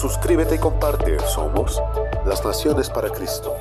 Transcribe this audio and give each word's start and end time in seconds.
Suscríbete 0.00 0.54
y 0.54 0.58
comparte. 0.58 1.16
Somos 1.34 1.82
las 2.24 2.44
Naciones 2.44 2.88
para 2.88 3.10
Cristo. 3.10 3.56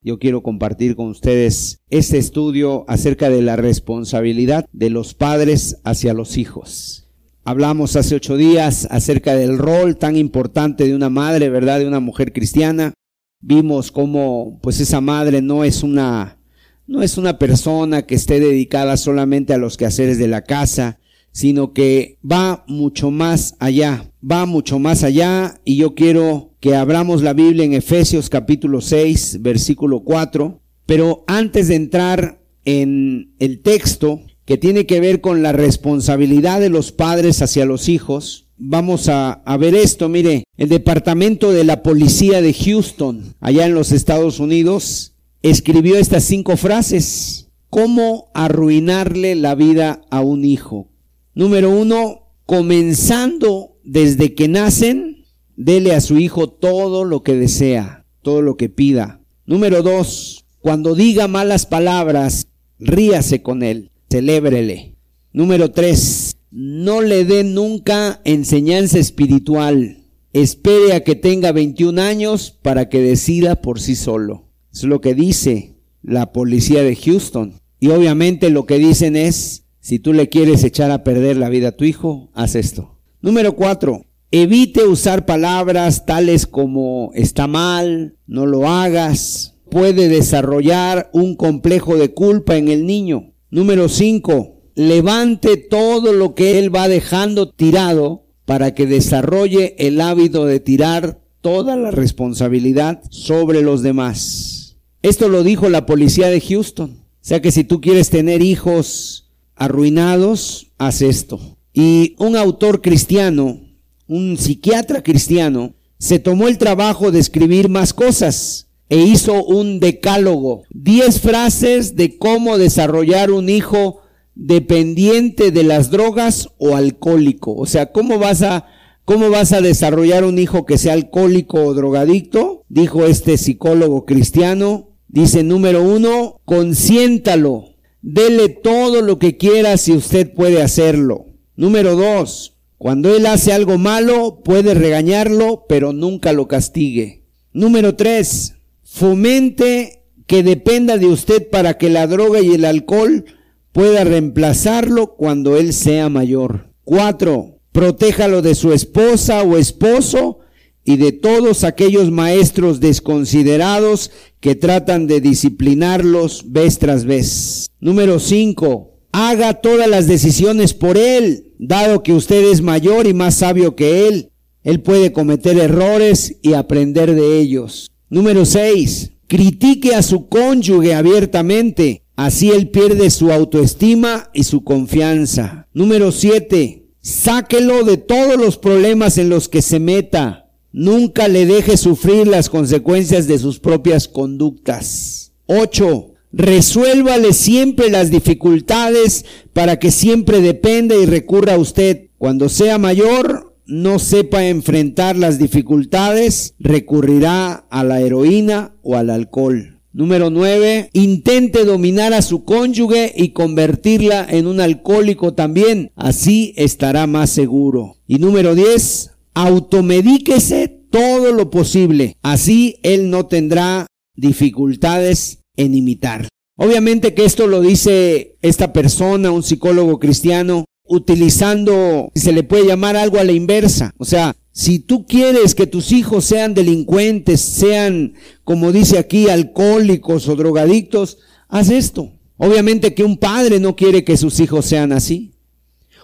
Yo 0.00 0.20
quiero 0.20 0.44
compartir 0.44 0.94
con 0.94 1.08
ustedes 1.08 1.82
este 1.90 2.18
estudio 2.18 2.84
acerca 2.86 3.30
de 3.30 3.42
la 3.42 3.56
responsabilidad 3.56 4.64
de 4.72 4.90
los 4.90 5.14
padres 5.14 5.80
hacia 5.82 6.14
los 6.14 6.38
hijos. 6.38 7.08
Hablamos 7.42 7.96
hace 7.96 8.14
ocho 8.14 8.36
días 8.36 8.86
acerca 8.92 9.34
del 9.34 9.58
rol 9.58 9.96
tan 9.96 10.14
importante 10.16 10.84
de 10.84 10.94
una 10.94 11.10
madre, 11.10 11.48
¿verdad? 11.48 11.80
De 11.80 11.88
una 11.88 11.98
mujer 11.98 12.32
cristiana. 12.32 12.94
Vimos 13.40 13.90
cómo, 13.90 14.60
pues 14.62 14.78
esa 14.78 15.00
madre 15.00 15.42
no 15.42 15.64
es 15.64 15.82
una, 15.82 16.38
no 16.86 17.02
es 17.02 17.18
una 17.18 17.40
persona 17.40 18.02
que 18.02 18.14
esté 18.14 18.38
dedicada 18.38 18.96
solamente 18.96 19.52
a 19.52 19.58
los 19.58 19.76
quehaceres 19.76 20.18
de 20.18 20.28
la 20.28 20.42
casa, 20.42 21.00
sino 21.36 21.74
que 21.74 22.16
va 22.24 22.64
mucho 22.66 23.10
más 23.10 23.56
allá, 23.58 24.10
va 24.22 24.46
mucho 24.46 24.78
más 24.78 25.04
allá 25.04 25.60
y 25.66 25.76
yo 25.76 25.94
quiero 25.94 26.54
que 26.60 26.74
abramos 26.74 27.20
la 27.20 27.34
Biblia 27.34 27.66
en 27.66 27.74
Efesios 27.74 28.30
capítulo 28.30 28.80
6, 28.80 29.42
versículo 29.42 30.00
4, 30.00 30.62
pero 30.86 31.24
antes 31.26 31.68
de 31.68 31.74
entrar 31.74 32.40
en 32.64 33.34
el 33.38 33.60
texto 33.60 34.22
que 34.46 34.56
tiene 34.56 34.86
que 34.86 34.98
ver 34.98 35.20
con 35.20 35.42
la 35.42 35.52
responsabilidad 35.52 36.58
de 36.58 36.70
los 36.70 36.90
padres 36.90 37.42
hacia 37.42 37.66
los 37.66 37.90
hijos, 37.90 38.46
vamos 38.56 39.10
a, 39.10 39.32
a, 39.32 39.58
ver 39.58 39.74
esto. 39.74 40.08
Mire, 40.08 40.44
el 40.56 40.70
departamento 40.70 41.52
de 41.52 41.64
la 41.64 41.82
policía 41.82 42.40
de 42.40 42.54
Houston, 42.54 43.34
allá 43.40 43.66
en 43.66 43.74
los 43.74 43.92
Estados 43.92 44.40
Unidos, 44.40 45.12
escribió 45.42 45.96
estas 45.96 46.24
cinco 46.24 46.56
frases. 46.56 47.50
¿Cómo 47.68 48.30
arruinarle 48.32 49.34
la 49.34 49.54
vida 49.54 50.00
a 50.10 50.22
un 50.22 50.46
hijo? 50.46 50.88
Número 51.36 51.68
uno, 51.68 52.30
comenzando 52.46 53.76
desde 53.84 54.34
que 54.34 54.48
nacen, 54.48 55.26
dele 55.54 55.94
a 55.94 56.00
su 56.00 56.16
hijo 56.16 56.48
todo 56.48 57.04
lo 57.04 57.22
que 57.22 57.34
desea, 57.34 58.06
todo 58.22 58.40
lo 58.40 58.56
que 58.56 58.70
pida. 58.70 59.20
Número 59.44 59.82
dos, 59.82 60.46
cuando 60.60 60.94
diga 60.94 61.28
malas 61.28 61.66
palabras, 61.66 62.48
ríase 62.78 63.42
con 63.42 63.62
él, 63.62 63.90
celébrele. 64.10 64.96
Número 65.30 65.72
tres, 65.72 66.38
no 66.50 67.02
le 67.02 67.26
dé 67.26 67.44
nunca 67.44 68.22
enseñanza 68.24 68.98
espiritual. 68.98 70.04
Espere 70.32 70.94
a 70.94 71.04
que 71.04 71.16
tenga 71.16 71.52
21 71.52 72.00
años 72.00 72.58
para 72.62 72.88
que 72.88 73.02
decida 73.02 73.60
por 73.60 73.78
sí 73.78 73.94
solo. 73.94 74.48
Es 74.72 74.84
lo 74.84 75.02
que 75.02 75.14
dice 75.14 75.76
la 76.02 76.32
policía 76.32 76.82
de 76.82 76.96
Houston. 76.96 77.60
Y 77.78 77.88
obviamente 77.88 78.48
lo 78.48 78.64
que 78.64 78.78
dicen 78.78 79.16
es, 79.16 79.65
si 79.86 80.00
tú 80.00 80.12
le 80.12 80.28
quieres 80.28 80.64
echar 80.64 80.90
a 80.90 81.04
perder 81.04 81.36
la 81.36 81.48
vida 81.48 81.68
a 81.68 81.76
tu 81.76 81.84
hijo, 81.84 82.28
haz 82.34 82.56
esto. 82.56 82.98
Número 83.20 83.54
cuatro, 83.54 84.04
evite 84.32 84.84
usar 84.84 85.26
palabras 85.26 86.06
tales 86.06 86.48
como 86.48 87.12
está 87.14 87.46
mal, 87.46 88.16
no 88.26 88.46
lo 88.46 88.68
hagas. 88.68 89.54
Puede 89.70 90.08
desarrollar 90.08 91.08
un 91.12 91.36
complejo 91.36 91.96
de 91.96 92.12
culpa 92.12 92.56
en 92.56 92.66
el 92.66 92.84
niño. 92.84 93.32
Número 93.48 93.88
cinco, 93.88 94.56
levante 94.74 95.56
todo 95.56 96.12
lo 96.12 96.34
que 96.34 96.58
él 96.58 96.74
va 96.74 96.88
dejando 96.88 97.52
tirado 97.52 98.26
para 98.44 98.74
que 98.74 98.86
desarrolle 98.86 99.76
el 99.78 100.00
hábito 100.00 100.46
de 100.46 100.58
tirar 100.58 101.20
toda 101.40 101.76
la 101.76 101.92
responsabilidad 101.92 103.02
sobre 103.10 103.62
los 103.62 103.84
demás. 103.84 104.78
Esto 105.02 105.28
lo 105.28 105.44
dijo 105.44 105.68
la 105.68 105.86
policía 105.86 106.26
de 106.26 106.40
Houston. 106.40 106.90
O 106.90 107.28
sea 107.28 107.40
que 107.40 107.52
si 107.52 107.62
tú 107.62 107.80
quieres 107.80 108.10
tener 108.10 108.42
hijos 108.42 109.25
arruinados, 109.56 110.72
haz 110.78 111.02
esto. 111.02 111.40
Y 111.72 112.14
un 112.18 112.36
autor 112.36 112.80
cristiano, 112.80 113.60
un 114.06 114.36
psiquiatra 114.38 115.02
cristiano, 115.02 115.74
se 115.98 116.18
tomó 116.18 116.48
el 116.48 116.58
trabajo 116.58 117.10
de 117.10 117.18
escribir 117.18 117.68
más 117.68 117.92
cosas 117.92 118.68
e 118.88 118.98
hizo 118.98 119.44
un 119.44 119.80
decálogo, 119.80 120.62
diez 120.70 121.20
frases 121.20 121.96
de 121.96 122.18
cómo 122.18 122.58
desarrollar 122.58 123.30
un 123.30 123.48
hijo 123.48 124.00
dependiente 124.34 125.50
de 125.50 125.64
las 125.64 125.90
drogas 125.90 126.50
o 126.58 126.76
alcohólico. 126.76 127.54
O 127.54 127.66
sea, 127.66 127.90
¿cómo 127.90 128.18
vas 128.18 128.42
a, 128.42 128.66
cómo 129.04 129.30
vas 129.30 129.52
a 129.52 129.60
desarrollar 129.60 130.24
un 130.24 130.38
hijo 130.38 130.66
que 130.66 130.78
sea 130.78 130.92
alcohólico 130.92 131.64
o 131.64 131.74
drogadicto? 131.74 132.64
Dijo 132.68 133.06
este 133.06 133.38
psicólogo 133.38 134.04
cristiano. 134.04 134.90
Dice 135.08 135.42
número 135.42 135.82
uno, 135.82 136.40
consiéntalo 136.44 137.75
Dele 138.08 138.50
todo 138.50 139.02
lo 139.02 139.18
que 139.18 139.36
quiera 139.36 139.76
si 139.76 139.90
usted 139.90 140.32
puede 140.32 140.62
hacerlo. 140.62 141.26
Número 141.56 141.96
dos, 141.96 142.56
cuando 142.78 143.12
él 143.12 143.26
hace 143.26 143.52
algo 143.52 143.78
malo, 143.78 144.42
puede 144.44 144.74
regañarlo, 144.74 145.64
pero 145.68 145.92
nunca 145.92 146.32
lo 146.32 146.46
castigue. 146.46 147.24
Número 147.52 147.96
tres, 147.96 148.54
fomente 148.84 150.04
que 150.28 150.44
dependa 150.44 150.98
de 150.98 151.06
usted 151.06 151.50
para 151.50 151.78
que 151.78 151.90
la 151.90 152.06
droga 152.06 152.40
y 152.40 152.54
el 152.54 152.64
alcohol 152.64 153.24
pueda 153.72 154.04
reemplazarlo 154.04 155.16
cuando 155.16 155.56
él 155.56 155.72
sea 155.72 156.08
mayor. 156.08 156.70
Cuatro, 156.84 157.58
protéjalo 157.72 158.40
de 158.40 158.54
su 158.54 158.72
esposa 158.72 159.42
o 159.42 159.58
esposo 159.58 160.38
y 160.86 160.96
de 160.96 161.10
todos 161.10 161.64
aquellos 161.64 162.12
maestros 162.12 162.78
desconsiderados 162.78 164.12
que 164.38 164.54
tratan 164.54 165.08
de 165.08 165.20
disciplinarlos 165.20 166.44
vez 166.52 166.78
tras 166.78 167.04
vez. 167.04 167.66
Número 167.80 168.20
5. 168.20 168.92
Haga 169.10 169.54
todas 169.54 169.88
las 169.88 170.06
decisiones 170.06 170.74
por 170.74 170.96
él, 170.96 171.52
dado 171.58 172.04
que 172.04 172.12
usted 172.12 172.52
es 172.52 172.62
mayor 172.62 173.08
y 173.08 173.14
más 173.14 173.34
sabio 173.34 173.74
que 173.74 174.06
él. 174.06 174.30
Él 174.62 174.80
puede 174.80 175.12
cometer 175.12 175.58
errores 175.58 176.36
y 176.40 176.52
aprender 176.52 177.14
de 177.16 177.40
ellos. 177.40 177.90
Número 178.08 178.44
6. 178.44 179.10
Critique 179.26 179.92
a 179.92 180.02
su 180.02 180.28
cónyuge 180.28 180.94
abiertamente. 180.94 182.04
Así 182.14 182.50
él 182.50 182.70
pierde 182.70 183.10
su 183.10 183.32
autoestima 183.32 184.30
y 184.32 184.44
su 184.44 184.62
confianza. 184.62 185.66
Número 185.74 186.12
7. 186.12 186.84
Sáquelo 187.00 187.82
de 187.82 187.96
todos 187.96 188.36
los 188.36 188.56
problemas 188.56 189.18
en 189.18 189.30
los 189.30 189.48
que 189.48 189.62
se 189.62 189.80
meta. 189.80 190.45
Nunca 190.78 191.26
le 191.26 191.46
deje 191.46 191.78
sufrir 191.78 192.26
las 192.26 192.50
consecuencias 192.50 193.26
de 193.26 193.38
sus 193.38 193.60
propias 193.60 194.08
conductas. 194.08 195.32
8. 195.46 196.10
Resuélvale 196.32 197.32
siempre 197.32 197.88
las 197.88 198.10
dificultades 198.10 199.24
para 199.54 199.78
que 199.78 199.90
siempre 199.90 200.42
dependa 200.42 200.94
y 200.94 201.06
recurra 201.06 201.54
a 201.54 201.58
usted. 201.58 202.10
Cuando 202.18 202.50
sea 202.50 202.76
mayor, 202.76 203.54
no 203.64 203.98
sepa 203.98 204.44
enfrentar 204.44 205.16
las 205.16 205.38
dificultades, 205.38 206.54
recurrirá 206.58 207.64
a 207.70 207.82
la 207.82 208.02
heroína 208.02 208.74
o 208.82 208.96
al 208.96 209.08
alcohol. 209.08 209.80
Número 209.94 210.28
9. 210.28 210.90
Intente 210.92 211.64
dominar 211.64 212.12
a 212.12 212.20
su 212.20 212.44
cónyuge 212.44 213.14
y 213.16 213.30
convertirla 213.30 214.26
en 214.28 214.46
un 214.46 214.60
alcohólico 214.60 215.32
también. 215.32 215.90
Así 215.96 216.52
estará 216.58 217.06
más 217.06 217.30
seguro. 217.30 217.96
Y 218.06 218.18
número 218.18 218.54
10 218.54 219.15
automedíquese 219.36 220.66
todo 220.90 221.30
lo 221.30 221.50
posible. 221.50 222.16
Así 222.22 222.80
él 222.82 223.10
no 223.10 223.26
tendrá 223.26 223.86
dificultades 224.16 225.40
en 225.56 225.74
imitar. 225.74 226.26
Obviamente 226.56 227.12
que 227.12 227.26
esto 227.26 227.46
lo 227.46 227.60
dice 227.60 228.38
esta 228.40 228.72
persona, 228.72 229.30
un 229.30 229.42
psicólogo 229.42 229.98
cristiano, 229.98 230.64
utilizando, 230.84 232.10
si 232.14 232.22
se 232.22 232.32
le 232.32 232.44
puede 232.44 232.66
llamar 232.66 232.96
algo 232.96 233.18
a 233.18 233.24
la 233.24 233.32
inversa. 233.32 233.92
O 233.98 234.06
sea, 234.06 234.34
si 234.52 234.78
tú 234.78 235.06
quieres 235.06 235.54
que 235.54 235.66
tus 235.66 235.92
hijos 235.92 236.24
sean 236.24 236.54
delincuentes, 236.54 237.42
sean, 237.42 238.14
como 238.42 238.72
dice 238.72 238.96
aquí, 238.98 239.28
alcohólicos 239.28 240.28
o 240.30 240.36
drogadictos, 240.36 241.18
haz 241.48 241.68
esto. 241.68 242.10
Obviamente 242.38 242.94
que 242.94 243.04
un 243.04 243.18
padre 243.18 243.60
no 243.60 243.76
quiere 243.76 244.02
que 244.02 244.16
sus 244.16 244.40
hijos 244.40 244.64
sean 244.64 244.92
así. 244.92 245.35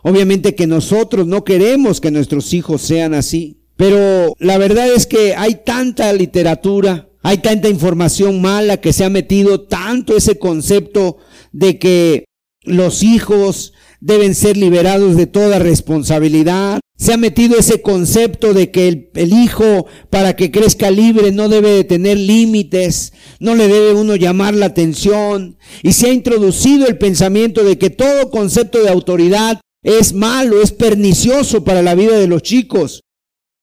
Obviamente 0.02 0.54
que 0.54 0.66
nosotros 0.66 1.26
no 1.26 1.44
queremos 1.44 2.00
que 2.00 2.10
nuestros 2.10 2.52
hijos 2.52 2.82
sean 2.82 3.14
así. 3.14 3.62
Pero 3.76 4.34
la 4.38 4.58
verdad 4.58 4.92
es 4.92 5.06
que 5.06 5.34
hay 5.34 5.60
tanta 5.64 6.12
literatura, 6.12 7.08
hay 7.22 7.38
tanta 7.38 7.68
información 7.68 8.40
mala 8.40 8.78
que 8.78 8.92
se 8.92 9.04
ha 9.04 9.10
metido 9.10 9.62
tanto 9.62 10.16
ese 10.16 10.38
concepto 10.38 11.18
de 11.52 11.78
que 11.78 12.24
los 12.64 13.02
hijos 13.02 13.72
deben 14.00 14.34
ser 14.34 14.56
liberados 14.56 15.16
de 15.16 15.26
toda 15.26 15.58
responsabilidad. 15.58 16.80
Se 16.96 17.12
ha 17.12 17.16
metido 17.16 17.58
ese 17.58 17.82
concepto 17.82 18.54
de 18.54 18.70
que 18.70 19.10
el, 19.14 19.32
hijo, 19.32 19.86
para 20.10 20.36
que 20.36 20.50
crezca 20.52 20.90
libre, 20.90 21.32
no 21.32 21.48
debe 21.48 21.70
de 21.70 21.84
tener 21.84 22.18
límites, 22.18 23.12
no 23.40 23.56
le 23.56 23.66
debe 23.66 23.94
uno 23.94 24.14
llamar 24.14 24.54
la 24.54 24.66
atención. 24.66 25.56
Y 25.82 25.92
se 25.92 26.06
ha 26.06 26.12
introducido 26.12 26.86
el 26.86 26.98
pensamiento 26.98 27.64
de 27.64 27.78
que 27.78 27.90
todo 27.90 28.30
concepto 28.30 28.82
de 28.82 28.90
autoridad 28.90 29.60
es 29.82 30.12
malo, 30.12 30.62
es 30.62 30.72
pernicioso 30.72 31.64
para 31.64 31.82
la 31.82 31.94
vida 31.94 32.18
de 32.18 32.28
los 32.28 32.42
chicos, 32.42 33.02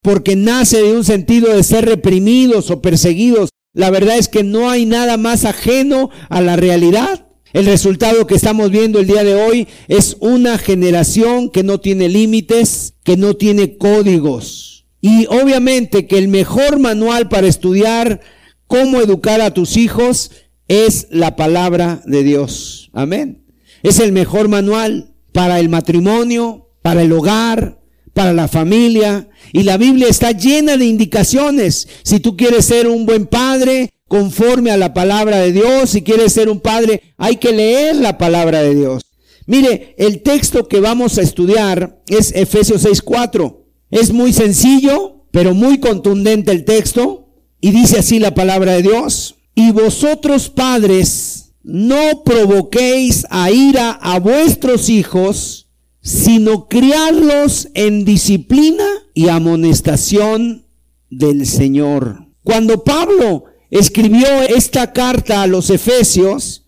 porque 0.02 0.36
nace 0.36 0.82
de 0.82 0.92
un 0.92 1.04
sentido 1.04 1.54
de 1.54 1.62
ser 1.62 1.86
reprimidos 1.86 2.70
o 2.70 2.80
perseguidos. 2.80 3.50
La 3.72 3.90
verdad 3.90 4.18
es 4.18 4.28
que 4.28 4.42
no 4.42 4.70
hay 4.70 4.86
nada 4.86 5.16
más 5.16 5.44
ajeno 5.44 6.10
a 6.28 6.40
la 6.40 6.56
realidad. 6.56 7.26
El 7.52 7.66
resultado 7.66 8.26
que 8.26 8.34
estamos 8.34 8.70
viendo 8.70 9.00
el 9.00 9.06
día 9.06 9.24
de 9.24 9.34
hoy 9.34 9.66
es 9.88 10.16
una 10.20 10.58
generación 10.58 11.50
que 11.50 11.62
no 11.62 11.80
tiene 11.80 12.08
límites, 12.08 12.94
que 13.02 13.16
no 13.16 13.34
tiene 13.34 13.76
códigos. 13.76 14.86
Y 15.00 15.26
obviamente 15.26 16.06
que 16.06 16.18
el 16.18 16.28
mejor 16.28 16.78
manual 16.78 17.28
para 17.28 17.48
estudiar 17.48 18.20
cómo 18.66 19.00
educar 19.00 19.40
a 19.40 19.52
tus 19.52 19.76
hijos 19.76 20.30
es 20.68 21.08
la 21.10 21.34
palabra 21.34 22.02
de 22.04 22.22
Dios. 22.22 22.90
Amén. 22.92 23.44
Es 23.82 23.98
el 23.98 24.12
mejor 24.12 24.48
manual 24.48 25.09
para 25.32 25.60
el 25.60 25.68
matrimonio, 25.68 26.68
para 26.82 27.02
el 27.02 27.12
hogar, 27.12 27.80
para 28.14 28.32
la 28.32 28.48
familia. 28.48 29.28
Y 29.52 29.62
la 29.62 29.76
Biblia 29.76 30.08
está 30.08 30.32
llena 30.32 30.76
de 30.76 30.86
indicaciones. 30.86 31.88
Si 32.02 32.20
tú 32.20 32.36
quieres 32.36 32.66
ser 32.66 32.88
un 32.88 33.06
buen 33.06 33.26
padre, 33.26 33.90
conforme 34.10 34.72
a 34.72 34.76
la 34.76 34.92
palabra 34.92 35.38
de 35.38 35.52
Dios. 35.52 35.90
Si 35.90 36.02
quieres 36.02 36.32
ser 36.32 36.50
un 36.50 36.58
padre, 36.58 37.14
hay 37.16 37.36
que 37.36 37.52
leer 37.52 37.94
la 37.94 38.18
palabra 38.18 38.60
de 38.60 38.74
Dios. 38.74 39.04
Mire, 39.46 39.94
el 39.98 40.22
texto 40.22 40.66
que 40.66 40.80
vamos 40.80 41.16
a 41.16 41.22
estudiar 41.22 42.02
es 42.08 42.32
Efesios 42.34 42.82
6:4. 42.82 43.68
Es 43.88 44.12
muy 44.12 44.32
sencillo, 44.32 45.26
pero 45.30 45.54
muy 45.54 45.78
contundente 45.78 46.50
el 46.50 46.64
texto. 46.64 47.28
Y 47.60 47.70
dice 47.70 48.00
así 48.00 48.18
la 48.18 48.34
palabra 48.34 48.72
de 48.72 48.82
Dios. 48.82 49.36
Y 49.54 49.70
vosotros 49.70 50.48
padres, 50.48 51.29
no 51.62 52.24
provoquéis 52.24 53.26
a 53.30 53.50
ira 53.50 53.90
a 53.90 54.18
vuestros 54.18 54.88
hijos, 54.88 55.68
sino 56.02 56.68
criarlos 56.68 57.68
en 57.74 58.04
disciplina 58.04 58.86
y 59.14 59.28
amonestación 59.28 60.66
del 61.10 61.46
Señor. 61.46 62.26
Cuando 62.42 62.84
Pablo 62.84 63.44
escribió 63.70 64.26
esta 64.42 64.92
carta 64.92 65.42
a 65.42 65.46
los 65.46 65.70
Efesios, 65.70 66.64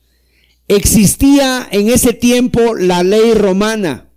existía 0.69 1.67
en 1.71 1.88
ese 1.88 2.12
tiempo 2.12 2.75
la 2.75 3.03
ley 3.03 3.35
romana. 3.35 4.11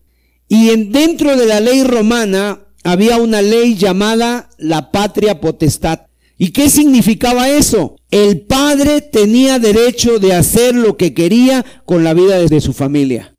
Y 0.48 0.70
en, 0.70 0.92
dentro 0.92 1.36
de 1.38 1.46
la 1.46 1.60
ley 1.60 1.84
romana 1.84 2.66
había 2.84 3.18
una 3.18 3.42
ley 3.42 3.76
llamada 3.76 4.50
la 4.58 4.92
patria 4.92 5.42
potestad. 5.42 6.02
¿Y 6.38 6.50
qué 6.50 6.70
significaba 6.70 7.50
eso? 7.50 7.96
El 8.16 8.44
padre 8.44 9.02
tenía 9.02 9.60
derecho 9.60 10.20
de 10.20 10.32
hacer 10.32 10.74
lo 10.74 10.96
que 10.96 11.14
quería 11.14 11.66
con 11.84 12.06
la 12.06 12.14
vida 12.14 12.40
de 12.40 12.62
su 12.62 12.72
familia. 12.72 13.36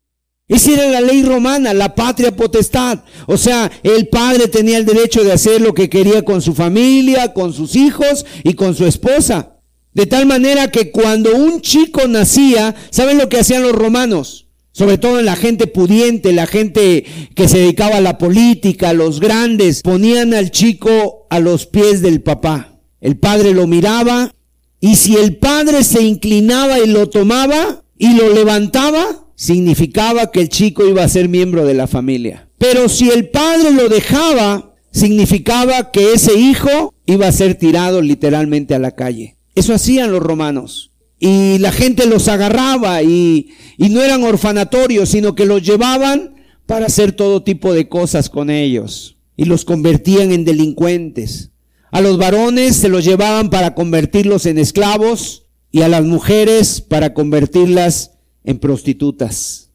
Esa 0.47 0.73
era 0.73 0.87
la 0.87 1.01
ley 1.01 1.23
romana, 1.23 1.73
la 1.73 1.95
patria 1.95 2.35
potestad. 2.35 2.99
O 3.25 3.37
sea, 3.37 3.71
el 3.81 4.07
padre 4.09 4.47
tenía 4.49 4.77
el 4.77 4.85
derecho 4.85 5.23
de 5.23 5.31
hacer 5.31 5.61
lo 5.61 5.73
que 5.73 5.89
quería 5.89 6.23
con 6.23 6.43
su 6.43 6.53
familia, 6.53 7.33
con 7.33 7.53
sus 7.53 7.75
hijos 7.75 8.23
y 8.43 8.53
con 8.53 8.75
su 8.75 8.85
esposa. 8.85 9.57
De 9.95 10.05
tal 10.05 10.27
manera 10.27 10.69
que 10.69 10.91
cuando 10.91 11.35
un 11.35 11.61
chico 11.61 12.07
nacía, 12.07 12.75
¿saben 12.91 13.17
lo 13.17 13.29
que 13.29 13.39
hacían 13.39 13.63
los 13.63 13.71
romanos? 13.71 14.45
Sobre 14.73 14.99
todo 14.99 15.17
en 15.17 15.25
la 15.25 15.35
gente 15.35 15.65
pudiente, 15.65 16.33
la 16.33 16.45
gente 16.45 17.03
que 17.33 17.47
se 17.47 17.57
dedicaba 17.57 17.95
a 17.95 18.01
la 18.01 18.19
política, 18.19 18.93
los 18.93 19.19
grandes, 19.19 19.81
ponían 19.81 20.35
al 20.35 20.51
chico 20.51 21.25
a 21.31 21.39
los 21.39 21.65
pies 21.65 22.03
del 22.03 22.21
papá. 22.21 22.79
El 23.01 23.17
padre 23.17 23.55
lo 23.55 23.65
miraba 23.65 24.35
y 24.79 24.95
si 24.95 25.15
el 25.15 25.37
padre 25.37 25.83
se 25.83 26.03
inclinaba 26.03 26.79
y 26.79 26.87
lo 26.87 27.09
tomaba 27.09 27.83
y 27.97 28.13
lo 28.13 28.33
levantaba, 28.33 29.05
significaba 29.35 30.31
que 30.31 30.41
el 30.41 30.49
chico 30.49 30.85
iba 30.87 31.03
a 31.03 31.09
ser 31.09 31.29
miembro 31.29 31.65
de 31.65 31.73
la 31.73 31.87
familia. 31.87 32.49
Pero 32.57 32.89
si 32.89 33.09
el 33.09 33.29
padre 33.29 33.71
lo 33.71 33.89
dejaba, 33.89 34.75
significaba 34.91 35.91
que 35.91 36.13
ese 36.13 36.37
hijo 36.37 36.93
iba 37.05 37.27
a 37.27 37.31
ser 37.31 37.55
tirado 37.55 38.01
literalmente 38.01 38.75
a 38.75 38.79
la 38.79 38.91
calle. 38.91 39.37
Eso 39.55 39.73
hacían 39.73 40.11
los 40.11 40.21
romanos. 40.21 40.91
Y 41.19 41.57
la 41.57 41.71
gente 41.71 42.05
los 42.05 42.27
agarraba 42.27 43.01
y, 43.01 43.49
y 43.77 43.89
no 43.89 44.01
eran 44.01 44.23
orfanatorios, 44.23 45.09
sino 45.09 45.33
que 45.33 45.45
los 45.45 45.63
llevaban 45.63 46.35
para 46.67 46.85
hacer 46.85 47.13
todo 47.13 47.41
tipo 47.41 47.73
de 47.73 47.87
cosas 47.89 48.29
con 48.29 48.51
ellos. 48.51 49.17
Y 49.35 49.45
los 49.45 49.65
convertían 49.65 50.31
en 50.31 50.45
delincuentes. 50.45 51.51
A 51.91 52.01
los 52.01 52.17
varones 52.17 52.75
se 52.75 52.89
los 52.89 53.05
llevaban 53.05 53.49
para 53.49 53.73
convertirlos 53.73 54.45
en 54.45 54.57
esclavos 54.57 55.45
y 55.71 55.81
a 55.81 55.87
las 55.87 56.03
mujeres 56.03 56.81
para 56.81 57.13
convertirlas 57.13 58.11
en 58.43 58.59
prostitutas. 58.59 59.69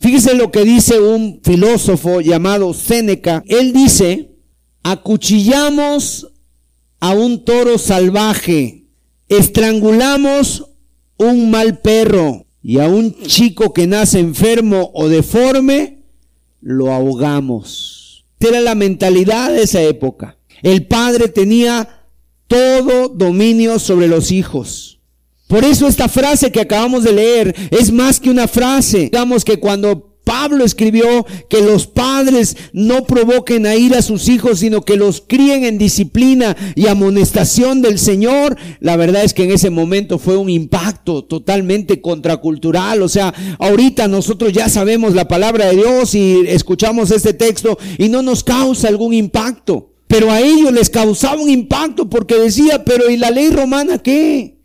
Fíjese 0.00 0.34
lo 0.34 0.50
que 0.50 0.64
dice 0.64 1.00
un 1.00 1.40
filósofo 1.42 2.20
llamado 2.20 2.72
Séneca. 2.72 3.42
Él 3.46 3.72
dice, 3.72 4.36
acuchillamos 4.82 6.28
a 7.00 7.10
un 7.10 7.44
toro 7.44 7.78
salvaje, 7.78 8.84
estrangulamos 9.28 10.70
un 11.16 11.50
mal 11.50 11.80
perro 11.80 12.46
y 12.62 12.78
a 12.78 12.88
un 12.88 13.14
chico 13.22 13.72
que 13.72 13.86
nace 13.86 14.20
enfermo 14.20 14.90
o 14.94 15.08
deforme, 15.08 16.04
lo 16.60 16.92
ahogamos. 16.92 18.24
Era 18.40 18.60
la 18.60 18.74
mentalidad 18.74 19.52
de 19.52 19.62
esa 19.62 19.82
época. 19.82 20.37
El 20.62 20.86
padre 20.86 21.28
tenía 21.28 22.06
todo 22.46 23.08
dominio 23.08 23.78
sobre 23.78 24.08
los 24.08 24.32
hijos. 24.32 25.00
Por 25.48 25.64
eso 25.64 25.86
esta 25.88 26.08
frase 26.08 26.52
que 26.52 26.60
acabamos 26.60 27.04
de 27.04 27.12
leer 27.12 27.54
es 27.70 27.90
más 27.90 28.20
que 28.20 28.30
una 28.30 28.48
frase. 28.48 29.04
Digamos 29.04 29.44
que 29.44 29.58
cuando 29.58 30.08
Pablo 30.28 30.62
escribió 30.62 31.24
que 31.48 31.62
los 31.62 31.86
padres 31.86 32.54
no 32.74 33.06
provoquen 33.06 33.64
a 33.64 33.76
ir 33.76 33.94
a 33.94 34.02
sus 34.02 34.28
hijos, 34.28 34.58
sino 34.58 34.82
que 34.82 34.98
los 34.98 35.22
críen 35.26 35.64
en 35.64 35.78
disciplina 35.78 36.54
y 36.74 36.86
amonestación 36.86 37.80
del 37.80 37.98
Señor. 37.98 38.58
La 38.78 38.96
verdad 38.96 39.24
es 39.24 39.32
que 39.32 39.44
en 39.44 39.52
ese 39.52 39.70
momento 39.70 40.18
fue 40.18 40.36
un 40.36 40.50
impacto 40.50 41.24
totalmente 41.24 42.02
contracultural. 42.02 43.00
O 43.00 43.08
sea, 43.08 43.32
ahorita 43.58 44.06
nosotros 44.06 44.52
ya 44.52 44.68
sabemos 44.68 45.14
la 45.14 45.28
palabra 45.28 45.64
de 45.68 45.76
Dios 45.76 46.14
y 46.14 46.42
escuchamos 46.46 47.10
este 47.10 47.32
texto 47.32 47.78
y 47.96 48.10
no 48.10 48.20
nos 48.20 48.44
causa 48.44 48.88
algún 48.88 49.14
impacto. 49.14 49.94
Pero 50.08 50.32
a 50.32 50.40
ellos 50.40 50.72
les 50.72 50.90
causaba 50.90 51.40
un 51.40 51.50
impacto 51.50 52.08
porque 52.08 52.34
decía, 52.34 52.84
pero 52.84 53.08
¿y 53.10 53.16
la 53.16 53.30
ley 53.30 53.50
romana 53.50 53.98
qué? 53.98 54.56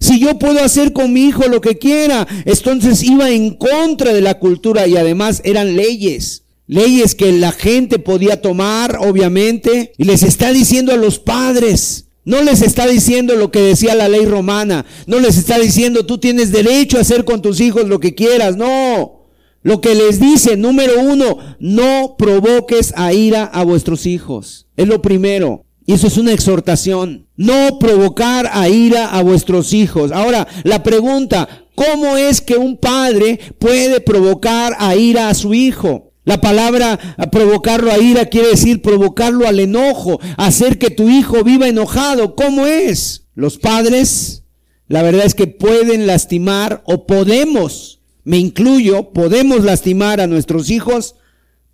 Si 0.00 0.18
yo 0.18 0.38
puedo 0.38 0.62
hacer 0.62 0.92
con 0.92 1.12
mi 1.12 1.26
hijo 1.26 1.46
lo 1.48 1.60
que 1.60 1.78
quiera, 1.78 2.26
entonces 2.44 3.02
iba 3.02 3.30
en 3.30 3.54
contra 3.54 4.12
de 4.12 4.20
la 4.20 4.38
cultura 4.38 4.86
y 4.86 4.96
además 4.96 5.42
eran 5.44 5.76
leyes. 5.76 6.44
Leyes 6.66 7.14
que 7.14 7.32
la 7.32 7.52
gente 7.52 7.98
podía 7.98 8.40
tomar, 8.40 8.98
obviamente, 9.00 9.92
y 9.96 10.04
les 10.04 10.22
está 10.22 10.52
diciendo 10.52 10.92
a 10.92 10.96
los 10.96 11.18
padres, 11.18 12.06
no 12.24 12.42
les 12.42 12.62
está 12.62 12.86
diciendo 12.86 13.36
lo 13.36 13.50
que 13.50 13.60
decía 13.60 13.94
la 13.94 14.08
ley 14.08 14.26
romana, 14.26 14.84
no 15.06 15.18
les 15.18 15.38
está 15.38 15.58
diciendo 15.58 16.04
tú 16.04 16.18
tienes 16.18 16.52
derecho 16.52 16.98
a 16.98 17.00
hacer 17.00 17.24
con 17.24 17.40
tus 17.40 17.60
hijos 17.60 17.88
lo 17.88 18.00
que 18.00 18.14
quieras, 18.14 18.56
no. 18.56 19.17
Lo 19.62 19.80
que 19.80 19.94
les 19.94 20.20
dice, 20.20 20.56
número 20.56 21.00
uno, 21.00 21.38
no 21.58 22.16
provoques 22.16 22.92
a 22.96 23.12
ira 23.12 23.44
a 23.44 23.64
vuestros 23.64 24.06
hijos. 24.06 24.66
Es 24.76 24.86
lo 24.86 25.02
primero. 25.02 25.64
Y 25.84 25.94
eso 25.94 26.06
es 26.06 26.18
una 26.18 26.32
exhortación. 26.32 27.26
No 27.36 27.78
provocar 27.78 28.50
a 28.52 28.68
ira 28.68 29.06
a 29.06 29.22
vuestros 29.22 29.72
hijos. 29.72 30.12
Ahora, 30.12 30.46
la 30.62 30.82
pregunta, 30.82 31.48
¿cómo 31.74 32.16
es 32.16 32.40
que 32.40 32.56
un 32.56 32.76
padre 32.76 33.40
puede 33.58 34.00
provocar 34.00 34.76
a 34.78 34.96
ira 34.96 35.30
a 35.30 35.34
su 35.34 35.54
hijo? 35.54 36.12
La 36.28 36.42
palabra 36.42 36.98
provocarlo 37.32 37.90
a 37.90 37.98
ira 37.98 38.26
quiere 38.26 38.48
decir 38.48 38.82
provocarlo 38.82 39.48
al 39.48 39.60
enojo, 39.60 40.20
hacer 40.36 40.78
que 40.78 40.90
tu 40.90 41.08
hijo 41.08 41.42
viva 41.42 41.68
enojado. 41.68 42.34
¿Cómo 42.36 42.66
es? 42.66 43.28
Los 43.34 43.56
padres, 43.56 44.44
la 44.88 45.02
verdad 45.02 45.24
es 45.24 45.34
que 45.34 45.46
pueden 45.46 46.06
lastimar 46.06 46.82
o 46.84 47.06
podemos, 47.06 47.97
me 48.28 48.36
incluyo, 48.36 49.14
podemos 49.14 49.64
lastimar 49.64 50.20
a 50.20 50.26
nuestros 50.26 50.68
hijos 50.68 51.14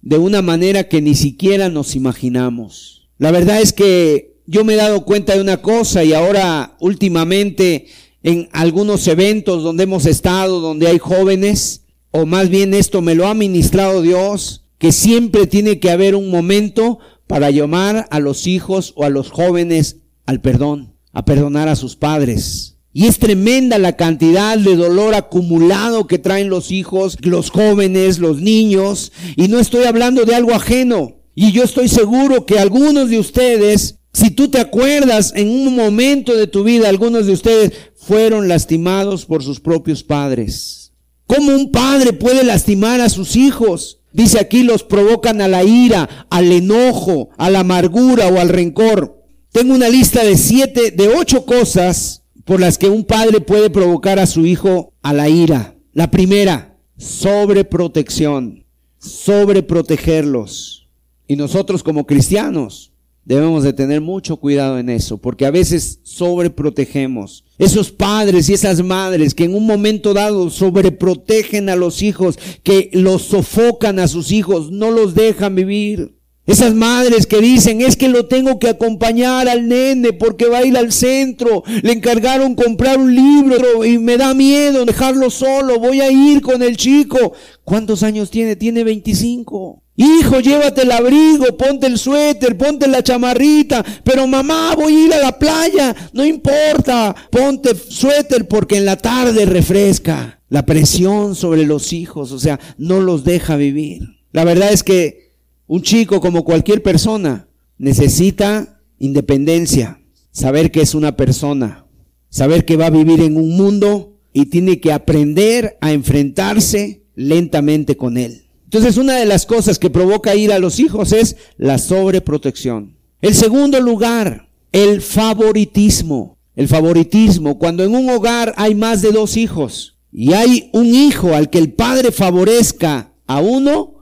de 0.02 0.18
una 0.18 0.40
manera 0.40 0.88
que 0.88 1.02
ni 1.02 1.16
siquiera 1.16 1.68
nos 1.68 1.96
imaginamos. 1.96 3.08
La 3.18 3.32
verdad 3.32 3.60
es 3.60 3.72
que 3.72 4.36
yo 4.46 4.62
me 4.62 4.74
he 4.74 4.76
dado 4.76 5.04
cuenta 5.04 5.34
de 5.34 5.40
una 5.40 5.62
cosa 5.62 6.04
y 6.04 6.12
ahora 6.12 6.76
últimamente 6.78 7.86
en 8.22 8.48
algunos 8.52 9.08
eventos 9.08 9.64
donde 9.64 9.82
hemos 9.82 10.06
estado, 10.06 10.60
donde 10.60 10.86
hay 10.86 10.98
jóvenes, 10.98 11.86
o 12.12 12.24
más 12.24 12.48
bien 12.50 12.72
esto 12.72 13.02
me 13.02 13.16
lo 13.16 13.26
ha 13.26 13.34
ministrado 13.34 14.00
Dios, 14.00 14.64
que 14.78 14.92
siempre 14.92 15.48
tiene 15.48 15.80
que 15.80 15.90
haber 15.90 16.14
un 16.14 16.30
momento 16.30 17.00
para 17.26 17.50
llamar 17.50 18.06
a 18.12 18.20
los 18.20 18.46
hijos 18.46 18.92
o 18.94 19.02
a 19.02 19.08
los 19.08 19.32
jóvenes 19.32 19.96
al 20.24 20.40
perdón, 20.40 20.94
a 21.12 21.24
perdonar 21.24 21.66
a 21.66 21.74
sus 21.74 21.96
padres. 21.96 22.73
Y 22.96 23.08
es 23.08 23.18
tremenda 23.18 23.76
la 23.78 23.96
cantidad 23.96 24.56
de 24.56 24.76
dolor 24.76 25.16
acumulado 25.16 26.06
que 26.06 26.20
traen 26.20 26.48
los 26.48 26.70
hijos, 26.70 27.18
los 27.22 27.50
jóvenes, 27.50 28.20
los 28.20 28.40
niños. 28.40 29.10
Y 29.34 29.48
no 29.48 29.58
estoy 29.58 29.84
hablando 29.84 30.24
de 30.24 30.36
algo 30.36 30.54
ajeno. 30.54 31.16
Y 31.34 31.50
yo 31.50 31.64
estoy 31.64 31.88
seguro 31.88 32.46
que 32.46 32.60
algunos 32.60 33.10
de 33.10 33.18
ustedes, 33.18 33.98
si 34.12 34.30
tú 34.30 34.46
te 34.46 34.60
acuerdas 34.60 35.32
en 35.34 35.48
un 35.48 35.74
momento 35.74 36.36
de 36.36 36.46
tu 36.46 36.62
vida, 36.62 36.88
algunos 36.88 37.26
de 37.26 37.32
ustedes 37.32 37.72
fueron 37.96 38.46
lastimados 38.46 39.26
por 39.26 39.42
sus 39.42 39.58
propios 39.58 40.04
padres. 40.04 40.92
¿Cómo 41.26 41.52
un 41.52 41.72
padre 41.72 42.12
puede 42.12 42.44
lastimar 42.44 43.00
a 43.00 43.08
sus 43.08 43.34
hijos? 43.34 44.02
Dice 44.12 44.38
aquí 44.38 44.62
los 44.62 44.84
provocan 44.84 45.40
a 45.40 45.48
la 45.48 45.64
ira, 45.64 46.28
al 46.30 46.52
enojo, 46.52 47.30
a 47.38 47.50
la 47.50 47.60
amargura 47.60 48.28
o 48.28 48.38
al 48.38 48.50
rencor. 48.50 49.20
Tengo 49.50 49.74
una 49.74 49.88
lista 49.88 50.22
de 50.22 50.36
siete, 50.36 50.92
de 50.92 51.08
ocho 51.08 51.44
cosas 51.44 52.23
por 52.44 52.60
las 52.60 52.78
que 52.78 52.88
un 52.88 53.04
padre 53.04 53.40
puede 53.40 53.70
provocar 53.70 54.18
a 54.18 54.26
su 54.26 54.46
hijo 54.46 54.92
a 55.02 55.12
la 55.12 55.28
ira. 55.28 55.76
La 55.92 56.10
primera, 56.10 56.76
sobreprotección, 56.96 58.64
sobreprotegerlos. 58.98 60.88
Y 61.26 61.36
nosotros 61.36 61.82
como 61.82 62.06
cristianos 62.06 62.92
debemos 63.24 63.64
de 63.64 63.72
tener 63.72 64.00
mucho 64.00 64.36
cuidado 64.36 64.78
en 64.78 64.90
eso, 64.90 65.16
porque 65.18 65.46
a 65.46 65.50
veces 65.50 66.00
sobreprotegemos. 66.02 67.44
Esos 67.58 67.90
padres 67.90 68.48
y 68.48 68.54
esas 68.54 68.82
madres 68.82 69.34
que 69.34 69.44
en 69.44 69.54
un 69.54 69.66
momento 69.66 70.12
dado 70.12 70.50
sobreprotegen 70.50 71.68
a 71.68 71.76
los 71.76 72.02
hijos, 72.02 72.38
que 72.62 72.90
los 72.92 73.22
sofocan 73.22 73.98
a 73.98 74.08
sus 74.08 74.32
hijos, 74.32 74.70
no 74.70 74.90
los 74.90 75.14
dejan 75.14 75.54
vivir. 75.54 76.18
Esas 76.46 76.74
madres 76.74 77.26
que 77.26 77.40
dicen, 77.40 77.80
es 77.80 77.96
que 77.96 78.08
lo 78.08 78.26
tengo 78.26 78.58
que 78.58 78.68
acompañar 78.68 79.48
al 79.48 79.66
nene 79.66 80.12
porque 80.12 80.46
va 80.46 80.58
a 80.58 80.64
ir 80.64 80.76
al 80.76 80.92
centro. 80.92 81.64
Le 81.82 81.92
encargaron 81.92 82.54
comprar 82.54 82.98
un 82.98 83.14
libro 83.14 83.82
y 83.82 83.98
me 83.98 84.18
da 84.18 84.34
miedo 84.34 84.84
dejarlo 84.84 85.30
solo. 85.30 85.78
Voy 85.78 86.02
a 86.02 86.10
ir 86.10 86.42
con 86.42 86.62
el 86.62 86.76
chico. 86.76 87.32
¿Cuántos 87.64 88.02
años 88.02 88.30
tiene? 88.30 88.56
Tiene 88.56 88.84
25. 88.84 89.82
Hijo, 89.96 90.40
llévate 90.40 90.82
el 90.82 90.90
abrigo, 90.90 91.56
ponte 91.56 91.86
el 91.86 91.98
suéter, 91.98 92.58
ponte 92.58 92.88
la 92.88 93.02
chamarrita. 93.02 93.82
Pero 94.02 94.26
mamá, 94.26 94.74
voy 94.76 94.94
a 94.94 95.06
ir 95.06 95.14
a 95.14 95.18
la 95.18 95.38
playa. 95.38 95.96
No 96.12 96.26
importa. 96.26 97.14
Ponte 97.30 97.74
suéter 97.74 98.46
porque 98.48 98.76
en 98.76 98.84
la 98.84 98.96
tarde 98.96 99.46
refresca. 99.46 100.40
La 100.50 100.66
presión 100.66 101.34
sobre 101.34 101.64
los 101.64 101.94
hijos, 101.94 102.32
o 102.32 102.38
sea, 102.38 102.60
no 102.76 103.00
los 103.00 103.24
deja 103.24 103.56
vivir. 103.56 104.02
La 104.30 104.44
verdad 104.44 104.72
es 104.72 104.82
que 104.82 105.23
un 105.66 105.82
chico 105.82 106.20
como 106.20 106.44
cualquier 106.44 106.82
persona 106.82 107.48
necesita 107.78 108.82
independencia, 108.98 110.00
saber 110.30 110.70
que 110.70 110.80
es 110.80 110.94
una 110.94 111.16
persona, 111.16 111.86
saber 112.28 112.64
que 112.64 112.76
va 112.76 112.86
a 112.86 112.90
vivir 112.90 113.20
en 113.20 113.36
un 113.36 113.56
mundo 113.56 114.18
y 114.32 114.46
tiene 114.46 114.80
que 114.80 114.92
aprender 114.92 115.78
a 115.80 115.92
enfrentarse 115.92 117.04
lentamente 117.14 117.96
con 117.96 118.16
él. 118.16 118.46
Entonces 118.64 118.96
una 118.96 119.16
de 119.16 119.26
las 119.26 119.46
cosas 119.46 119.78
que 119.78 119.90
provoca 119.90 120.34
ir 120.34 120.52
a 120.52 120.58
los 120.58 120.80
hijos 120.80 121.12
es 121.12 121.36
la 121.56 121.78
sobreprotección. 121.78 122.96
El 123.20 123.34
segundo 123.34 123.80
lugar, 123.80 124.48
el 124.72 125.00
favoritismo. 125.00 126.38
El 126.56 126.68
favoritismo, 126.68 127.58
cuando 127.58 127.82
en 127.82 127.94
un 127.94 128.08
hogar 128.10 128.52
hay 128.56 128.74
más 128.74 129.02
de 129.02 129.10
dos 129.10 129.36
hijos 129.36 129.98
y 130.12 130.34
hay 130.34 130.70
un 130.72 130.86
hijo 130.86 131.34
al 131.34 131.50
que 131.50 131.58
el 131.58 131.72
padre 131.72 132.12
favorezca 132.12 133.12
a 133.26 133.40
uno, 133.40 133.93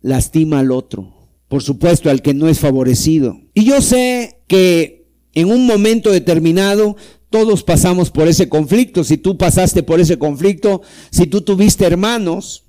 lastima 0.00 0.60
al 0.60 0.72
otro. 0.72 1.14
Por 1.48 1.62
supuesto, 1.62 2.10
al 2.10 2.22
que 2.22 2.34
no 2.34 2.48
es 2.48 2.60
favorecido. 2.60 3.40
Y 3.54 3.64
yo 3.64 3.80
sé 3.80 4.42
que 4.46 5.08
en 5.34 5.50
un 5.50 5.66
momento 5.66 6.10
determinado 6.10 6.96
todos 7.28 7.62
pasamos 7.62 8.10
por 8.10 8.28
ese 8.28 8.48
conflicto. 8.48 9.04
Si 9.04 9.16
tú 9.16 9.36
pasaste 9.36 9.82
por 9.82 10.00
ese 10.00 10.18
conflicto, 10.18 10.82
si 11.10 11.26
tú 11.26 11.42
tuviste 11.42 11.84
hermanos, 11.86 12.64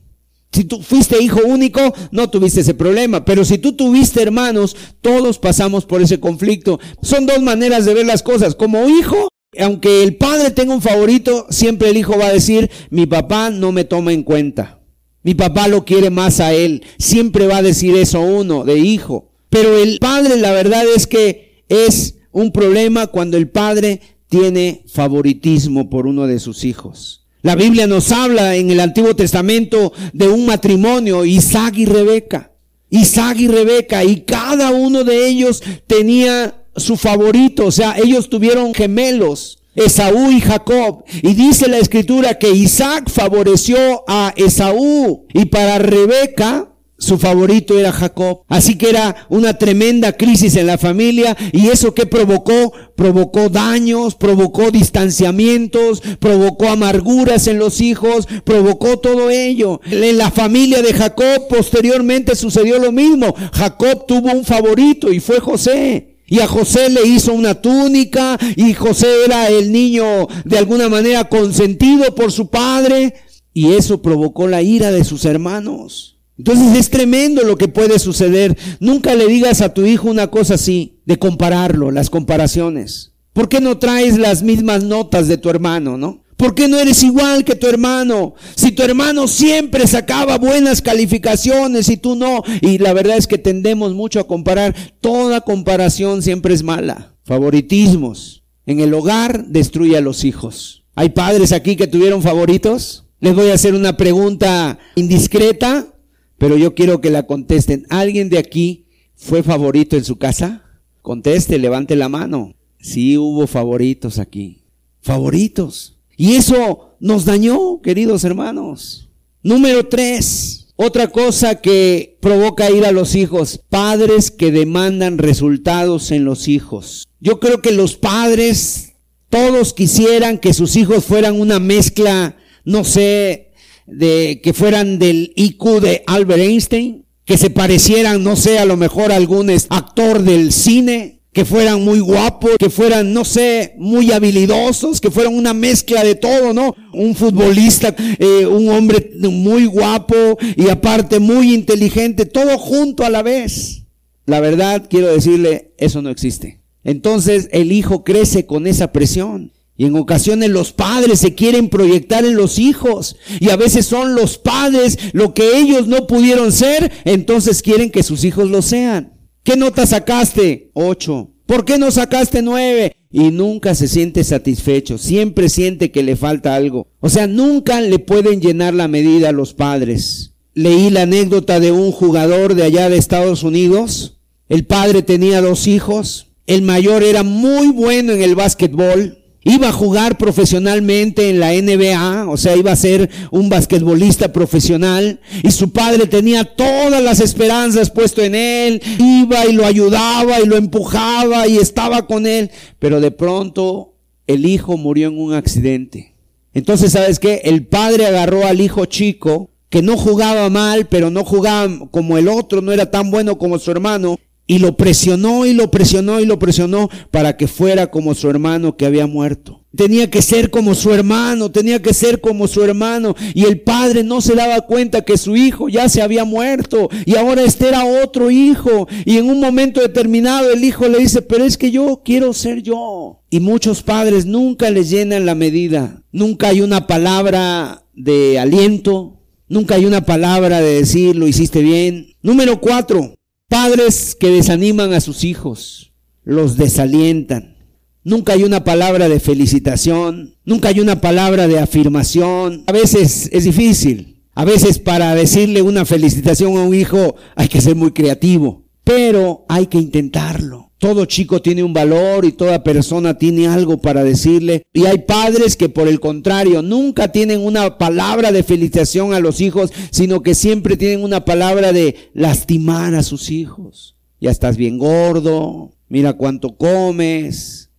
si 0.51 0.65
tú 0.65 0.81
fuiste 0.81 1.21
hijo 1.21 1.41
único, 1.45 1.93
no 2.11 2.29
tuviste 2.29 2.61
ese 2.61 2.73
problema. 2.73 3.23
Pero 3.23 3.45
si 3.45 3.57
tú 3.57 3.73
tuviste 3.73 4.21
hermanos, 4.21 4.75
todos 5.01 5.39
pasamos 5.39 5.85
por 5.85 6.01
ese 6.01 6.19
conflicto. 6.19 6.79
Son 7.01 7.25
dos 7.25 7.41
maneras 7.41 7.85
de 7.85 7.93
ver 7.93 8.05
las 8.05 8.21
cosas. 8.21 8.55
Como 8.55 8.89
hijo, 8.89 9.29
aunque 9.57 10.03
el 10.03 10.17
padre 10.17 10.51
tenga 10.51 10.73
un 10.73 10.81
favorito, 10.81 11.47
siempre 11.49 11.89
el 11.89 11.97
hijo 11.97 12.17
va 12.17 12.27
a 12.27 12.33
decir, 12.33 12.69
mi 12.89 13.05
papá 13.05 13.49
no 13.49 13.71
me 13.71 13.85
toma 13.85 14.11
en 14.11 14.23
cuenta. 14.23 14.80
Mi 15.23 15.35
papá 15.35 15.67
lo 15.67 15.85
quiere 15.85 16.09
más 16.09 16.39
a 16.39 16.53
él. 16.53 16.83
Siempre 16.97 17.47
va 17.47 17.57
a 17.57 17.61
decir 17.61 17.95
eso 17.95 18.21
uno, 18.21 18.63
de 18.63 18.79
hijo. 18.79 19.29
Pero 19.49 19.77
el 19.77 19.99
padre, 19.99 20.37
la 20.37 20.51
verdad 20.51 20.83
es 20.95 21.07
que 21.07 21.63
es 21.69 22.15
un 22.31 22.51
problema 22.51 23.07
cuando 23.07 23.37
el 23.37 23.49
padre 23.49 24.01
tiene 24.29 24.83
favoritismo 24.87 25.89
por 25.89 26.07
uno 26.07 26.25
de 26.25 26.39
sus 26.39 26.63
hijos. 26.63 27.25
La 27.41 27.55
Biblia 27.55 27.87
nos 27.87 28.11
habla 28.11 28.55
en 28.55 28.71
el 28.71 28.79
Antiguo 28.79 29.15
Testamento 29.15 29.93
de 30.13 30.27
un 30.27 30.45
matrimonio, 30.45 31.25
Isaac 31.25 31.77
y 31.77 31.85
Rebeca. 31.85 32.51
Isaac 32.89 33.39
y 33.39 33.47
Rebeca, 33.47 34.03
y 34.03 34.21
cada 34.21 34.71
uno 34.71 35.03
de 35.03 35.27
ellos 35.27 35.63
tenía 35.87 36.65
su 36.75 36.97
favorito, 36.97 37.65
o 37.65 37.71
sea, 37.71 37.95
ellos 37.97 38.29
tuvieron 38.29 38.73
gemelos. 38.73 39.60
Esaú 39.75 40.31
y 40.31 40.41
Jacob. 40.41 41.03
Y 41.21 41.33
dice 41.33 41.67
la 41.67 41.77
escritura 41.77 42.37
que 42.37 42.51
Isaac 42.51 43.09
favoreció 43.09 44.03
a 44.07 44.33
Esaú 44.35 45.25
y 45.33 45.45
para 45.45 45.79
Rebeca 45.79 46.71
su 47.01 47.17
favorito 47.17 47.79
era 47.79 47.91
Jacob. 47.91 48.43
Así 48.47 48.77
que 48.77 48.89
era 48.89 49.25
una 49.27 49.55
tremenda 49.55 50.13
crisis 50.13 50.55
en 50.55 50.67
la 50.67 50.77
familia 50.77 51.35
y 51.51 51.69
eso 51.69 51.95
que 51.95 52.05
provocó, 52.05 52.73
provocó 52.95 53.49
daños, 53.49 54.13
provocó 54.13 54.69
distanciamientos, 54.69 56.03
provocó 56.19 56.69
amarguras 56.69 57.47
en 57.47 57.57
los 57.57 57.81
hijos, 57.81 58.27
provocó 58.43 58.99
todo 58.99 59.31
ello. 59.31 59.81
En 59.89 60.19
la 60.19 60.29
familia 60.29 60.83
de 60.83 60.93
Jacob 60.93 61.47
posteriormente 61.49 62.35
sucedió 62.35 62.77
lo 62.77 62.91
mismo. 62.91 63.33
Jacob 63.51 64.05
tuvo 64.07 64.31
un 64.31 64.45
favorito 64.45 65.11
y 65.11 65.19
fue 65.19 65.39
José. 65.39 66.10
Y 66.31 66.39
a 66.39 66.47
José 66.47 66.89
le 66.89 67.05
hizo 67.05 67.33
una 67.33 67.55
túnica 67.55 68.39
y 68.55 68.73
José 68.73 69.25
era 69.25 69.49
el 69.49 69.69
niño 69.69 70.29
de 70.45 70.57
alguna 70.57 70.87
manera 70.87 71.25
consentido 71.25 72.15
por 72.15 72.31
su 72.31 72.49
padre. 72.49 73.15
Y 73.53 73.73
eso 73.73 74.01
provocó 74.01 74.47
la 74.47 74.61
ira 74.61 74.91
de 74.91 75.03
sus 75.03 75.25
hermanos. 75.25 76.19
Entonces 76.37 76.77
es 76.77 76.89
tremendo 76.89 77.43
lo 77.43 77.57
que 77.57 77.67
puede 77.67 77.99
suceder. 77.99 78.57
Nunca 78.79 79.13
le 79.13 79.27
digas 79.27 79.59
a 79.59 79.73
tu 79.73 79.85
hijo 79.85 80.09
una 80.09 80.27
cosa 80.27 80.53
así, 80.53 81.01
de 81.05 81.19
compararlo, 81.19 81.91
las 81.91 82.09
comparaciones. 82.09 83.11
¿Por 83.33 83.49
qué 83.49 83.59
no 83.59 83.77
traes 83.77 84.17
las 84.17 84.41
mismas 84.41 84.85
notas 84.85 85.27
de 85.27 85.37
tu 85.37 85.49
hermano, 85.49 85.97
no? 85.97 86.23
¿Por 86.41 86.55
qué 86.55 86.67
no 86.67 86.79
eres 86.79 87.03
igual 87.03 87.45
que 87.45 87.53
tu 87.53 87.67
hermano? 87.67 88.33
Si 88.55 88.71
tu 88.71 88.81
hermano 88.81 89.27
siempre 89.27 89.85
sacaba 89.85 90.39
buenas 90.39 90.81
calificaciones 90.81 91.87
y 91.87 91.97
tú 91.97 92.15
no. 92.15 92.41
Y 92.61 92.79
la 92.79 92.93
verdad 92.93 93.15
es 93.17 93.27
que 93.27 93.37
tendemos 93.37 93.93
mucho 93.93 94.19
a 94.19 94.25
comparar. 94.25 94.75
Toda 95.01 95.41
comparación 95.41 96.23
siempre 96.23 96.55
es 96.55 96.63
mala. 96.63 97.15
Favoritismos. 97.25 98.41
En 98.65 98.79
el 98.79 98.91
hogar 98.95 99.49
destruye 99.49 99.95
a 99.95 100.01
los 100.01 100.23
hijos. 100.23 100.83
¿Hay 100.95 101.09
padres 101.09 101.51
aquí 101.51 101.75
que 101.75 101.85
tuvieron 101.85 102.23
favoritos? 102.23 103.05
Les 103.19 103.35
voy 103.35 103.51
a 103.51 103.53
hacer 103.53 103.75
una 103.75 103.95
pregunta 103.95 104.79
indiscreta, 104.95 105.93
pero 106.39 106.57
yo 106.57 106.73
quiero 106.73 107.01
que 107.01 107.11
la 107.11 107.27
contesten. 107.27 107.85
¿Alguien 107.89 108.29
de 108.31 108.39
aquí 108.39 108.87
fue 109.13 109.43
favorito 109.43 109.95
en 109.95 110.05
su 110.05 110.17
casa? 110.17 110.63
Conteste, 111.03 111.59
levante 111.59 111.95
la 111.95 112.09
mano. 112.09 112.55
Sí 112.79 113.15
hubo 113.15 113.45
favoritos 113.45 114.17
aquí. 114.17 114.63
Favoritos. 115.01 116.00
Y 116.17 116.35
eso 116.35 116.95
nos 116.99 117.25
dañó, 117.25 117.81
queridos 117.81 118.23
hermanos. 118.23 119.09
Número 119.43 119.87
tres, 119.87 120.67
otra 120.75 121.07
cosa 121.07 121.55
que 121.61 122.17
provoca 122.21 122.71
ir 122.71 122.85
a 122.85 122.91
los 122.91 123.15
hijos, 123.15 123.59
padres 123.69 124.31
que 124.31 124.51
demandan 124.51 125.17
resultados 125.17 126.11
en 126.11 126.25
los 126.25 126.47
hijos. 126.47 127.07
Yo 127.19 127.39
creo 127.39 127.61
que 127.61 127.71
los 127.71 127.95
padres, 127.95 128.93
todos 129.29 129.73
quisieran 129.73 130.39
que 130.39 130.53
sus 130.53 130.75
hijos 130.75 131.05
fueran 131.05 131.39
una 131.39 131.59
mezcla, 131.59 132.35
no 132.65 132.83
sé, 132.83 133.51
de 133.87 134.41
que 134.43 134.53
fueran 134.53 134.99
del 134.99 135.33
IQ 135.35 135.81
de 135.81 136.03
Albert 136.07 136.41
Einstein, 136.41 137.05
que 137.25 137.37
se 137.37 137.49
parecieran, 137.49 138.23
no 138.23 138.35
sé, 138.35 138.59
a 138.59 138.65
lo 138.65 138.77
mejor 138.77 139.11
a 139.11 139.15
algún 139.15 139.49
actor 139.69 140.21
del 140.23 140.51
cine, 140.51 141.20
que 141.33 141.45
fueran 141.45 141.83
muy 141.83 141.99
guapos, 141.99 142.57
que 142.59 142.69
fueran, 142.69 143.13
no 143.13 143.23
sé, 143.23 143.73
muy 143.77 144.11
habilidosos, 144.11 144.99
que 144.99 145.11
fueran 145.11 145.35
una 145.35 145.53
mezcla 145.53 146.03
de 146.03 146.15
todo, 146.15 146.53
¿no? 146.53 146.75
Un 146.93 147.15
futbolista, 147.15 147.95
eh, 148.19 148.45
un 148.45 148.67
hombre 148.69 149.11
muy 149.15 149.65
guapo 149.65 150.37
y 150.57 150.69
aparte 150.69 151.19
muy 151.19 151.53
inteligente, 151.53 152.25
todo 152.25 152.57
junto 152.57 153.05
a 153.05 153.09
la 153.09 153.23
vez. 153.23 153.83
La 154.25 154.41
verdad, 154.41 154.87
quiero 154.89 155.07
decirle, 155.07 155.73
eso 155.77 156.01
no 156.01 156.09
existe. 156.09 156.61
Entonces 156.83 157.47
el 157.51 157.71
hijo 157.71 158.03
crece 158.03 158.45
con 158.45 158.67
esa 158.67 158.91
presión. 158.91 159.53
Y 159.77 159.85
en 159.85 159.95
ocasiones 159.95 160.49
los 160.49 160.73
padres 160.73 161.19
se 161.19 161.33
quieren 161.33 161.69
proyectar 161.69 162.25
en 162.25 162.35
los 162.35 162.59
hijos. 162.59 163.15
Y 163.39 163.49
a 163.49 163.55
veces 163.55 163.85
son 163.85 164.15
los 164.15 164.37
padres 164.37 164.99
lo 165.13 165.33
que 165.33 165.57
ellos 165.57 165.87
no 165.87 166.07
pudieron 166.07 166.51
ser, 166.51 166.91
entonces 167.05 167.61
quieren 167.61 167.89
que 167.89 168.03
sus 168.03 168.23
hijos 168.25 168.49
lo 168.49 168.61
sean. 168.61 169.20
¿Qué 169.43 169.55
nota 169.57 169.85
sacaste? 169.85 170.69
Ocho. 170.73 171.31
¿Por 171.45 171.65
qué 171.65 171.77
no 171.77 171.91
sacaste 171.91 172.41
nueve? 172.41 172.95
y 173.11 173.31
nunca 173.31 173.75
se 173.75 173.87
siente 173.87 174.23
satisfecho, 174.23 174.97
siempre 174.97 175.49
siente 175.49 175.91
que 175.91 176.03
le 176.03 176.15
falta 176.15 176.55
algo. 176.55 176.87
O 177.01 177.09
sea, 177.09 177.27
nunca 177.27 177.81
le 177.81 177.99
pueden 177.99 178.41
llenar 178.41 178.73
la 178.73 178.87
medida 178.87 179.29
a 179.29 179.33
los 179.33 179.53
padres. 179.53 180.33
Leí 180.53 180.89
la 180.89 181.03
anécdota 181.03 181.59
de 181.59 181.71
un 181.71 181.91
jugador 181.91 182.55
de 182.55 182.63
allá 182.63 182.89
de 182.89 182.97
Estados 182.97 183.43
Unidos. 183.43 184.19
El 184.47 184.65
padre 184.65 185.01
tenía 185.01 185.41
dos 185.41 185.67
hijos. 185.67 186.27
El 186.47 186.61
mayor 186.61 187.03
era 187.03 187.23
muy 187.23 187.67
bueno 187.67 188.13
en 188.13 188.21
el 188.21 188.35
básquetbol 188.35 189.20
Iba 189.43 189.69
a 189.69 189.73
jugar 189.73 190.19
profesionalmente 190.19 191.29
en 191.29 191.39
la 191.39 191.51
NBA, 191.53 192.29
o 192.29 192.37
sea, 192.37 192.55
iba 192.55 192.71
a 192.71 192.75
ser 192.75 193.09
un 193.31 193.49
basquetbolista 193.49 194.31
profesional 194.31 195.19
y 195.41 195.49
su 195.49 195.71
padre 195.71 196.05
tenía 196.05 196.43
todas 196.43 197.01
las 197.01 197.19
esperanzas 197.19 197.89
puesto 197.89 198.21
en 198.21 198.35
él, 198.35 198.81
iba 198.99 199.47
y 199.47 199.53
lo 199.53 199.65
ayudaba 199.65 200.39
y 200.39 200.45
lo 200.45 200.57
empujaba 200.57 201.47
y 201.47 201.57
estaba 201.57 202.05
con 202.05 202.27
él, 202.27 202.51
pero 202.77 203.01
de 203.01 203.09
pronto 203.09 203.95
el 204.27 204.45
hijo 204.45 204.77
murió 204.77 205.07
en 205.07 205.17
un 205.19 205.33
accidente. 205.33 206.13
Entonces, 206.53 206.91
¿sabes 206.91 207.17
qué? 207.17 207.41
El 207.45 207.65
padre 207.65 208.05
agarró 208.05 208.45
al 208.45 208.61
hijo 208.61 208.85
chico, 208.85 209.49
que 209.69 209.81
no 209.81 209.97
jugaba 209.97 210.49
mal, 210.49 210.87
pero 210.87 211.09
no 211.09 211.23
jugaba 211.23 211.89
como 211.89 212.17
el 212.17 212.27
otro, 212.27 212.61
no 212.61 212.73
era 212.73 212.91
tan 212.91 213.09
bueno 213.09 213.37
como 213.37 213.57
su 213.57 213.71
hermano, 213.71 214.19
y 214.47 214.59
lo 214.59 214.75
presionó 214.75 215.45
y 215.45 215.53
lo 215.53 215.71
presionó 215.71 216.19
y 216.19 216.25
lo 216.25 216.39
presionó 216.39 216.89
para 217.09 217.37
que 217.37 217.47
fuera 217.47 217.87
como 217.87 218.15
su 218.15 218.29
hermano 218.29 218.75
que 218.75 218.85
había 218.85 219.07
muerto. 219.07 219.61
Tenía 219.73 220.09
que 220.09 220.21
ser 220.21 220.49
como 220.49 220.75
su 220.75 220.91
hermano, 220.91 221.49
tenía 221.49 221.81
que 221.81 221.93
ser 221.93 222.19
como 222.19 222.47
su 222.49 222.61
hermano. 222.61 223.15
Y 223.33 223.45
el 223.45 223.61
padre 223.61 224.03
no 224.03 224.19
se 224.19 224.35
daba 224.35 224.61
cuenta 224.61 225.03
que 225.03 225.17
su 225.17 225.37
hijo 225.37 225.69
ya 225.69 225.87
se 225.87 226.01
había 226.01 226.25
muerto 226.25 226.89
y 227.05 227.15
ahora 227.15 227.43
este 227.43 227.69
era 227.69 227.85
otro 227.85 228.29
hijo. 228.29 228.89
Y 229.05 229.17
en 229.17 229.29
un 229.29 229.39
momento 229.39 229.79
determinado 229.79 230.51
el 230.51 230.65
hijo 230.65 230.89
le 230.89 230.99
dice, 230.99 231.21
pero 231.21 231.45
es 231.45 231.57
que 231.57 231.71
yo 231.71 232.01
quiero 232.03 232.33
ser 232.33 232.61
yo. 232.61 233.21
Y 233.29 233.39
muchos 233.39 233.81
padres 233.81 234.25
nunca 234.25 234.69
les 234.69 234.89
llenan 234.89 235.25
la 235.25 235.35
medida. 235.35 236.03
Nunca 236.11 236.49
hay 236.49 236.59
una 236.59 236.87
palabra 236.87 237.85
de 237.93 238.37
aliento. 238.37 239.21
Nunca 239.47 239.75
hay 239.75 239.85
una 239.85 240.01
palabra 240.05 240.59
de 240.59 240.75
decir, 240.75 241.15
lo 241.15 241.27
hiciste 241.27 241.61
bien. 241.61 242.15
Número 242.21 242.59
cuatro, 242.59 243.15
Padres 243.51 244.15
que 244.17 244.29
desaniman 244.29 244.93
a 244.93 245.01
sus 245.01 245.25
hijos, 245.25 245.91
los 246.23 246.55
desalientan. 246.55 247.57
Nunca 248.01 248.31
hay 248.31 248.45
una 248.45 248.63
palabra 248.63 249.09
de 249.09 249.19
felicitación, 249.19 250.37
nunca 250.45 250.69
hay 250.69 250.79
una 250.79 251.01
palabra 251.01 251.49
de 251.49 251.59
afirmación. 251.59 252.63
A 252.67 252.71
veces 252.71 253.27
es 253.33 253.43
difícil. 253.43 254.21
A 254.35 254.45
veces 254.45 254.79
para 254.79 255.13
decirle 255.15 255.61
una 255.61 255.83
felicitación 255.83 256.55
a 256.55 256.61
un 256.61 256.73
hijo 256.73 257.17
hay 257.35 257.49
que 257.49 257.59
ser 257.59 257.75
muy 257.75 257.91
creativo, 257.91 258.63
pero 258.85 259.43
hay 259.49 259.67
que 259.67 259.79
intentarlo. 259.79 260.70
Todo 260.81 261.05
chico 261.05 261.43
tiene 261.43 261.63
un 261.63 261.73
valor 261.73 262.25
y 262.25 262.31
toda 262.31 262.63
persona 262.63 263.15
tiene 263.15 263.47
algo 263.47 263.77
para 263.77 264.03
decirle. 264.03 264.63
Y 264.73 264.87
hay 264.87 264.97
padres 264.97 265.55
que 265.55 265.69
por 265.69 265.87
el 265.87 265.99
contrario 265.99 266.63
nunca 266.63 267.11
tienen 267.11 267.39
una 267.41 267.77
palabra 267.77 268.31
de 268.31 268.41
felicitación 268.41 269.13
a 269.13 269.19
los 269.19 269.41
hijos, 269.41 269.71
sino 269.91 270.23
que 270.23 270.33
siempre 270.33 270.77
tienen 270.77 271.03
una 271.03 271.23
palabra 271.23 271.71
de 271.71 272.09
lastimar 272.15 272.95
a 272.95 273.03
sus 273.03 273.29
hijos. 273.29 273.95
Ya 274.19 274.31
estás 274.31 274.57
bien 274.57 274.79
gordo, 274.79 275.71
mira 275.87 276.13
cuánto 276.13 276.57
comes, 276.57 277.69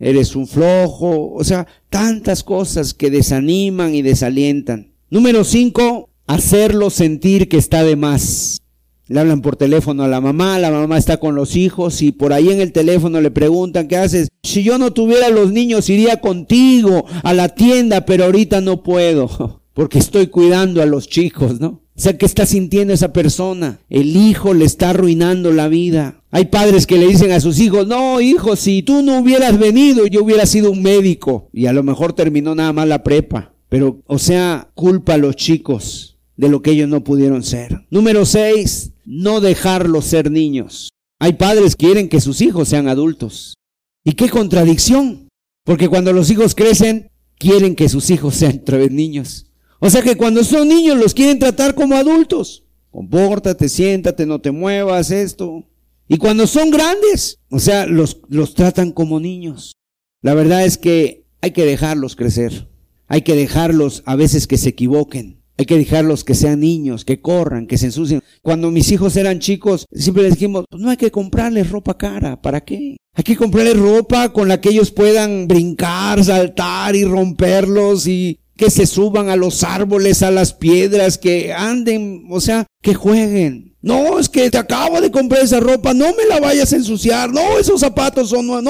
eres 0.00 0.34
un 0.34 0.46
flojo. 0.46 1.34
O 1.34 1.44
sea, 1.44 1.66
tantas 1.90 2.42
cosas 2.42 2.94
que 2.94 3.10
desaniman 3.10 3.94
y 3.94 4.00
desalientan. 4.00 4.94
Número 5.10 5.44
cinco, 5.44 6.08
hacerlo 6.26 6.88
sentir 6.88 7.50
que 7.50 7.58
está 7.58 7.84
de 7.84 7.96
más. 7.96 8.62
Le 9.08 9.20
hablan 9.20 9.40
por 9.40 9.56
teléfono 9.56 10.02
a 10.02 10.08
la 10.08 10.20
mamá, 10.20 10.58
la 10.58 10.70
mamá 10.70 10.98
está 10.98 11.18
con 11.18 11.34
los 11.34 11.54
hijos 11.54 12.02
y 12.02 12.10
por 12.10 12.32
ahí 12.32 12.50
en 12.50 12.60
el 12.60 12.72
teléfono 12.72 13.20
le 13.20 13.30
preguntan, 13.30 13.86
¿qué 13.86 13.96
haces? 13.96 14.28
Si 14.42 14.64
yo 14.64 14.78
no 14.78 14.92
tuviera 14.92 15.28
los 15.28 15.52
niños 15.52 15.88
iría 15.88 16.20
contigo 16.20 17.04
a 17.22 17.32
la 17.32 17.50
tienda, 17.50 18.04
pero 18.04 18.24
ahorita 18.24 18.60
no 18.60 18.82
puedo, 18.82 19.62
porque 19.74 19.98
estoy 19.98 20.26
cuidando 20.26 20.82
a 20.82 20.86
los 20.86 21.08
chicos, 21.08 21.60
¿no? 21.60 21.82
O 21.96 22.00
sea, 22.00 22.18
¿qué 22.18 22.26
está 22.26 22.44
sintiendo 22.44 22.92
esa 22.92 23.14
persona? 23.14 23.78
El 23.88 24.16
hijo 24.16 24.52
le 24.52 24.66
está 24.66 24.90
arruinando 24.90 25.50
la 25.50 25.68
vida. 25.68 26.20
Hay 26.30 26.46
padres 26.46 26.86
que 26.86 26.98
le 26.98 27.06
dicen 27.06 27.32
a 27.32 27.40
sus 27.40 27.58
hijos, 27.58 27.86
no, 27.86 28.20
hijo, 28.20 28.54
si 28.54 28.82
tú 28.82 29.00
no 29.00 29.20
hubieras 29.20 29.58
venido, 29.58 30.06
yo 30.06 30.22
hubiera 30.22 30.44
sido 30.44 30.70
un 30.70 30.82
médico. 30.82 31.48
Y 31.54 31.66
a 31.66 31.72
lo 31.72 31.82
mejor 31.82 32.12
terminó 32.12 32.54
nada 32.54 32.74
más 32.74 32.86
la 32.86 33.02
prepa. 33.02 33.54
Pero, 33.70 34.02
o 34.06 34.18
sea, 34.18 34.68
culpa 34.74 35.14
a 35.14 35.18
los 35.18 35.36
chicos 35.36 36.18
de 36.36 36.50
lo 36.50 36.60
que 36.60 36.72
ellos 36.72 36.88
no 36.88 37.02
pudieron 37.02 37.42
ser. 37.42 37.86
Número 37.88 38.26
seis, 38.26 38.92
no 39.06 39.40
dejarlos 39.40 40.04
ser 40.04 40.30
niños. 40.30 40.90
Hay 41.18 41.34
padres 41.34 41.76
que 41.76 41.86
quieren 41.86 42.08
que 42.08 42.20
sus 42.20 42.42
hijos 42.42 42.68
sean 42.68 42.88
adultos. 42.88 43.54
¿Y 44.04 44.12
qué 44.12 44.28
contradicción? 44.28 45.28
Porque 45.64 45.88
cuando 45.88 46.12
los 46.12 46.30
hijos 46.30 46.54
crecen, 46.54 47.10
quieren 47.38 47.74
que 47.74 47.88
sus 47.88 48.10
hijos 48.10 48.34
sean 48.34 48.60
otra 48.60 48.78
vez 48.78 48.90
niños. 48.90 49.46
O 49.78 49.88
sea 49.88 50.02
que 50.02 50.16
cuando 50.16 50.44
son 50.44 50.68
niños 50.68 50.98
los 50.98 51.14
quieren 51.14 51.38
tratar 51.38 51.74
como 51.74 51.96
adultos. 51.96 52.64
Compórtate, 52.90 53.68
siéntate, 53.68 54.26
no 54.26 54.40
te 54.40 54.50
muevas, 54.50 55.10
esto. 55.10 55.64
Y 56.08 56.18
cuando 56.18 56.46
son 56.46 56.70
grandes, 56.70 57.38
o 57.50 57.58
sea, 57.58 57.86
los, 57.86 58.20
los 58.28 58.54
tratan 58.54 58.92
como 58.92 59.20
niños. 59.20 59.72
La 60.22 60.34
verdad 60.34 60.64
es 60.64 60.78
que 60.78 61.26
hay 61.40 61.50
que 61.50 61.64
dejarlos 61.64 62.16
crecer. 62.16 62.68
Hay 63.08 63.22
que 63.22 63.34
dejarlos 63.34 64.02
a 64.06 64.16
veces 64.16 64.46
que 64.46 64.56
se 64.56 64.70
equivoquen. 64.70 65.42
Hay 65.58 65.64
que 65.64 65.78
dejarlos 65.78 66.22
que 66.22 66.34
sean 66.34 66.60
niños, 66.60 67.04
que 67.04 67.20
corran, 67.20 67.66
que 67.66 67.78
se 67.78 67.86
ensucien. 67.86 68.22
Cuando 68.42 68.70
mis 68.70 68.90
hijos 68.92 69.16
eran 69.16 69.38
chicos, 69.38 69.86
siempre 69.90 70.24
les 70.24 70.34
dijimos, 70.34 70.64
pues 70.68 70.82
no 70.82 70.90
hay 70.90 70.98
que 70.98 71.10
comprarles 71.10 71.70
ropa 71.70 71.96
cara, 71.96 72.40
¿para 72.40 72.62
qué? 72.62 72.96
Hay 73.14 73.24
que 73.24 73.36
comprarles 73.36 73.78
ropa 73.78 74.32
con 74.32 74.48
la 74.48 74.60
que 74.60 74.68
ellos 74.68 74.90
puedan 74.90 75.48
brincar, 75.48 76.22
saltar 76.22 76.94
y 76.94 77.04
romperlos 77.04 78.06
y 78.06 78.38
que 78.56 78.70
se 78.70 78.86
suban 78.86 79.28
a 79.28 79.36
los 79.36 79.62
árboles, 79.62 80.22
a 80.22 80.30
las 80.30 80.52
piedras, 80.52 81.16
que 81.16 81.52
anden, 81.52 82.26
o 82.30 82.40
sea, 82.40 82.66
que 82.82 82.94
jueguen. 82.94 83.76
No, 83.80 84.18
es 84.18 84.28
que 84.28 84.50
te 84.50 84.58
acabo 84.58 85.00
de 85.00 85.10
comprar 85.10 85.42
esa 85.42 85.60
ropa, 85.60 85.94
no 85.94 86.06
me 86.14 86.26
la 86.28 86.40
vayas 86.40 86.72
a 86.72 86.76
ensuciar, 86.76 87.32
no, 87.32 87.58
esos 87.58 87.80
zapatos 87.80 88.30
son, 88.30 88.46
no, 88.46 88.62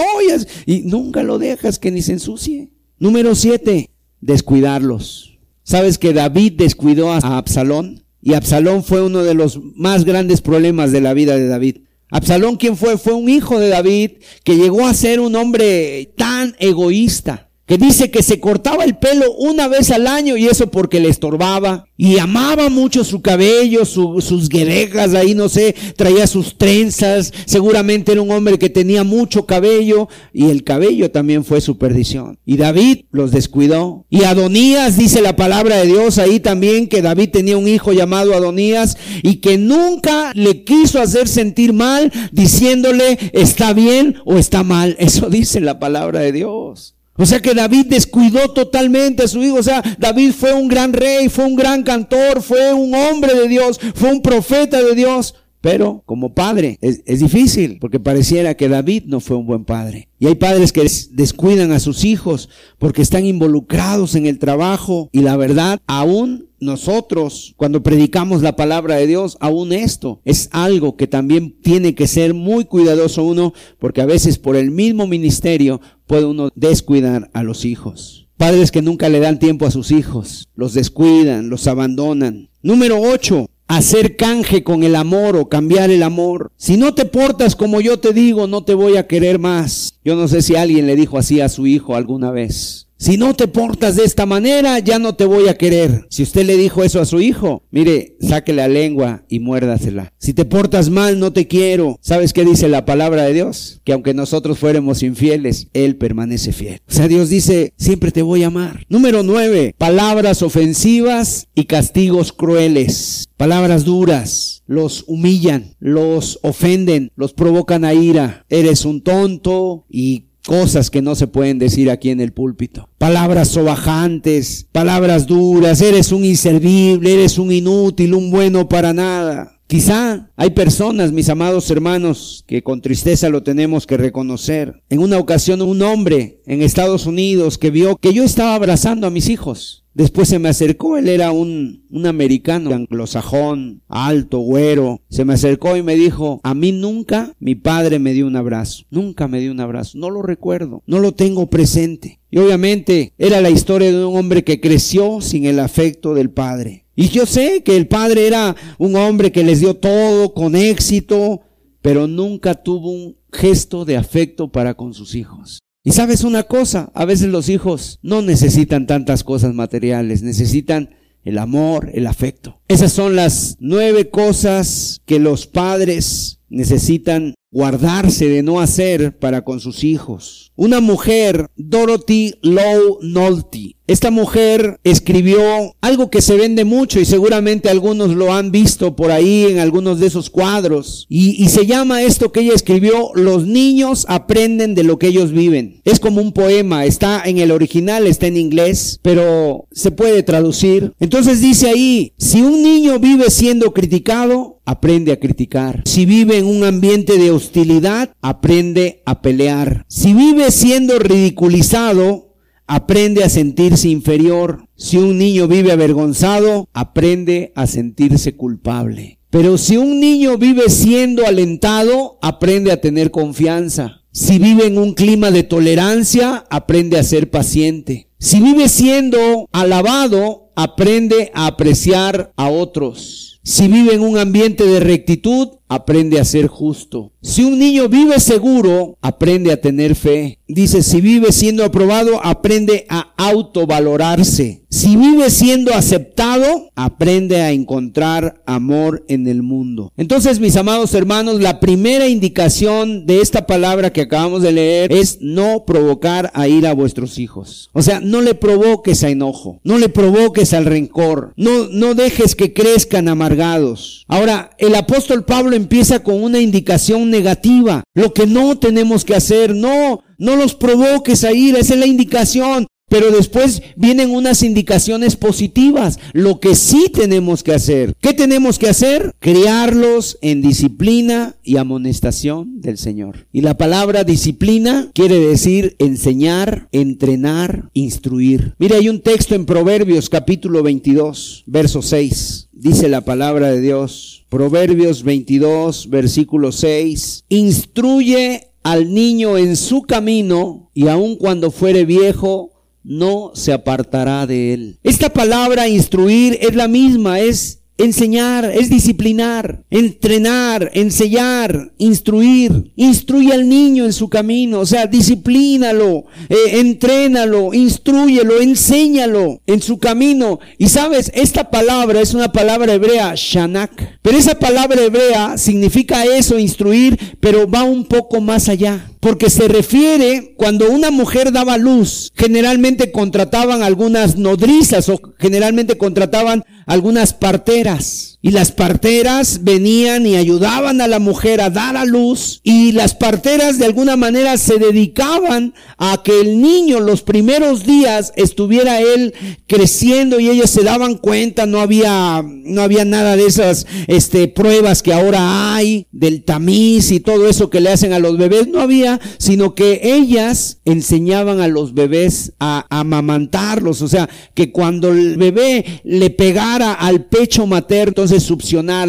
y, 0.67 0.73
y 0.73 0.83
nunca 0.83 1.23
lo 1.23 1.39
dejas 1.39 1.79
que 1.79 1.91
ni 1.91 2.03
se 2.03 2.13
ensucie. 2.13 2.71
Número 2.99 3.35
siete, 3.35 3.91
descuidarlos. 4.21 5.36
¿Sabes 5.67 5.99
que 5.99 6.13
David 6.13 6.53
descuidó 6.53 7.13
a 7.13 7.19
Absalón? 7.19 8.05
Y 8.23 8.35
Absalón 8.35 8.85
fue 8.85 9.03
uno 9.03 9.25
de 9.25 9.35
los 9.35 9.61
más 9.75 10.05
grandes 10.05 10.41
problemas 10.41 10.93
de 10.93 11.01
la 11.01 11.13
vida 11.13 11.37
de 11.37 11.49
David. 11.49 11.79
Absalón, 12.09 12.55
¿quién 12.55 12.77
fue? 12.77 12.97
Fue 12.99 13.15
un 13.15 13.29
hijo 13.29 13.59
de 13.59 13.69
David 13.69 14.13
que 14.45 14.55
llegó 14.55 14.87
a 14.87 14.95
ser 14.95 15.19
un 15.19 15.35
hombre 15.35 16.13
tan 16.17 16.55
egoísta 16.61 17.46
que 17.67 17.79
dice 17.79 18.11
que 18.11 18.23
se 18.23 18.39
cortaba 18.39 18.85
el 18.85 18.97
pelo 18.97 19.33
una 19.33 19.67
vez 19.67 19.91
al 19.91 20.07
año 20.07 20.37
y 20.37 20.47
eso 20.47 20.71
porque 20.71 21.01
le 21.01 21.09
estorbaba. 21.09 21.89
Y 21.99 22.19
amaba 22.19 22.69
mucho 22.69 23.05
su 23.05 23.23
cabello, 23.23 23.85
sus 23.85 24.49
guerejas, 24.49 25.15
ahí 25.15 25.35
no 25.35 25.49
sé, 25.49 25.75
traía 25.97 26.27
sus 26.27 26.59
trenzas. 26.59 27.33
Seguramente 27.47 28.13
era 28.13 28.23
un 28.23 28.31
hombre 28.31 28.59
que 28.59 28.69
tenía 28.71 29.03
mucho 29.03 29.47
cabello 29.47 30.09
y 30.33 30.51
el 30.51 30.63
cabello 30.63 31.11
también 31.11 31.45
fue 31.45 31.61
su 31.61 31.79
perdición. 31.79 32.39
Y 32.45 32.57
David 32.57 33.07
los 33.11 33.33
descuidó. 33.33 34.05
Y 34.11 34.25
Adonías, 34.25 34.97
dice 34.97 35.21
la 35.21 35.37
palabra 35.37 35.79
de 35.79 35.87
Dios 35.87 36.19
ahí 36.19 36.39
también, 36.39 36.87
que 36.87 37.03
David 37.03 37.31
tenía 37.31 37.57
un 37.57 37.67
hijo 37.67 37.93
llamado 37.93 38.35
Adonías 38.35 38.97
y 39.23 39.37
que 39.37 39.59
nunca 39.59 40.33
le 40.35 40.63
quiso 40.65 41.01
hacer 41.01 41.27
sentir 41.27 41.73
mal 41.73 42.13
diciéndole 42.31 43.19
está 43.33 43.73
bien 43.73 44.17
o 44.25 44.37
está 44.37 44.63
mal. 44.63 44.97
Eso 45.01 45.29
dice 45.31 45.61
la 45.61 45.81
palabra 45.81 46.21
de 46.21 46.33
Dios. 46.33 46.96
O 47.17 47.27
sea 47.27 47.41
que 47.41 47.55
David 47.55 47.87
descuidó 47.87 48.53
totalmente 48.53 49.25
a 49.25 49.29
su 49.29 49.43
hijo. 49.43 49.57
O 49.57 49.63
sea, 49.63 49.83
David 49.99 50.33
fue 50.33 50.53
un 50.53 50.69
gran 50.69 50.93
rey, 50.93 51.29
fue 51.29 51.45
un 51.45 51.57
gran 51.57 51.83
cantor, 51.83 52.43
fue 52.43 52.75
un 52.75 52.95
hombre 52.95 53.35
de 53.35 53.49
Dios, 53.49 53.81
fue 53.95 54.13
un 54.13 54.23
profeta 54.23 54.83
de 54.83 54.95
Dios. 54.95 55.35
Pero 55.67 56.05
como 56.07 56.33
padre 56.33 56.79
es, 56.81 57.19
difícil 57.19 57.79
porque 57.81 57.99
pareciera 57.99 58.55
que 58.55 58.69
David 58.69 59.05
no 59.07 59.19
fue 59.19 59.37
un 59.37 59.47
buen 59.47 59.65
padre. 59.65 60.09
Y 60.21 60.27
hay 60.27 60.37
padres 60.37 60.73
que 60.73 60.89
descuidan 61.11 61.73
a 61.73 61.81
sus 61.81 62.05
hijos 62.05 62.49
porque 62.79 63.03
están 63.03 63.27
involucrados 63.27 64.15
en 64.15 64.27
el 64.27 64.39
trabajo 64.39 65.09
y 65.13 65.23
la 65.23 65.37
verdad 65.37 65.81
aún 65.89 66.51
nosotros 66.61 67.55
cuando 67.57 67.83
predicamos 67.83 68.43
la 68.43 68.55
palabra 68.55 68.95
de 68.95 69.09
Dios, 69.09 69.37
aún 69.41 69.73
esto 69.73 70.21
es 70.25 70.49
algo 70.53 70.97
que 70.97 71.09
también 71.09 71.61
tiene 71.61 71.97
que 71.97 72.07
ser 72.07 72.33
muy 72.33 72.65
cuidadoso 72.65 73.25
uno 73.25 73.53
porque 73.81 74.01
a 74.01 74.07
veces 74.07 74.39
por 74.39 74.55
el 74.55 74.71
mismo 74.71 75.09
ministerio 75.09 75.81
puede 76.07 76.25
uno 76.25 76.51
descuidar 76.55 77.31
a 77.33 77.43
los 77.43 77.65
hijos. 77.65 78.29
Padres 78.37 78.71
que 78.71 78.83
nunca 78.83 79.09
le 79.09 79.21
dan 79.21 79.39
tiempo 79.39 79.67
a 79.67 79.71
sus 79.71 79.91
hijos, 79.91 80.49
los 80.55 80.75
descuidan, 80.75 81.49
los 81.49 81.67
abandonan. 81.67 82.51
Número 82.63 83.01
8 83.01 83.47
hacer 83.69 84.17
canje 84.17 84.63
con 84.63 84.85
el 84.85 84.95
amor 84.95 85.37
o 85.37 85.49
cambiar 85.49 85.91
el 85.91 86.03
amor. 86.03 86.53
Si 86.57 86.77
no 86.77 86.95
te 86.95 87.05
portas 87.05 87.57
como 87.57 87.81
yo 87.81 87.99
te 87.99 88.13
digo, 88.13 88.47
no 88.47 88.65
te 88.65 88.75
voy 88.75 88.97
a 88.97 89.07
querer 89.07 89.39
más. 89.39 89.99
Yo 90.05 90.17
no 90.17 90.29
sé 90.29 90.43
si 90.43 90.57
alguien 90.57 90.87
le 90.87 90.97
dijo 90.97 91.19
así 91.19 91.41
a 91.41 91.49
su 91.49 91.67
hijo 91.67 91.97
alguna 91.97 92.31
vez. 92.31 92.86
Si 92.99 93.19
no 93.19 93.35
te 93.35 93.47
portas 93.47 93.97
de 93.97 94.05
esta 94.05 94.25
manera, 94.25 94.79
ya 94.79 94.99
no 94.99 95.15
te 95.15 95.27
voy 95.27 95.49
a 95.49 95.59
querer. 95.59 96.07
Si 96.09 96.23
usted 96.23 96.47
le 96.47 96.57
dijo 96.57 96.83
eso 96.83 96.99
a 97.01 97.05
su 97.05 97.21
hijo, 97.21 97.63
mire, 97.71 98.17
saque 98.21 98.55
la 98.55 98.69
lengua 98.69 99.25
y 99.29 99.39
muérdasela. 99.39 100.15
Si 100.19 100.33
te 100.33 100.47
portas 100.47 100.89
mal, 100.89 101.21
no 101.21 101.33
te 101.33 101.47
quiero. 101.47 101.99
¿Sabes 102.01 102.33
qué 102.33 102.45
dice 102.45 102.69
la 102.69 102.87
palabra 102.87 103.25
de 103.25 103.35
Dios? 103.35 103.83
Que 103.85 103.93
aunque 103.93 104.15
nosotros 104.15 104.59
fuéramos 104.59 105.03
infieles, 105.03 105.69
Él 105.75 105.97
permanece 105.97 106.53
fiel. 106.53 106.81
O 106.89 106.93
sea, 106.93 107.07
Dios 107.07 107.29
dice, 107.29 107.75
siempre 107.77 108.13
te 108.13 108.23
voy 108.23 108.45
a 108.45 108.49
amar. 108.49 108.87
Número 108.89 109.23
nueve, 109.23 109.75
palabras 109.77 110.43
ofensivas 110.43 111.49
y 111.55 111.65
castigos 111.65 112.33
crueles. 112.33 113.29
Palabras 113.37 113.85
duras, 113.85 114.63
los 114.67 115.05
humillan, 115.07 115.77
los 115.79 116.39
ofenden, 116.43 117.13
los 117.17 117.35
provocan 117.35 117.85
a 117.85 117.93
ira. 117.93 118.47
Eres 118.49 118.87
un 118.87 119.03
tonto 119.03 119.85
y 119.91 120.26
cosas 120.47 120.91
que 120.91 121.03
no 121.03 121.15
se 121.15 121.27
pueden 121.27 121.59
decir 121.59 121.91
aquí 121.91 122.11
en 122.11 122.21
el 122.21 122.33
púlpito. 122.33 122.89
Palabras 122.97 123.49
sobajantes, 123.49 124.67
palabras 124.73 125.27
duras, 125.27 125.83
eres 125.83 126.13
un 126.13 126.25
inservible, 126.25 127.13
eres 127.13 127.39
un 127.39 127.53
inútil, 127.53 128.15
un 128.15 128.31
bueno 128.31 128.69
para 128.69 128.95
nada. 128.95 129.56
Quizá 129.67 130.31
hay 130.37 130.51
personas, 130.51 131.11
mis 131.11 131.29
amados 131.29 131.69
hermanos, 131.73 132.45
que 132.47 132.63
con 132.63 132.81
tristeza 132.81 133.29
lo 133.29 133.43
tenemos 133.43 133.85
que 133.85 133.97
reconocer. 133.97 134.83
En 134.91 135.01
una 135.01 135.19
ocasión 135.19 135.61
un 135.61 135.83
hombre 135.83 136.41
en 136.47 136.63
Estados 136.63 137.07
Unidos 137.07 137.59
que 137.59 137.71
vio 137.71 137.97
que 137.97 138.15
yo 138.15 138.23
estaba 138.23 138.55
abrazando 138.55 139.09
a 139.09 139.11
mis 139.11 139.29
hijos. 139.29 139.83
Después 139.93 140.29
se 140.29 140.39
me 140.39 140.51
acercó, 140.51 140.99
él 140.99 141.09
era 141.09 141.33
un, 141.33 141.85
un 141.91 142.07
americano, 142.07 142.75
anglosajón, 142.75 143.81
alto, 143.89 144.39
güero. 144.39 145.01
Se 145.09 145.25
me 145.25 145.33
acercó 145.33 145.77
y 145.77 145.83
me 145.83 145.97
dijo, 145.97 146.39
a 146.45 146.55
mí 146.55 146.71
nunca 146.71 147.35
mi 147.41 147.55
padre 147.55 147.99
me 147.99 148.13
dio 148.13 148.27
un 148.27 148.37
abrazo. 148.37 148.85
Nunca 148.91 149.27
me 149.27 149.41
dio 149.41 149.51
un 149.51 149.61
abrazo. 149.61 149.97
No 149.99 150.11
lo 150.11 150.23
recuerdo. 150.23 150.83
No 150.87 150.99
lo 151.01 151.13
tengo 151.13 151.47
presente. 151.47 152.21
Y 152.31 152.39
obviamente 152.39 153.15
era 153.17 153.41
la 153.41 153.51
historia 153.51 153.91
de 153.91 154.05
un 154.05 154.17
hombre 154.17 154.45
que 154.45 154.61
creció 154.61 155.23
sin 155.23 155.47
el 155.47 155.59
afecto 155.59 156.13
del 156.13 156.31
padre. 156.31 156.86
Y 156.97 157.11
yo 157.11 157.27
sé 157.27 157.63
que 157.63 157.77
el 157.77 157.87
padre 157.87 158.27
era 158.27 158.57
un 158.79 158.97
hombre 158.97 159.31
que 159.31 159.45
les 159.45 159.61
dio 159.61 159.75
todo 159.75 160.33
con 160.33 160.57
éxito, 160.57 161.43
pero 161.83 162.07
nunca 162.07 162.55
tuvo 162.55 162.91
un 162.91 163.17
gesto 163.31 163.85
de 163.85 163.99
afecto 163.99 164.51
para 164.51 164.75
con 164.75 164.95
sus 164.95 165.15
hijos. 165.15 165.61
Y 165.85 165.93
sabes 165.93 166.25
una 166.25 166.45
cosa, 166.45 166.91
a 166.95 167.05
veces 167.05 167.29
los 167.29 167.49
hijos 167.49 168.01
no 168.03 168.23
necesitan 168.23 168.87
tantas 168.87 169.23
cosas 169.23 169.55
materiales, 169.55 170.23
necesitan 170.23 170.97
el 171.23 171.39
amor, 171.39 171.91
el 171.93 172.07
afecto. 172.07 172.61
Esas 172.67 172.93
son 172.93 173.15
las 173.15 173.57
nueve 173.61 174.09
cosas 174.11 175.03
que 175.05 175.19
los 175.19 175.47
padres 175.47 176.41
necesitan 176.49 177.35
guardarse 177.57 178.29
de 178.29 178.43
no 178.43 178.61
hacer 178.61 179.19
para 179.19 179.43
con 179.43 179.61
sus 179.61 179.83
hijos. 179.83 180.53
Una 180.57 180.81
mujer, 180.81 181.47
Dorothy 181.57 182.35
Low 182.43 182.99
Nolte, 183.01 183.77
esta 183.89 184.11
mujer 184.11 184.81
escribió 184.83 185.41
algo 185.81 186.11
que 186.11 186.21
se 186.21 186.35
vende 186.35 186.65
mucho 186.65 186.99
y 186.99 187.05
seguramente 187.05 187.71
algunos 187.71 188.11
lo 188.17 188.35
han 188.35 188.51
visto 188.51 188.97
por 188.97 189.13
ahí 189.13 189.45
en 189.45 189.61
algunos 189.61 190.01
de 190.01 190.09
esos 190.09 190.29
cuadros. 190.29 191.07
Y, 191.09 191.43
y, 191.43 191.49
se 191.51 191.67
llama 191.67 192.03
esto 192.03 192.33
que 192.33 192.41
ella 192.41 192.55
escribió, 192.55 193.11
Los 193.15 193.47
niños 193.47 194.05
aprenden 194.09 194.75
de 194.75 194.83
lo 194.83 194.99
que 194.99 195.07
ellos 195.07 195.31
viven. 195.31 195.83
Es 195.85 196.01
como 196.01 196.21
un 196.21 196.33
poema, 196.33 196.85
está 196.85 197.23
en 197.25 197.39
el 197.39 197.53
original, 197.53 198.09
está 198.09 198.27
en 198.27 198.37
inglés, 198.37 198.99
pero 199.03 199.67
se 199.71 199.93
puede 199.93 200.25
traducir. 200.25 200.93
Entonces 200.99 201.41
dice 201.41 201.69
ahí, 201.69 202.13
si 202.19 202.43
un 202.43 202.65
niño 202.65 202.99
vive 202.99 203.31
siendo 203.31 203.73
criticado, 203.73 204.57
aprende 204.65 205.13
a 205.13 205.21
criticar. 205.21 205.83
Si 205.87 206.07
vive 206.07 206.39
en 206.39 206.47
un 206.47 206.65
ambiente 206.65 207.19
de 207.19 207.31
hostilidad, 207.47 208.15
aprende 208.21 209.03
a 209.07 209.23
pelear. 209.23 209.85
Si 209.89 210.13
vive 210.13 210.51
siendo 210.51 210.99
ridiculizado, 210.99 212.35
aprende 212.67 213.23
a 213.25 213.29
sentirse 213.29 213.89
inferior. 213.89 214.69
Si 214.75 214.97
un 214.97 215.17
niño 215.19 215.47
vive 215.47 215.73
avergonzado, 215.73 216.69
aprende 216.73 217.53
a 217.55 217.67
sentirse 217.67 218.37
culpable. 218.37 219.21
Pero 219.31 219.59
si 219.59 219.77
un 219.77 220.01
niño 220.01 220.39
vive 220.39 220.69
siendo 220.69 221.27
alentado, 221.27 222.19
aprende 222.23 222.73
a 222.73 222.81
tener 222.81 223.11
confianza. 223.11 224.03
Si 224.13 224.39
vive 224.39 224.67
en 224.67 224.79
un 224.79 224.95
clima 224.95 225.31
de 225.31 225.43
tolerancia, 225.43 226.47
aprende 226.51 226.99
a 226.99 227.03
ser 227.03 227.31
paciente. 227.31 228.09
Si 228.27 228.41
vive 228.41 228.69
siendo 228.69 229.49
alabado, 229.53 230.51
aprende 230.57 231.31
a 231.33 231.47
apreciar 231.47 232.33
a 232.35 232.49
otros. 232.49 233.39
Si 233.45 233.69
vive 233.69 233.95
en 233.95 234.01
un 234.01 234.19
ambiente 234.19 234.65
de 234.65 234.81
rectitud, 234.81 235.51
aprende 235.69 236.19
a 236.19 236.25
ser 236.25 236.49
justo. 236.49 237.13
Si 237.23 237.45
un 237.45 237.59
niño 237.59 237.89
vive 237.89 238.19
seguro, 238.21 238.99
aprende 239.01 239.53
a 239.53 239.61
tener 239.61 239.95
fe. 239.95 240.41
Dice, 240.49 240.83
si 240.83 241.01
vive 241.01 241.33
siendo 241.33 241.65
aprobado, 241.65 242.25
aprende 242.25 242.87
a 242.89 243.13
autovalorarse. 243.17 244.65
Si 244.69 244.97
vive 244.97 245.31
siendo 245.31 245.75
aceptado, 245.75 246.71
aprende 246.75 247.41
a 247.41 247.51
encontrar 247.51 248.43
amor 248.47 249.05
en 249.09 249.27
el 249.27 249.43
mundo. 249.43 249.93
Entonces, 249.97 250.39
mis 250.39 250.57
amados 250.57 250.95
hermanos, 250.95 251.41
la 251.41 251.61
primera 251.61 252.09
indicación 252.09 253.07
de 253.07 253.21
esta 253.21 253.47
palabra 253.47 253.93
que 253.93 254.03
acabamos 254.03 254.43
de 254.43 254.53
leer 254.53 254.93
es 254.93 255.19
no 255.21 255.65
provocar 255.67 256.31
a 256.35 256.47
ir 256.47 256.67
a 256.67 256.75
vuestros 256.75 257.19
hijos. 257.19 257.71
O 257.73 257.83
sea, 257.83 258.01
no 258.01 258.16
le 258.23 258.35
provoques 258.35 259.03
a 259.05 259.11
enojo, 259.11 259.61
no 259.65 259.79
le 259.79 259.89
provoques 259.89 260.53
al 260.53 260.65
rencor, 260.65 261.33
no, 261.37 261.69
no 261.71 261.95
dejes 261.95 262.35
que 262.35 262.53
crezcan 262.53 263.09
amargados. 263.09 264.05
Ahora, 264.09 264.51
el 264.59 264.75
apóstol 264.75 265.25
Pablo 265.25 265.57
empieza 265.57 266.03
con 266.03 266.23
una 266.23 266.41
indicación 266.41 267.11
negativa. 267.11 267.85
Lo 267.95 268.13
que 268.13 268.27
no 268.27 268.59
tenemos 268.59 269.05
que 269.05 269.15
hacer, 269.15 269.55
no, 269.55 270.01
no 270.19 270.37
los 270.37 270.55
provoques 270.55 271.25
a 271.25 271.33
ir, 271.33 271.57
esa 271.57 271.75
es 271.75 271.81
la 271.81 271.87
indicación. 271.87 272.67
Pero 272.89 273.11
después 273.11 273.63
vienen 273.75 274.11
unas 274.11 274.45
indicaciones 274.45 275.17
positivas, 275.17 275.99
lo 276.13 276.39
que 276.39 276.55
sí 276.55 276.87
tenemos 276.93 277.43
que 277.43 277.53
hacer. 277.53 277.95
¿Qué 278.01 278.13
tenemos 278.13 278.61
que 278.61 278.69
hacer? 278.69 279.13
Criarlos 279.19 280.19
en 280.23 280.41
disciplina 280.41 281.35
y 281.43 281.57
amonestación 281.57 282.61
del 282.61 282.79
Señor. 282.79 283.27
Y 283.33 283.41
la 283.41 283.57
palabra 283.57 284.05
disciplina 284.05 284.91
quiere 284.95 285.19
decir 285.19 285.75
enseñar, 285.81 286.69
entrenar, 286.71 287.71
instruir. 287.73 288.55
Mire, 288.59 288.77
hay 288.77 288.89
un 288.89 289.01
texto 289.01 289.35
en 289.35 289.47
Proverbios 289.47 290.09
capítulo 290.09 290.63
22, 290.63 291.43
verso 291.47 291.83
6. 291.83 292.51
Dice 292.53 292.89
la 292.89 293.01
palabra 293.01 293.51
de 293.51 293.61
Dios, 293.61 294.25
Proverbios 294.29 295.03
22, 295.03 295.91
versículo 295.91 296.53
6, 296.53 297.25
instruye 297.29 298.53
al 298.63 298.95
niño 298.95 299.39
en 299.39 299.57
su 299.57 299.83
camino 299.83 300.71
y 300.73 300.89
aun 300.89 301.17
cuando 301.17 301.51
fuere 301.51 301.85
viejo, 301.85 302.56
no 302.87 303.33
se 303.35 303.53
apartará 303.53 304.27
de 304.27 304.55
él. 304.55 304.79
Esta 304.83 305.11
palabra 305.11 305.69
instruir 305.69 306.39
es 306.41 306.55
la 306.55 306.69
misma, 306.69 307.21
es 307.21 307.61
Enseñar 307.79 308.47
es 308.47 308.71
disciplinar, 308.71 309.63
entrenar, 309.69 310.71
enseñar, 310.73 311.75
instruir. 311.77 312.73
Instruye 312.75 313.35
al 313.35 313.47
niño 313.47 313.85
en 313.85 313.93
su 313.93 314.09
camino, 314.09 314.61
o 314.61 314.67
sea, 314.67 314.87
disciplínalo, 314.87 316.07
eh, 316.31 316.59
entrénalo, 316.61 317.53
instruyelo, 317.53 318.41
enséñalo 318.41 319.43
en 319.47 319.61
su 319.61 319.77
camino. 319.77 320.41
Y 320.57 320.69
sabes, 320.69 321.13
esta 321.15 321.51
palabra 321.51 322.01
es 322.01 322.15
una 322.15 322.33
palabra 322.33 322.73
hebrea, 322.73 323.13
shanak. 323.15 323.99
Pero 324.01 324.17
esa 324.17 324.39
palabra 324.39 324.83
hebrea 324.83 325.37
significa 325.37 326.07
eso, 326.07 326.39
instruir, 326.39 326.99
pero 327.21 327.47
va 327.47 327.63
un 327.63 327.85
poco 327.85 328.23
más 328.23 328.49
allá 328.49 328.91
porque 329.07 329.31
se 329.31 329.47
refiere 329.47 330.35
cuando 330.37 330.69
una 330.69 330.91
mujer 330.91 331.31
daba 331.31 331.59
luz, 331.59 332.11
generalmente 332.17 332.91
contrataban 332.91 333.63
algunas 333.63 334.17
nodrizas 334.17 334.89
o 334.89 335.01
generalmente 335.17 335.79
contrataban 335.79 336.43
algunas 336.67 337.15
parteras. 337.15 338.16
Y 338.27 338.33
las 338.33 338.51
parteras 338.51 339.45
venían 339.45 340.05
y 340.05 340.17
ayudaban 340.17 340.81
a 340.81 340.89
la 340.89 340.99
mujer 340.99 341.41
a 341.41 341.49
dar 341.49 341.77
a 341.77 341.85
luz. 341.85 342.41
Y 342.43 342.73
las 342.73 342.93
parteras 342.93 343.57
de 343.61 343.67
alguna 343.67 343.95
manera 343.95 344.37
se 344.37 344.59
dedicaban 344.59 345.55
a 345.79 346.03
que 346.03 346.23
el 346.23 346.41
niño 346.41 346.81
los 346.81 347.03
primeros 347.03 347.65
días 347.65 348.13
estuviera 348.17 348.81
él 348.81 349.15
creciendo 349.47 350.19
y 350.19 350.29
ellos 350.29 350.51
se 350.51 350.65
daban 350.65 350.97
cuenta, 350.97 351.47
no 351.47 351.61
había, 351.61 352.21
no 352.27 352.63
había 352.63 352.85
nada 352.85 353.15
de 353.15 353.27
esas, 353.27 353.65
este, 353.87 354.27
pruebas 354.27 354.83
que 354.83 354.93
ahora 354.93 355.55
hay 355.55 355.87
del 355.93 356.25
tamiz 356.25 356.91
y 356.91 356.99
todo 356.99 357.29
eso 357.29 357.49
que 357.49 357.61
le 357.61 357.71
hacen 357.71 357.93
a 357.93 358.01
los 358.01 358.19
bebés. 358.19 358.49
No 358.49 358.61
había, 358.61 358.99
sino 359.19 359.55
que 359.55 359.83
ellas 359.85 360.59
enseñaban 360.65 361.39
a 361.39 361.47
los 361.47 361.75
bebés 361.75 362.33
a, 362.41 362.67
amamantarlos. 362.71 363.83
O 363.83 363.87
sea, 363.87 364.09
que 364.35 364.51
cuando 364.51 364.89
el 364.89 365.17
bebé 365.17 365.65
le 365.85 366.11
pegara 366.11 366.73
al 366.73 367.05
pecho 367.05 367.47
materno, 367.47 368.16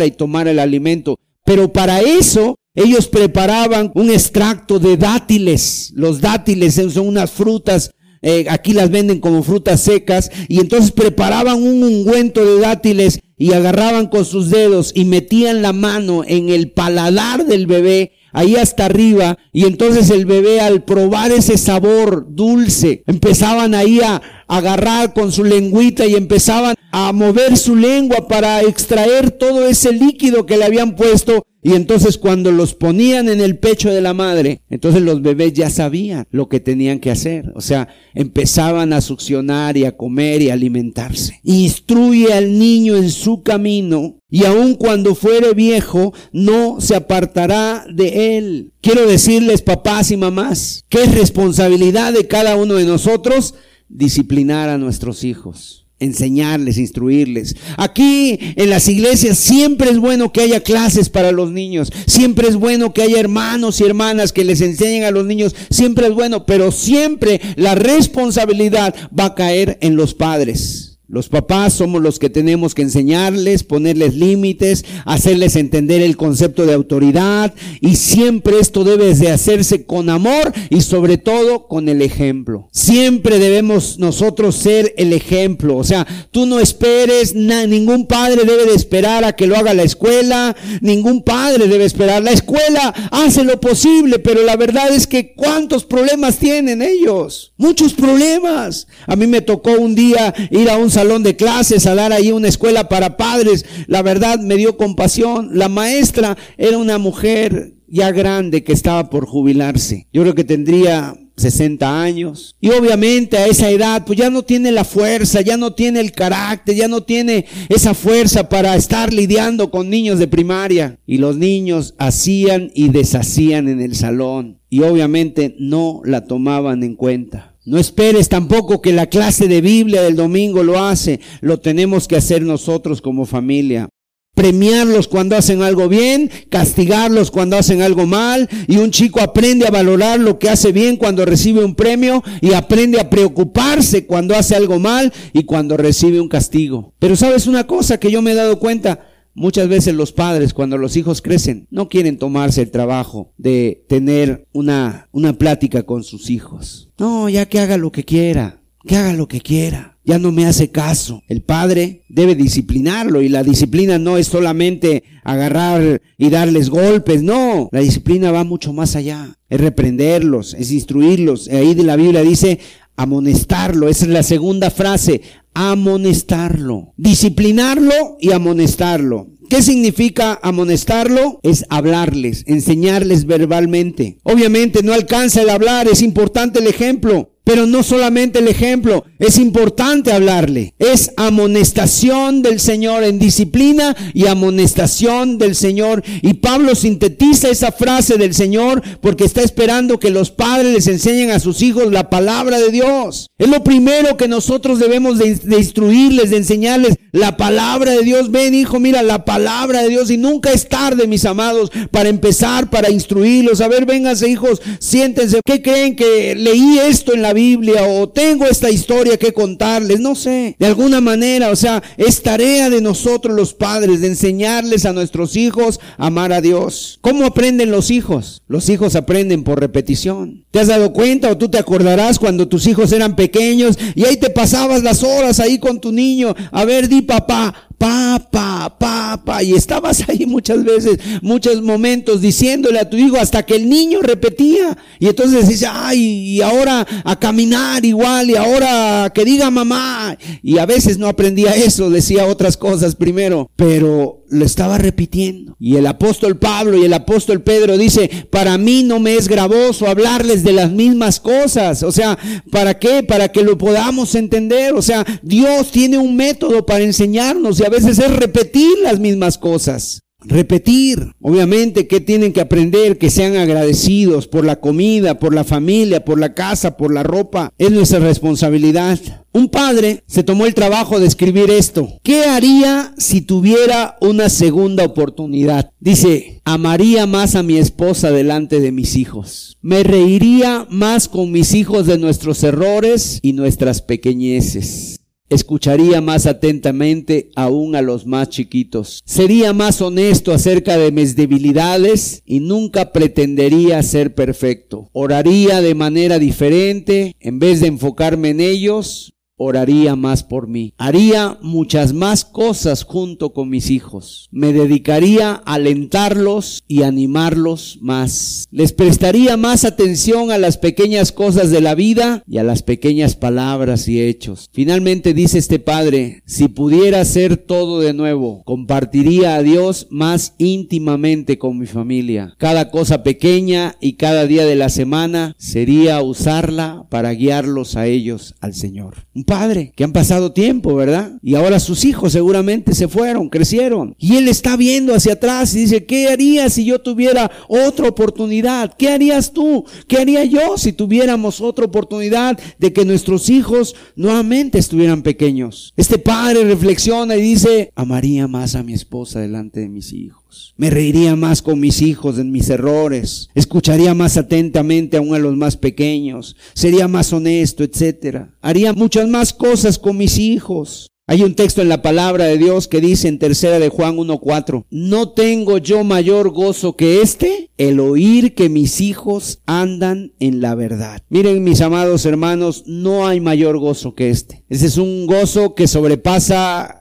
y 0.05 0.11
tomara 0.11 0.51
el 0.51 0.59
alimento. 0.59 1.19
Pero 1.45 1.71
para 1.71 2.01
eso 2.01 2.55
ellos 2.75 3.07
preparaban 3.07 3.91
un 3.95 4.11
extracto 4.11 4.79
de 4.79 4.97
dátiles. 4.97 5.91
Los 5.95 6.21
dátiles 6.21 6.75
son 6.75 7.07
unas 7.07 7.31
frutas, 7.31 7.91
eh, 8.21 8.45
aquí 8.49 8.73
las 8.73 8.91
venden 8.91 9.19
como 9.19 9.41
frutas 9.43 9.81
secas, 9.81 10.29
y 10.47 10.59
entonces 10.59 10.91
preparaban 10.91 11.61
un 11.61 11.83
ungüento 11.83 12.45
de 12.45 12.61
dátiles 12.61 13.19
y 13.37 13.53
agarraban 13.53 14.07
con 14.07 14.25
sus 14.25 14.49
dedos 14.49 14.91
y 14.95 15.05
metían 15.05 15.61
la 15.61 15.73
mano 15.73 16.23
en 16.25 16.49
el 16.49 16.71
paladar 16.71 17.45
del 17.45 17.67
bebé 17.67 18.11
ahí 18.31 18.55
hasta 18.55 18.85
arriba 18.85 19.39
y 19.51 19.65
entonces 19.65 20.11
el 20.11 20.25
bebé 20.25 20.59
al 20.61 20.83
probar 20.83 21.31
ese 21.31 21.57
sabor 21.57 22.27
dulce, 22.29 23.03
empezaban 23.07 23.73
ahí 23.73 23.99
a 24.01 24.21
agarrar 24.47 25.13
con 25.13 25.31
su 25.31 25.43
lengüita 25.43 26.05
y 26.05 26.15
empezaban 26.15 26.75
a 26.91 27.11
mover 27.13 27.57
su 27.57 27.75
lengua 27.75 28.27
para 28.27 28.61
extraer 28.61 29.31
todo 29.31 29.67
ese 29.67 29.91
líquido 29.91 30.45
que 30.45 30.57
le 30.57 30.65
habían 30.65 30.95
puesto 30.95 31.45
y 31.67 31.73
entonces 31.73 32.17
cuando 32.17 32.53
los 32.53 32.75
ponían 32.75 33.27
en 33.27 33.41
el 33.41 33.57
pecho 33.57 33.89
de 33.89 33.99
la 33.99 34.13
madre, 34.13 34.61
entonces 34.69 35.01
los 35.01 35.21
bebés 35.21 35.51
ya 35.51 35.69
sabían 35.69 36.25
lo 36.31 36.47
que 36.47 36.61
tenían 36.61 36.99
que 36.99 37.11
hacer. 37.11 37.51
O 37.55 37.61
sea, 37.61 37.89
empezaban 38.13 38.93
a 38.93 39.01
succionar 39.01 39.75
y 39.75 39.83
a 39.83 39.97
comer 39.97 40.41
y 40.41 40.49
a 40.49 40.53
alimentarse. 40.53 41.41
Instruye 41.43 42.31
al 42.31 42.57
niño 42.57 42.95
en 42.95 43.09
su 43.09 43.43
camino 43.43 44.21
y 44.29 44.45
aun 44.45 44.75
cuando 44.75 45.13
fuere 45.13 45.53
viejo, 45.53 46.13
no 46.31 46.79
se 46.79 46.95
apartará 46.95 47.85
de 47.93 48.37
él. 48.37 48.71
Quiero 48.79 49.05
decirles, 49.05 49.61
papás 49.61 50.11
y 50.11 50.15
mamás, 50.15 50.85
que 50.87 51.03
es 51.03 51.13
responsabilidad 51.15 52.13
de 52.13 52.27
cada 52.27 52.55
uno 52.55 52.75
de 52.75 52.85
nosotros 52.85 53.55
disciplinar 53.89 54.69
a 54.69 54.77
nuestros 54.77 55.23
hijos 55.23 55.87
enseñarles, 55.99 56.77
instruirles. 56.77 57.55
Aquí 57.75 58.37
en 58.55 58.69
las 58.69 58.87
iglesias 58.87 59.37
siempre 59.37 59.89
es 59.89 59.97
bueno 59.97 60.31
que 60.31 60.41
haya 60.41 60.61
clases 60.61 61.09
para 61.09 61.31
los 61.31 61.51
niños, 61.51 61.91
siempre 62.05 62.47
es 62.47 62.55
bueno 62.55 62.93
que 62.93 63.01
haya 63.01 63.19
hermanos 63.19 63.81
y 63.81 63.85
hermanas 63.85 64.31
que 64.31 64.43
les 64.43 64.61
enseñen 64.61 65.03
a 65.03 65.11
los 65.11 65.25
niños, 65.25 65.55
siempre 65.69 66.07
es 66.07 66.13
bueno, 66.13 66.45
pero 66.45 66.71
siempre 66.71 67.41
la 67.55 67.75
responsabilidad 67.75 68.93
va 69.17 69.25
a 69.25 69.35
caer 69.35 69.77
en 69.81 69.95
los 69.95 70.13
padres. 70.13 70.96
Los 71.09 71.29
papás 71.29 71.71
somos 71.71 72.01
los 72.01 72.19
que 72.19 72.29
tenemos 72.29 72.75
que 72.75 72.81
enseñarles, 72.81 73.63
ponerles 73.63 74.15
límites, 74.15 74.83
hacerles 75.05 75.55
entender 75.55 76.01
el 76.01 76.17
concepto 76.17 76.65
de 76.65 76.73
autoridad 76.73 77.53
y 77.79 77.95
siempre 77.95 78.59
esto 78.59 78.83
debe 78.83 79.15
de 79.15 79.31
hacerse 79.31 79.85
con 79.85 80.09
amor 80.09 80.51
y 80.69 80.81
sobre 80.81 81.17
todo 81.17 81.67
con 81.67 81.87
el 81.87 82.01
ejemplo. 82.01 82.67
Siempre 82.73 83.39
debemos 83.39 83.99
nosotros 83.99 84.57
ser 84.57 84.93
el 84.97 85.13
ejemplo. 85.13 85.77
O 85.77 85.85
sea, 85.85 86.05
tú 86.31 86.45
no 86.45 86.59
esperes, 86.59 87.33
ningún 87.33 88.05
padre 88.05 88.43
debe 88.43 88.65
de 88.65 88.75
esperar 88.75 89.23
a 89.23 89.33
que 89.33 89.47
lo 89.47 89.55
haga 89.55 89.73
la 89.73 89.83
escuela, 89.83 90.57
ningún 90.81 91.23
padre 91.23 91.69
debe 91.69 91.85
esperar. 91.85 92.21
La 92.21 92.31
escuela 92.31 92.93
hace 93.11 93.45
lo 93.45 93.61
posible, 93.61 94.19
pero 94.19 94.43
la 94.43 94.57
verdad 94.57 94.93
es 94.93 95.07
que 95.07 95.33
cuántos 95.35 95.85
problemas 95.85 96.35
tienen 96.35 96.81
ellos. 96.81 97.53
Muchos 97.55 97.93
problemas. 97.93 98.87
A 99.05 99.15
mí 99.15 99.25
me 99.25 99.39
tocó 99.39 99.71
un 99.71 99.95
día 99.95 100.33
ir 100.51 100.69
a 100.69 100.75
un 100.77 100.96
salón 100.97 101.21
de 101.21 101.35
clases, 101.35 101.85
a 101.85 101.93
dar 101.93 102.11
ahí 102.11 102.31
una 102.31 102.47
escuela 102.47 102.89
para 102.89 103.17
padres. 103.17 103.65
La 103.85 104.01
verdad 104.01 104.39
me 104.39 104.55
dio 104.55 104.77
compasión. 104.77 105.51
La 105.53 105.69
maestra 105.69 106.35
era 106.57 106.79
una 106.79 106.97
mujer 106.97 107.75
ya 107.87 108.11
grande 108.11 108.63
que 108.63 108.73
estaba 108.73 109.11
por 109.11 109.27
jubilarse. 109.27 110.07
Yo 110.11 110.23
creo 110.23 110.33
que 110.33 110.43
tendría 110.43 111.15
60 111.35 112.01
años. 112.01 112.55
Y 112.59 112.71
obviamente 112.71 113.37
a 113.37 113.45
esa 113.45 113.69
edad, 113.69 114.05
pues 114.07 114.17
ya 114.17 114.31
no 114.31 114.41
tiene 114.41 114.71
la 114.71 114.83
fuerza, 114.83 115.41
ya 115.41 115.55
no 115.55 115.73
tiene 115.73 115.99
el 115.99 116.11
carácter, 116.13 116.75
ya 116.75 116.87
no 116.87 117.03
tiene 117.03 117.45
esa 117.69 117.93
fuerza 117.93 118.49
para 118.49 118.75
estar 118.75 119.13
lidiando 119.13 119.69
con 119.69 119.91
niños 119.91 120.17
de 120.17 120.27
primaria. 120.27 120.97
Y 121.05 121.19
los 121.19 121.37
niños 121.37 121.93
hacían 121.99 122.71
y 122.73 122.89
deshacían 122.89 123.67
en 123.67 123.81
el 123.81 123.95
salón. 123.95 124.57
Y 124.71 124.81
obviamente 124.81 125.55
no 125.59 126.01
la 126.03 126.25
tomaban 126.25 126.81
en 126.81 126.95
cuenta. 126.95 127.53
No 127.67 127.77
esperes 127.77 128.29
tampoco 128.29 128.81
que 128.81 128.93
la 128.93 129.07
clase 129.07 129.49
de 129.49 129.59
Biblia 129.59 130.01
del 130.01 130.15
domingo 130.15 130.63
lo 130.63 130.81
hace. 130.81 131.19
Lo 131.41 131.59
tenemos 131.59 132.07
que 132.07 132.15
hacer 132.15 132.41
nosotros 132.41 133.01
como 133.01 133.25
familia. 133.25 133.89
Premiarlos 134.33 135.09
cuando 135.09 135.35
hacen 135.35 135.61
algo 135.61 135.89
bien, 135.89 136.31
castigarlos 136.49 137.29
cuando 137.29 137.57
hacen 137.57 137.81
algo 137.81 138.05
mal. 138.05 138.47
Y 138.67 138.77
un 138.77 138.91
chico 138.91 139.19
aprende 139.19 139.67
a 139.67 139.71
valorar 139.71 140.17
lo 140.17 140.39
que 140.39 140.49
hace 140.49 140.71
bien 140.71 140.95
cuando 140.95 141.25
recibe 141.25 141.65
un 141.65 141.75
premio 141.75 142.23
y 142.39 142.53
aprende 142.53 143.01
a 143.01 143.09
preocuparse 143.09 144.05
cuando 144.05 144.33
hace 144.33 144.55
algo 144.55 144.79
mal 144.79 145.11
y 145.33 145.43
cuando 145.43 145.75
recibe 145.75 146.21
un 146.21 146.29
castigo. 146.29 146.93
Pero 146.99 147.17
sabes 147.17 147.47
una 147.47 147.67
cosa 147.67 147.99
que 147.99 148.09
yo 148.09 148.21
me 148.21 148.31
he 148.31 148.35
dado 148.35 148.59
cuenta. 148.59 149.06
Muchas 149.37 149.69
veces 149.69 149.93
los 149.93 150.13
padres, 150.13 150.51
cuando 150.51 150.79
los 150.79 150.97
hijos 150.97 151.21
crecen, 151.21 151.67
no 151.69 151.89
quieren 151.89 152.17
tomarse 152.17 152.63
el 152.63 152.71
trabajo 152.71 153.33
de 153.37 153.85
tener 153.87 154.47
una, 154.51 155.09
una 155.11 155.33
plática 155.33 155.83
con 155.83 156.03
sus 156.03 156.31
hijos. 156.31 156.89
No, 156.97 157.29
ya 157.29 157.45
que 157.45 157.59
haga 157.59 157.77
lo 157.77 157.91
que 157.91 158.03
quiera, 158.03 158.63
que 158.87 158.95
haga 158.95 159.13
lo 159.13 159.27
que 159.27 159.41
quiera. 159.41 159.99
Ya 160.03 160.17
no 160.17 160.31
me 160.31 160.47
hace 160.47 160.71
caso. 160.71 161.21
El 161.27 161.43
padre 161.43 162.03
debe 162.09 162.33
disciplinarlo 162.33 163.21
y 163.21 163.29
la 163.29 163.43
disciplina 163.43 163.99
no 163.99 164.17
es 164.17 164.25
solamente 164.25 165.03
agarrar 165.23 166.01
y 166.17 166.29
darles 166.31 166.71
golpes, 166.71 167.21
no, 167.21 167.69
la 167.71 167.81
disciplina 167.81 168.31
va 168.31 168.43
mucho 168.43 168.73
más 168.73 168.95
allá. 168.95 169.37
Es 169.49 169.61
reprenderlos, 169.61 170.55
es 170.55 170.71
instruirlos. 170.71 171.47
Ahí 171.49 171.75
de 171.75 171.83
la 171.83 171.95
Biblia 171.95 172.23
dice 172.23 172.57
amonestarlo, 172.97 173.87
esa 173.87 174.05
es 174.05 174.11
la 174.11 174.23
segunda 174.23 174.69
frase, 174.69 175.21
amonestarlo, 175.53 176.93
disciplinarlo 176.97 178.17
y 178.19 178.31
amonestarlo. 178.31 179.27
¿Qué 179.49 179.61
significa 179.61 180.37
amonestarlo? 180.43 181.39
Es 181.41 181.65
hablarles, 181.69 182.43
enseñarles 182.47 183.25
verbalmente. 183.25 184.19
Obviamente 184.23 184.83
no 184.83 184.91
alcanza 184.91 185.41
el 185.41 185.49
hablar, 185.49 185.87
es 185.87 186.01
importante 186.01 186.59
el 186.59 186.67
ejemplo. 186.67 187.36
Pero 187.47 187.65
no 187.65 187.81
solamente 187.81 188.39
el 188.39 188.49
ejemplo, 188.49 189.05
es 189.19 189.37
importante 189.37 190.11
hablarle. 190.11 190.73
Es 190.79 191.11
amonestación 191.15 192.41
del 192.41 192.59
Señor 192.59 193.05
en 193.05 193.19
disciplina 193.19 193.95
y 194.13 194.27
amonestación 194.27 195.37
del 195.37 195.55
Señor. 195.55 196.03
Y 196.21 196.33
Pablo 196.33 196.75
sintetiza 196.75 197.47
esa 197.47 197.71
frase 197.71 198.17
del 198.17 198.33
Señor 198.33 198.83
porque 198.99 199.23
está 199.23 199.43
esperando 199.43 199.97
que 199.97 200.09
los 200.09 200.29
padres 200.29 200.73
les 200.73 200.87
enseñen 200.87 201.31
a 201.31 201.39
sus 201.39 201.61
hijos 201.61 201.89
la 201.89 202.09
palabra 202.09 202.59
de 202.59 202.69
Dios. 202.69 203.29
Es 203.37 203.47
lo 203.47 203.63
primero 203.63 204.17
que 204.17 204.27
nosotros 204.27 204.77
debemos 204.77 205.17
de, 205.17 205.39
instruirles, 205.57 206.31
de 206.31 206.37
enseñarles 206.37 206.95
la 207.13 207.37
palabra 207.37 207.93
de 207.93 208.03
Dios. 208.03 208.29
Ven 208.29 208.55
hijo, 208.55 208.81
mira 208.81 209.03
la 209.03 209.23
palabra 209.23 209.83
de 209.83 209.89
Dios. 209.89 210.11
Y 210.11 210.17
nunca 210.17 210.51
es 210.51 210.67
tarde, 210.67 211.07
mis 211.07 211.23
amados, 211.23 211.71
para 211.91 212.09
empezar, 212.09 212.69
para 212.69 212.89
instruirlos. 212.89 213.61
A 213.61 213.69
ver, 213.69 213.85
vénganse 213.85 214.27
hijos, 214.27 214.61
siéntense. 214.79 215.39
¿Qué 215.45 215.61
creen 215.61 215.95
que 215.95 216.35
leí 216.35 216.79
esto 216.79 217.13
en 217.13 217.21
la 217.21 217.36
Biblia 217.37 217.83
o 217.83 218.09
tengo 218.09 218.45
esta 218.45 218.71
historia 218.71 219.15
que 219.15 219.31
contarles, 219.31 219.99
no 219.99 220.15
sé, 220.15 220.55
de 220.57 220.65
alguna 220.65 221.01
manera, 221.01 221.51
o 221.51 221.55
sea, 221.55 221.83
es 221.95 222.23
tarea 222.23 222.71
de 222.71 222.81
nosotros 222.81 223.35
los 223.35 223.53
padres 223.53 224.01
de 224.01 224.07
enseñarles 224.07 224.85
a 224.85 224.93
nuestros 224.93 225.35
hijos 225.35 225.79
a 225.99 226.07
amar 226.07 226.33
a 226.33 226.41
Dios. 226.41 226.97
¿Cómo 227.01 227.27
aprenden 227.27 227.69
los 227.69 227.91
hijos? 227.91 228.41
Los 228.47 228.69
hijos 228.69 228.95
aprenden 228.95 229.43
por 229.43 229.59
repetición. 229.59 230.45
¿Te 230.49 230.59
has 230.61 230.67
dado 230.67 230.93
cuenta 230.93 231.29
o 231.29 231.37
tú 231.37 231.47
te 231.47 231.59
acordarás 231.59 232.17
cuando 232.17 232.47
tus 232.47 232.65
hijos 232.65 232.91
eran 232.91 233.15
pequeños 233.15 233.77
y 233.93 234.05
ahí 234.05 234.17
te 234.17 234.31
pasabas 234.31 234.81
las 234.81 235.03
horas 235.03 235.39
ahí 235.39 235.59
con 235.59 235.79
tu 235.79 235.91
niño? 235.91 236.33
A 236.51 236.65
ver, 236.65 236.89
di 236.89 237.03
papá, 237.03 237.53
papá, 237.77 238.75
papá, 238.79 239.43
y 239.43 239.53
estabas 239.53 240.07
ahí 240.09 240.25
muchas 240.25 240.63
veces, 240.63 240.97
muchos 241.21 241.61
momentos 241.61 242.21
diciéndole 242.21 242.79
a 242.79 242.89
tu 242.89 242.97
hijo 242.97 243.17
hasta 243.17 243.45
que 243.45 243.55
el 243.55 243.69
niño 243.69 244.01
repetía. 244.01 244.77
Y 244.99 245.07
entonces 245.07 245.47
dice, 245.47 245.67
ay, 245.69 245.99
y 245.99 246.41
ahora 246.41 246.85
a 247.03 247.19
caminar 247.27 247.83
igual, 247.83 248.29
y 248.29 248.37
ahora 248.37 249.11
que 249.13 249.25
diga 249.25 249.51
mamá. 249.51 250.17
Y 250.41 250.59
a 250.59 250.65
veces 250.65 250.97
no 250.97 251.09
aprendía 251.09 251.51
eso, 251.51 251.89
decía 251.89 252.25
otras 252.25 252.55
cosas 252.55 252.95
primero, 252.95 253.51
pero 253.57 254.23
lo 254.29 254.45
estaba 254.45 254.77
repitiendo. 254.77 255.57
Y 255.59 255.75
el 255.75 255.87
apóstol 255.87 256.37
Pablo 256.37 256.77
y 256.77 256.85
el 256.85 256.93
apóstol 256.93 257.41
Pedro 257.41 257.77
dice, 257.77 258.27
para 258.31 258.57
mí 258.57 258.83
no 258.83 259.01
me 259.01 259.15
es 259.15 259.27
gravoso 259.27 259.87
hablarles 259.87 260.45
de 260.45 260.53
las 260.53 260.71
mismas 260.71 261.19
cosas. 261.19 261.83
O 261.83 261.91
sea, 261.91 262.17
¿para 262.49 262.79
qué? 262.79 263.03
Para 263.03 263.29
que 263.29 263.43
lo 263.43 263.57
podamos 263.57 264.15
entender. 264.15 264.73
O 264.73 264.81
sea, 264.81 265.05
Dios 265.21 265.71
tiene 265.71 265.97
un 265.97 266.15
método 266.15 266.65
para 266.65 266.85
enseñarnos 266.85 267.59
y 267.59 267.65
a 267.65 267.69
veces 267.69 267.99
es 267.99 268.15
repetir 268.15 268.77
las 268.83 268.99
mismas 268.99 269.37
cosas. 269.37 270.06
Repetir, 270.27 271.13
obviamente, 271.21 271.87
que 271.87 272.01
tienen 272.01 272.33
que 272.33 272.41
aprender, 272.41 272.97
que 272.97 273.09
sean 273.09 273.37
agradecidos 273.37 274.27
por 274.27 274.45
la 274.45 274.57
comida, 274.57 275.19
por 275.19 275.33
la 275.33 275.45
familia, 275.45 276.03
por 276.03 276.19
la 276.19 276.33
casa, 276.33 276.75
por 276.75 276.93
la 276.93 277.03
ropa. 277.03 277.53
Es 277.57 277.71
nuestra 277.71 277.99
responsabilidad. 277.99 278.99
Un 279.31 279.49
padre 279.49 280.03
se 280.07 280.23
tomó 280.23 280.45
el 280.45 280.53
trabajo 280.53 280.99
de 280.99 281.07
escribir 281.07 281.49
esto. 281.49 281.99
¿Qué 282.03 282.23
haría 282.23 282.93
si 282.97 283.21
tuviera 283.21 283.95
una 284.01 284.29
segunda 284.29 284.83
oportunidad? 284.83 285.71
Dice, 285.79 286.41
amaría 286.43 287.05
más 287.05 287.35
a 287.35 287.43
mi 287.43 287.57
esposa 287.57 288.11
delante 288.11 288.59
de 288.59 288.71
mis 288.71 288.95
hijos. 288.95 289.57
Me 289.61 289.83
reiría 289.83 290.67
más 290.69 291.07
con 291.07 291.31
mis 291.31 291.53
hijos 291.53 291.85
de 291.85 291.97
nuestros 291.99 292.43
errores 292.43 293.19
y 293.21 293.33
nuestras 293.33 293.81
pequeñeces 293.81 294.96
escucharía 295.29 296.01
más 296.01 296.25
atentamente 296.25 297.29
aún 297.35 297.75
a 297.75 297.81
los 297.81 298.05
más 298.05 298.29
chiquitos. 298.29 299.01
Sería 299.05 299.53
más 299.53 299.81
honesto 299.81 300.31
acerca 300.31 300.77
de 300.77 300.91
mis 300.91 301.15
debilidades 301.15 302.21
y 302.25 302.39
nunca 302.39 302.91
pretendería 302.91 303.81
ser 303.83 304.15
perfecto. 304.15 304.89
Oraría 304.93 305.61
de 305.61 305.75
manera 305.75 306.19
diferente, 306.19 307.15
en 307.19 307.39
vez 307.39 307.61
de 307.61 307.67
enfocarme 307.67 308.29
en 308.29 308.41
ellos, 308.41 309.13
oraría 309.37 309.95
más 309.95 310.23
por 310.23 310.47
mí. 310.47 310.73
Haría 310.77 311.37
muchas 311.41 311.93
más 311.93 312.25
cosas 312.25 312.83
junto 312.83 313.33
con 313.33 313.49
mis 313.49 313.69
hijos. 313.69 314.27
Me 314.31 314.51
dedicaría 314.51 315.31
a 315.31 315.53
alentarlos 315.53 316.63
y 316.67 316.81
animarlos 316.83 317.77
más. 317.81 318.47
Les 318.51 318.73
prestaría 318.73 319.37
más 319.37 319.63
atención 319.63 320.31
a 320.31 320.37
las 320.37 320.57
pequeñas 320.57 321.11
cosas 321.11 321.51
de 321.51 321.61
la 321.61 321.75
vida 321.75 322.23
y 322.27 322.39
a 322.39 322.43
las 322.43 322.63
pequeñas 322.63 323.15
palabras 323.15 323.87
y 323.87 324.01
hechos. 324.01 324.49
Finalmente 324.51 325.13
dice 325.13 325.37
este 325.37 325.59
padre, 325.59 326.23
si 326.25 326.47
pudiera 326.47 327.01
hacer 327.01 327.37
todo 327.37 327.79
de 327.79 327.93
nuevo, 327.93 328.41
compartiría 328.43 329.35
a 329.35 329.43
Dios 329.43 329.87
más 329.89 330.33
íntimamente 330.37 331.37
con 331.37 331.59
mi 331.59 331.67
familia. 331.67 332.33
Cada 332.37 332.69
cosa 332.71 333.03
pequeña 333.03 333.75
y 333.79 333.93
cada 333.93 334.25
día 334.25 334.45
de 334.45 334.55
la 334.55 334.69
semana 334.69 335.35
sería 335.37 336.01
usarla 336.01 336.85
para 336.89 337.11
guiarlos 337.11 337.75
a 337.75 337.85
ellos 337.85 338.35
al 338.39 338.53
Señor 338.55 339.05
padre, 339.27 339.73
que 339.75 339.83
han 339.83 339.91
pasado 339.91 340.31
tiempo, 340.31 340.73
¿verdad? 340.73 341.19
Y 341.21 341.35
ahora 341.35 341.59
sus 341.59 341.83
hijos 341.83 342.13
seguramente 342.13 342.73
se 342.73 342.87
fueron, 342.87 343.27
crecieron. 343.29 343.93
Y 343.99 344.15
él 344.15 344.29
está 344.29 344.55
viendo 344.55 344.95
hacia 344.95 345.13
atrás 345.13 345.53
y 345.53 345.59
dice, 345.59 345.85
¿qué 345.85 346.07
haría 346.07 346.49
si 346.49 346.63
yo 346.63 346.79
tuviera 346.79 347.29
otra 347.49 347.89
oportunidad? 347.89 348.73
¿Qué 348.77 348.89
harías 348.89 349.33
tú? 349.33 349.65
¿Qué 349.87 349.97
haría 349.97 350.23
yo 350.23 350.57
si 350.57 350.71
tuviéramos 350.71 351.41
otra 351.41 351.65
oportunidad 351.65 352.39
de 352.57 352.71
que 352.71 352.85
nuestros 352.85 353.29
hijos 353.29 353.75
nuevamente 353.97 354.59
estuvieran 354.59 355.03
pequeños? 355.03 355.73
Este 355.75 355.99
padre 355.99 356.45
reflexiona 356.45 357.17
y 357.17 357.21
dice, 357.21 357.71
amaría 357.75 358.29
más 358.29 358.55
a 358.55 358.63
mi 358.63 358.73
esposa 358.73 359.19
delante 359.19 359.59
de 359.59 359.67
mis 359.67 359.91
hijos. 359.91 360.26
Me 360.57 360.69
reiría 360.69 361.15
más 361.15 361.41
con 361.41 361.59
mis 361.59 361.81
hijos 361.81 362.19
en 362.19 362.31
mis 362.31 362.49
errores. 362.49 363.29
Escucharía 363.35 363.93
más 363.93 364.17
atentamente 364.17 364.97
aún 364.97 365.13
a 365.13 365.19
los 365.19 365.35
más 365.35 365.57
pequeños. 365.57 366.35
Sería 366.53 366.87
más 366.87 367.13
honesto, 367.13 367.63
etcétera. 367.63 368.35
Haría 368.41 368.73
muchas 368.73 369.07
más 369.07 369.33
cosas 369.33 369.77
con 369.79 369.97
mis 369.97 370.17
hijos. 370.17 370.87
Hay 371.09 371.23
un 371.23 371.35
texto 371.35 371.61
en 371.61 371.69
la 371.69 371.81
palabra 371.81 372.25
de 372.25 372.37
Dios 372.37 372.67
que 372.67 372.81
dice 372.81 373.07
en 373.07 373.17
tercera 373.17 373.59
de 373.59 373.69
Juan 373.69 373.95
1.4, 373.95 374.65
no 374.69 375.11
tengo 375.11 375.57
yo 375.57 375.85
mayor 375.85 376.31
gozo 376.31 376.75
que 376.75 377.01
este, 377.01 377.49
el 377.57 377.79
oír 377.79 378.35
que 378.35 378.49
mis 378.49 378.81
hijos 378.81 379.39
andan 379.45 380.11
en 380.19 380.41
la 380.41 380.53
verdad. 380.53 381.01
Miren 381.07 381.45
mis 381.45 381.61
amados 381.61 382.05
hermanos, 382.05 382.65
no 382.67 383.07
hay 383.07 383.21
mayor 383.21 383.57
gozo 383.57 383.95
que 383.95 384.09
este. 384.09 384.43
Ese 384.49 384.65
es 384.65 384.77
un 384.77 385.07
gozo 385.07 385.55
que 385.55 385.69
sobrepasa 385.69 386.76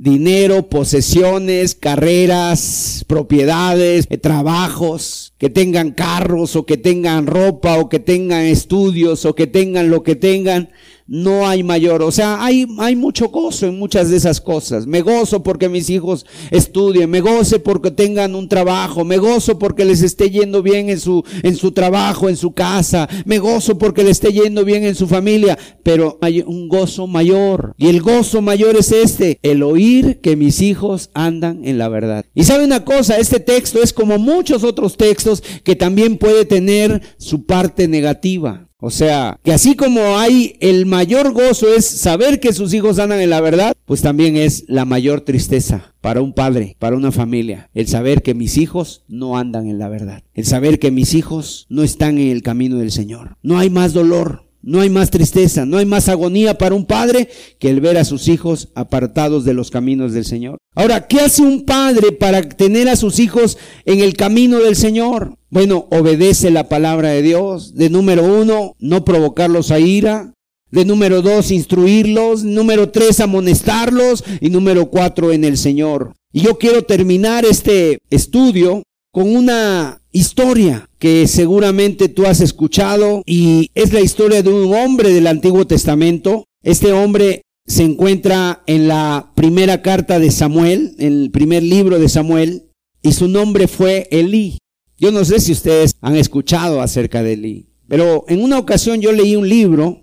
dinero, 0.00 0.70
posesiones, 0.70 1.74
carreras, 1.74 3.04
propiedades, 3.06 4.06
eh, 4.08 4.16
trabajos, 4.16 5.34
que 5.36 5.50
tengan 5.50 5.90
carros 5.90 6.56
o 6.56 6.64
que 6.64 6.78
tengan 6.78 7.26
ropa 7.26 7.76
o 7.76 7.90
que 7.90 7.98
tengan 7.98 8.46
estudios 8.46 9.26
o 9.26 9.34
que 9.34 9.46
tengan 9.46 9.90
lo 9.90 10.02
que 10.02 10.16
tengan 10.16 10.70
no 11.10 11.48
hay 11.48 11.64
mayor. 11.64 12.02
O 12.02 12.12
sea, 12.12 12.42
hay, 12.42 12.66
hay 12.78 12.94
mucho 12.94 13.28
gozo 13.30 13.66
en 13.66 13.78
muchas 13.78 14.10
de 14.10 14.16
esas 14.16 14.40
cosas. 14.40 14.86
Me 14.86 15.00
gozo 15.00 15.42
porque 15.42 15.68
mis 15.68 15.90
hijos 15.90 16.24
estudien, 16.52 17.10
me 17.10 17.20
gozo 17.20 17.60
porque 17.62 17.90
tengan 17.90 18.36
un 18.36 18.48
trabajo, 18.48 19.04
me 19.04 19.18
gozo 19.18 19.58
porque 19.58 19.84
les 19.84 20.02
esté 20.02 20.30
yendo 20.30 20.62
bien 20.62 20.88
en 20.88 21.00
su, 21.00 21.24
en 21.42 21.56
su 21.56 21.72
trabajo, 21.72 22.28
en 22.28 22.36
su 22.36 22.52
casa, 22.52 23.08
me 23.24 23.40
gozo 23.40 23.76
porque 23.76 24.04
les 24.04 24.12
esté 24.12 24.32
yendo 24.32 24.64
bien 24.64 24.84
en 24.84 24.94
su 24.94 25.08
familia, 25.08 25.58
pero 25.82 26.16
hay 26.20 26.44
un 26.46 26.68
gozo 26.68 27.08
mayor. 27.08 27.74
Y 27.76 27.88
el 27.88 28.00
gozo 28.00 28.40
mayor 28.40 28.76
es 28.76 28.92
este, 28.92 29.40
el 29.42 29.64
oír 29.64 30.20
que 30.20 30.36
mis 30.36 30.62
hijos 30.62 31.10
andan 31.12 31.64
en 31.64 31.76
la 31.76 31.88
verdad. 31.88 32.24
Y 32.34 32.44
sabe 32.44 32.64
una 32.64 32.84
cosa, 32.84 33.18
este 33.18 33.40
texto 33.40 33.82
es 33.82 33.92
como 33.92 34.18
muchos 34.18 34.62
otros 34.62 34.96
textos 34.96 35.42
que 35.64 35.74
también 35.74 36.18
puede 36.18 36.44
tener 36.44 37.02
su 37.18 37.46
parte 37.46 37.88
negativa. 37.88 38.69
O 38.80 38.90
sea, 38.90 39.38
que 39.44 39.52
así 39.52 39.76
como 39.76 40.18
hay 40.18 40.56
el 40.60 40.86
mayor 40.86 41.32
gozo 41.32 41.72
es 41.72 41.84
saber 41.84 42.40
que 42.40 42.52
sus 42.52 42.72
hijos 42.72 42.98
andan 42.98 43.20
en 43.20 43.30
la 43.30 43.40
verdad, 43.40 43.74
pues 43.84 44.00
también 44.00 44.36
es 44.36 44.64
la 44.68 44.84
mayor 44.84 45.20
tristeza 45.20 45.94
para 46.00 46.22
un 46.22 46.32
padre, 46.32 46.76
para 46.78 46.96
una 46.96 47.12
familia, 47.12 47.68
el 47.74 47.86
saber 47.88 48.22
que 48.22 48.34
mis 48.34 48.56
hijos 48.56 49.04
no 49.06 49.36
andan 49.36 49.68
en 49.68 49.78
la 49.78 49.88
verdad, 49.88 50.22
el 50.34 50.46
saber 50.46 50.78
que 50.78 50.90
mis 50.90 51.14
hijos 51.14 51.66
no 51.68 51.82
están 51.82 52.18
en 52.18 52.28
el 52.28 52.42
camino 52.42 52.78
del 52.78 52.90
Señor. 52.90 53.36
No 53.42 53.58
hay 53.58 53.68
más 53.68 53.92
dolor, 53.92 54.49
no 54.62 54.80
hay 54.80 54.90
más 54.90 55.10
tristeza, 55.10 55.64
no 55.64 55.78
hay 55.78 55.86
más 55.86 56.08
agonía 56.08 56.58
para 56.58 56.74
un 56.74 56.84
padre 56.84 57.28
que 57.58 57.70
el 57.70 57.80
ver 57.80 57.96
a 57.98 58.04
sus 58.04 58.28
hijos 58.28 58.68
apartados 58.74 59.44
de 59.44 59.54
los 59.54 59.70
caminos 59.70 60.12
del 60.12 60.24
Señor. 60.24 60.58
Ahora, 60.74 61.06
¿qué 61.06 61.20
hace 61.20 61.42
un 61.42 61.64
padre 61.64 62.12
para 62.12 62.42
tener 62.42 62.88
a 62.88 62.96
sus 62.96 63.18
hijos 63.18 63.58
en 63.84 64.00
el 64.00 64.14
camino 64.14 64.58
del 64.58 64.76
Señor? 64.76 65.36
Bueno, 65.50 65.88
obedece 65.90 66.50
la 66.50 66.68
palabra 66.68 67.10
de 67.10 67.22
Dios. 67.22 67.74
De 67.74 67.90
número 67.90 68.24
uno, 68.24 68.76
no 68.78 69.04
provocarlos 69.04 69.70
a 69.70 69.80
ira. 69.80 70.32
De 70.70 70.84
número 70.84 71.22
dos, 71.22 71.50
instruirlos. 71.50 72.44
Número 72.44 72.90
tres, 72.90 73.18
amonestarlos. 73.18 74.22
Y 74.40 74.50
número 74.50 74.90
cuatro, 74.90 75.32
en 75.32 75.44
el 75.44 75.58
Señor. 75.58 76.14
Y 76.32 76.42
yo 76.42 76.58
quiero 76.58 76.82
terminar 76.82 77.44
este 77.44 77.98
estudio 78.10 78.84
con 79.12 79.34
una 79.34 80.00
historia 80.12 80.88
que 80.98 81.26
seguramente 81.26 82.08
tú 82.08 82.26
has 82.26 82.40
escuchado 82.40 83.22
y 83.26 83.70
es 83.74 83.92
la 83.92 84.00
historia 84.00 84.42
de 84.42 84.50
un 84.50 84.74
hombre 84.74 85.12
del 85.12 85.26
Antiguo 85.26 85.66
Testamento. 85.66 86.44
Este 86.62 86.92
hombre 86.92 87.42
se 87.66 87.84
encuentra 87.84 88.62
en 88.66 88.88
la 88.88 89.32
primera 89.34 89.82
carta 89.82 90.18
de 90.18 90.30
Samuel, 90.30 90.94
en 90.98 91.22
el 91.22 91.30
primer 91.30 91.62
libro 91.62 91.98
de 91.98 92.08
Samuel, 92.08 92.70
y 93.02 93.12
su 93.12 93.28
nombre 93.28 93.68
fue 93.68 94.08
Elí. 94.10 94.58
Yo 94.98 95.10
no 95.10 95.24
sé 95.24 95.40
si 95.40 95.52
ustedes 95.52 95.92
han 96.00 96.16
escuchado 96.16 96.80
acerca 96.80 97.22
de 97.22 97.32
Elí, 97.32 97.68
pero 97.88 98.24
en 98.28 98.42
una 98.42 98.58
ocasión 98.58 99.00
yo 99.00 99.12
leí 99.12 99.36
un 99.36 99.48
libro 99.48 100.02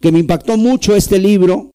que 0.00 0.12
me 0.12 0.18
impactó 0.18 0.56
mucho 0.56 0.94
este 0.94 1.18
libro 1.18 1.70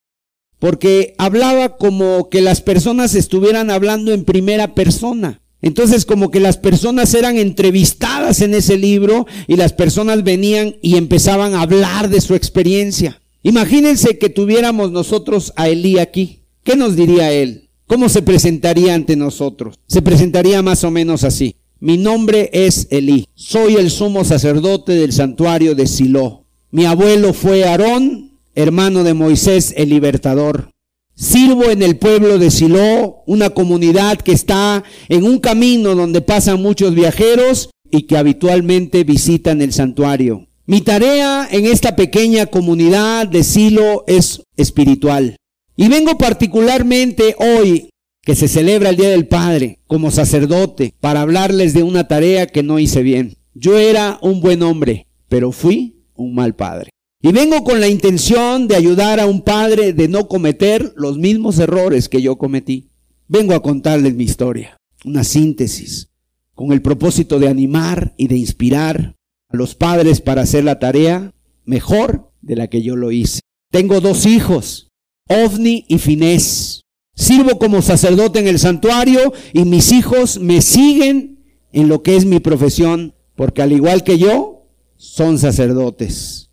porque 0.58 1.14
hablaba 1.18 1.76
como 1.76 2.28
que 2.28 2.40
las 2.40 2.60
personas 2.60 3.14
estuvieran 3.14 3.70
hablando 3.70 4.12
en 4.12 4.24
primera 4.24 4.74
persona. 4.74 5.40
Entonces 5.60 6.04
como 6.04 6.30
que 6.30 6.40
las 6.40 6.56
personas 6.56 7.14
eran 7.14 7.36
entrevistadas 7.36 8.40
en 8.42 8.54
ese 8.54 8.76
libro 8.76 9.26
y 9.46 9.56
las 9.56 9.72
personas 9.72 10.22
venían 10.22 10.76
y 10.82 10.96
empezaban 10.96 11.54
a 11.54 11.62
hablar 11.62 12.08
de 12.08 12.20
su 12.20 12.34
experiencia. 12.34 13.20
Imagínense 13.42 14.18
que 14.18 14.28
tuviéramos 14.28 14.92
nosotros 14.92 15.52
a 15.56 15.68
Elí 15.68 15.98
aquí. 15.98 16.42
¿Qué 16.62 16.76
nos 16.76 16.96
diría 16.96 17.32
él? 17.32 17.68
¿Cómo 17.86 18.08
se 18.08 18.22
presentaría 18.22 18.94
ante 18.94 19.16
nosotros? 19.16 19.76
Se 19.86 20.02
presentaría 20.02 20.60
más 20.62 20.84
o 20.84 20.90
menos 20.90 21.24
así. 21.24 21.56
Mi 21.80 21.96
nombre 21.96 22.50
es 22.52 22.88
Elí. 22.90 23.26
Soy 23.34 23.76
el 23.76 23.90
sumo 23.90 24.24
sacerdote 24.24 24.92
del 24.92 25.12
santuario 25.12 25.74
de 25.74 25.86
Silo. 25.86 26.44
Mi 26.70 26.84
abuelo 26.84 27.32
fue 27.32 27.64
Aarón, 27.64 28.32
hermano 28.54 29.04
de 29.04 29.14
Moisés 29.14 29.72
el 29.76 29.88
libertador. 29.88 30.70
Sirvo 31.18 31.68
en 31.68 31.82
el 31.82 31.96
pueblo 31.96 32.38
de 32.38 32.48
Silo, 32.52 33.24
una 33.26 33.50
comunidad 33.50 34.18
que 34.18 34.30
está 34.30 34.84
en 35.08 35.24
un 35.24 35.40
camino 35.40 35.96
donde 35.96 36.20
pasan 36.20 36.62
muchos 36.62 36.94
viajeros 36.94 37.70
y 37.90 38.02
que 38.02 38.16
habitualmente 38.16 39.02
visitan 39.02 39.60
el 39.60 39.72
santuario. 39.72 40.46
Mi 40.64 40.80
tarea 40.80 41.48
en 41.50 41.66
esta 41.66 41.96
pequeña 41.96 42.46
comunidad 42.46 43.26
de 43.26 43.42
Silo 43.42 44.04
es 44.06 44.42
espiritual. 44.56 45.34
Y 45.76 45.88
vengo 45.88 46.16
particularmente 46.18 47.34
hoy, 47.40 47.90
que 48.22 48.36
se 48.36 48.46
celebra 48.46 48.90
el 48.90 48.96
Día 48.96 49.08
del 49.08 49.26
Padre, 49.26 49.80
como 49.88 50.12
sacerdote, 50.12 50.94
para 51.00 51.22
hablarles 51.22 51.74
de 51.74 51.82
una 51.82 52.06
tarea 52.06 52.46
que 52.46 52.62
no 52.62 52.78
hice 52.78 53.02
bien. 53.02 53.38
Yo 53.54 53.76
era 53.76 54.20
un 54.22 54.40
buen 54.40 54.62
hombre, 54.62 55.08
pero 55.28 55.50
fui 55.50 56.04
un 56.14 56.36
mal 56.36 56.54
padre. 56.54 56.90
Y 57.20 57.32
vengo 57.32 57.64
con 57.64 57.80
la 57.80 57.88
intención 57.88 58.68
de 58.68 58.76
ayudar 58.76 59.18
a 59.18 59.26
un 59.26 59.42
padre 59.42 59.92
de 59.92 60.06
no 60.06 60.28
cometer 60.28 60.92
los 60.96 61.18
mismos 61.18 61.58
errores 61.58 62.08
que 62.08 62.22
yo 62.22 62.38
cometí. 62.38 62.90
Vengo 63.26 63.54
a 63.54 63.62
contarles 63.62 64.14
mi 64.14 64.22
historia, 64.22 64.76
una 65.04 65.24
síntesis, 65.24 66.10
con 66.54 66.70
el 66.72 66.80
propósito 66.80 67.40
de 67.40 67.48
animar 67.48 68.14
y 68.16 68.28
de 68.28 68.36
inspirar 68.36 69.16
a 69.48 69.56
los 69.56 69.74
padres 69.74 70.20
para 70.20 70.42
hacer 70.42 70.62
la 70.62 70.78
tarea 70.78 71.34
mejor 71.64 72.30
de 72.40 72.54
la 72.54 72.68
que 72.68 72.82
yo 72.82 72.94
lo 72.94 73.10
hice. 73.10 73.40
Tengo 73.72 74.00
dos 74.00 74.24
hijos, 74.24 74.88
Ovni 75.28 75.86
y 75.88 75.98
Finés. 75.98 76.82
Sirvo 77.16 77.58
como 77.58 77.82
sacerdote 77.82 78.38
en 78.38 78.46
el 78.46 78.60
santuario 78.60 79.32
y 79.52 79.64
mis 79.64 79.90
hijos 79.90 80.38
me 80.38 80.62
siguen 80.62 81.44
en 81.72 81.88
lo 81.88 82.04
que 82.04 82.16
es 82.16 82.24
mi 82.24 82.38
profesión, 82.38 83.14
porque 83.34 83.60
al 83.60 83.72
igual 83.72 84.04
que 84.04 84.18
yo, 84.18 84.68
son 84.96 85.38
sacerdotes. 85.38 86.47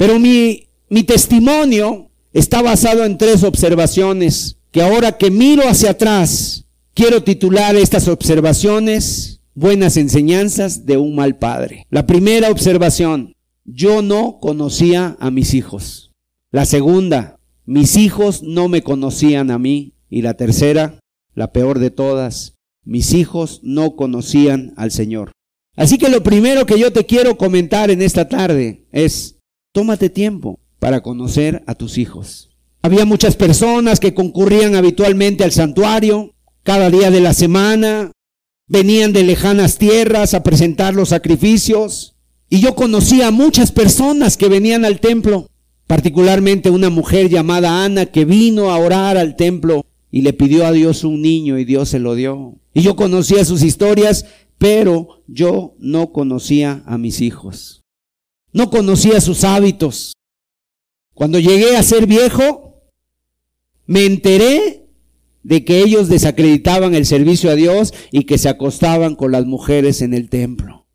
Pero 0.00 0.18
mi, 0.18 0.66
mi 0.88 1.02
testimonio 1.02 2.08
está 2.32 2.62
basado 2.62 3.04
en 3.04 3.18
tres 3.18 3.44
observaciones 3.44 4.56
que 4.70 4.80
ahora 4.80 5.18
que 5.18 5.30
miro 5.30 5.68
hacia 5.68 5.90
atrás, 5.90 6.64
quiero 6.94 7.22
titular 7.22 7.76
estas 7.76 8.08
observaciones 8.08 9.42
buenas 9.54 9.98
enseñanzas 9.98 10.86
de 10.86 10.96
un 10.96 11.14
mal 11.14 11.36
padre. 11.36 11.86
La 11.90 12.06
primera 12.06 12.50
observación, 12.50 13.34
yo 13.66 14.00
no 14.00 14.38
conocía 14.40 15.18
a 15.20 15.30
mis 15.30 15.52
hijos. 15.52 16.12
La 16.50 16.64
segunda, 16.64 17.38
mis 17.66 17.98
hijos 17.98 18.42
no 18.42 18.68
me 18.68 18.80
conocían 18.80 19.50
a 19.50 19.58
mí. 19.58 19.92
Y 20.08 20.22
la 20.22 20.32
tercera, 20.32 20.98
la 21.34 21.52
peor 21.52 21.78
de 21.78 21.90
todas, 21.90 22.54
mis 22.86 23.12
hijos 23.12 23.60
no 23.62 23.96
conocían 23.96 24.72
al 24.78 24.92
Señor. 24.92 25.32
Así 25.76 25.98
que 25.98 26.08
lo 26.08 26.22
primero 26.22 26.64
que 26.64 26.78
yo 26.78 26.90
te 26.90 27.04
quiero 27.04 27.36
comentar 27.36 27.90
en 27.90 28.00
esta 28.00 28.30
tarde 28.30 28.86
es, 28.92 29.36
Tómate 29.72 30.10
tiempo 30.10 30.58
para 30.80 31.00
conocer 31.00 31.62
a 31.68 31.76
tus 31.76 31.96
hijos. 31.96 32.50
Había 32.82 33.04
muchas 33.04 33.36
personas 33.36 34.00
que 34.00 34.14
concurrían 34.14 34.74
habitualmente 34.74 35.44
al 35.44 35.52
santuario 35.52 36.34
cada 36.64 36.90
día 36.90 37.12
de 37.12 37.20
la 37.20 37.34
semana, 37.34 38.10
venían 38.66 39.12
de 39.12 39.22
lejanas 39.22 39.78
tierras 39.78 40.34
a 40.34 40.42
presentar 40.42 40.94
los 40.94 41.10
sacrificios. 41.10 42.16
Y 42.48 42.58
yo 42.58 42.74
conocía 42.74 43.28
a 43.28 43.30
muchas 43.30 43.70
personas 43.70 44.36
que 44.36 44.48
venían 44.48 44.84
al 44.84 44.98
templo, 44.98 45.48
particularmente 45.86 46.70
una 46.70 46.90
mujer 46.90 47.28
llamada 47.28 47.84
Ana 47.84 48.06
que 48.06 48.24
vino 48.24 48.70
a 48.70 48.76
orar 48.76 49.16
al 49.16 49.36
templo 49.36 49.86
y 50.10 50.22
le 50.22 50.32
pidió 50.32 50.66
a 50.66 50.72
Dios 50.72 51.04
un 51.04 51.22
niño 51.22 51.58
y 51.58 51.64
Dios 51.64 51.90
se 51.90 52.00
lo 52.00 52.16
dio. 52.16 52.56
Y 52.74 52.82
yo 52.82 52.96
conocía 52.96 53.44
sus 53.44 53.62
historias, 53.62 54.26
pero 54.58 55.22
yo 55.28 55.74
no 55.78 56.10
conocía 56.10 56.82
a 56.86 56.98
mis 56.98 57.20
hijos. 57.20 57.79
No 58.52 58.70
conocía 58.70 59.20
sus 59.20 59.44
hábitos. 59.44 60.14
Cuando 61.14 61.38
llegué 61.38 61.76
a 61.76 61.82
ser 61.82 62.06
viejo, 62.06 62.82
me 63.86 64.06
enteré 64.06 64.86
de 65.42 65.64
que 65.64 65.80
ellos 65.82 66.08
desacreditaban 66.08 66.94
el 66.94 67.06
servicio 67.06 67.50
a 67.50 67.54
Dios 67.54 67.94
y 68.10 68.24
que 68.24 68.38
se 68.38 68.48
acostaban 68.48 69.14
con 69.14 69.32
las 69.32 69.46
mujeres 69.46 70.02
en 70.02 70.14
el 70.14 70.28
templo, 70.28 70.86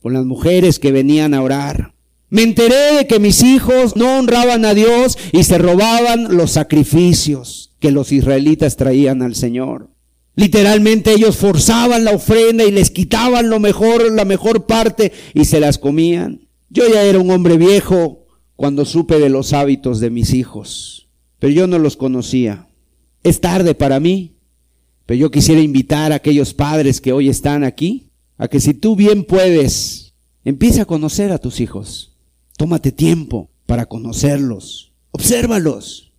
con 0.00 0.12
las 0.12 0.24
mujeres 0.24 0.78
que 0.78 0.92
venían 0.92 1.34
a 1.34 1.42
orar. 1.42 1.94
Me 2.30 2.42
enteré 2.42 2.96
de 2.96 3.06
que 3.06 3.20
mis 3.20 3.42
hijos 3.42 3.96
no 3.96 4.18
honraban 4.18 4.64
a 4.64 4.74
Dios 4.74 5.18
y 5.32 5.44
se 5.44 5.58
robaban 5.58 6.36
los 6.36 6.52
sacrificios 6.52 7.74
que 7.78 7.92
los 7.92 8.12
israelitas 8.12 8.76
traían 8.76 9.22
al 9.22 9.34
Señor. 9.34 9.90
Literalmente 10.36 11.12
ellos 11.12 11.36
forzaban 11.36 12.04
la 12.04 12.12
ofrenda 12.12 12.64
y 12.64 12.72
les 12.72 12.90
quitaban 12.90 13.50
lo 13.50 13.60
mejor, 13.60 14.10
la 14.10 14.24
mejor 14.24 14.66
parte 14.66 15.12
y 15.32 15.44
se 15.44 15.60
las 15.60 15.78
comían. 15.78 16.43
Yo 16.74 16.88
ya 16.92 17.04
era 17.04 17.20
un 17.20 17.30
hombre 17.30 17.56
viejo 17.56 18.26
cuando 18.56 18.84
supe 18.84 19.20
de 19.20 19.28
los 19.28 19.52
hábitos 19.52 20.00
de 20.00 20.10
mis 20.10 20.34
hijos, 20.34 21.06
pero 21.38 21.52
yo 21.52 21.68
no 21.68 21.78
los 21.78 21.96
conocía. 21.96 22.66
Es 23.22 23.40
tarde 23.40 23.76
para 23.76 24.00
mí, 24.00 24.34
pero 25.06 25.20
yo 25.20 25.30
quisiera 25.30 25.60
invitar 25.60 26.10
a 26.10 26.16
aquellos 26.16 26.52
padres 26.52 27.00
que 27.00 27.12
hoy 27.12 27.28
están 27.28 27.62
aquí 27.62 28.10
a 28.38 28.48
que 28.48 28.58
si 28.58 28.74
tú 28.74 28.96
bien 28.96 29.22
puedes, 29.22 30.14
empieza 30.44 30.82
a 30.82 30.86
conocer 30.86 31.30
a 31.30 31.38
tus 31.38 31.60
hijos. 31.60 32.16
Tómate 32.56 32.90
tiempo 32.90 33.50
para 33.66 33.86
conocerlos. 33.86 34.90
Obsérvalos. 35.12 36.10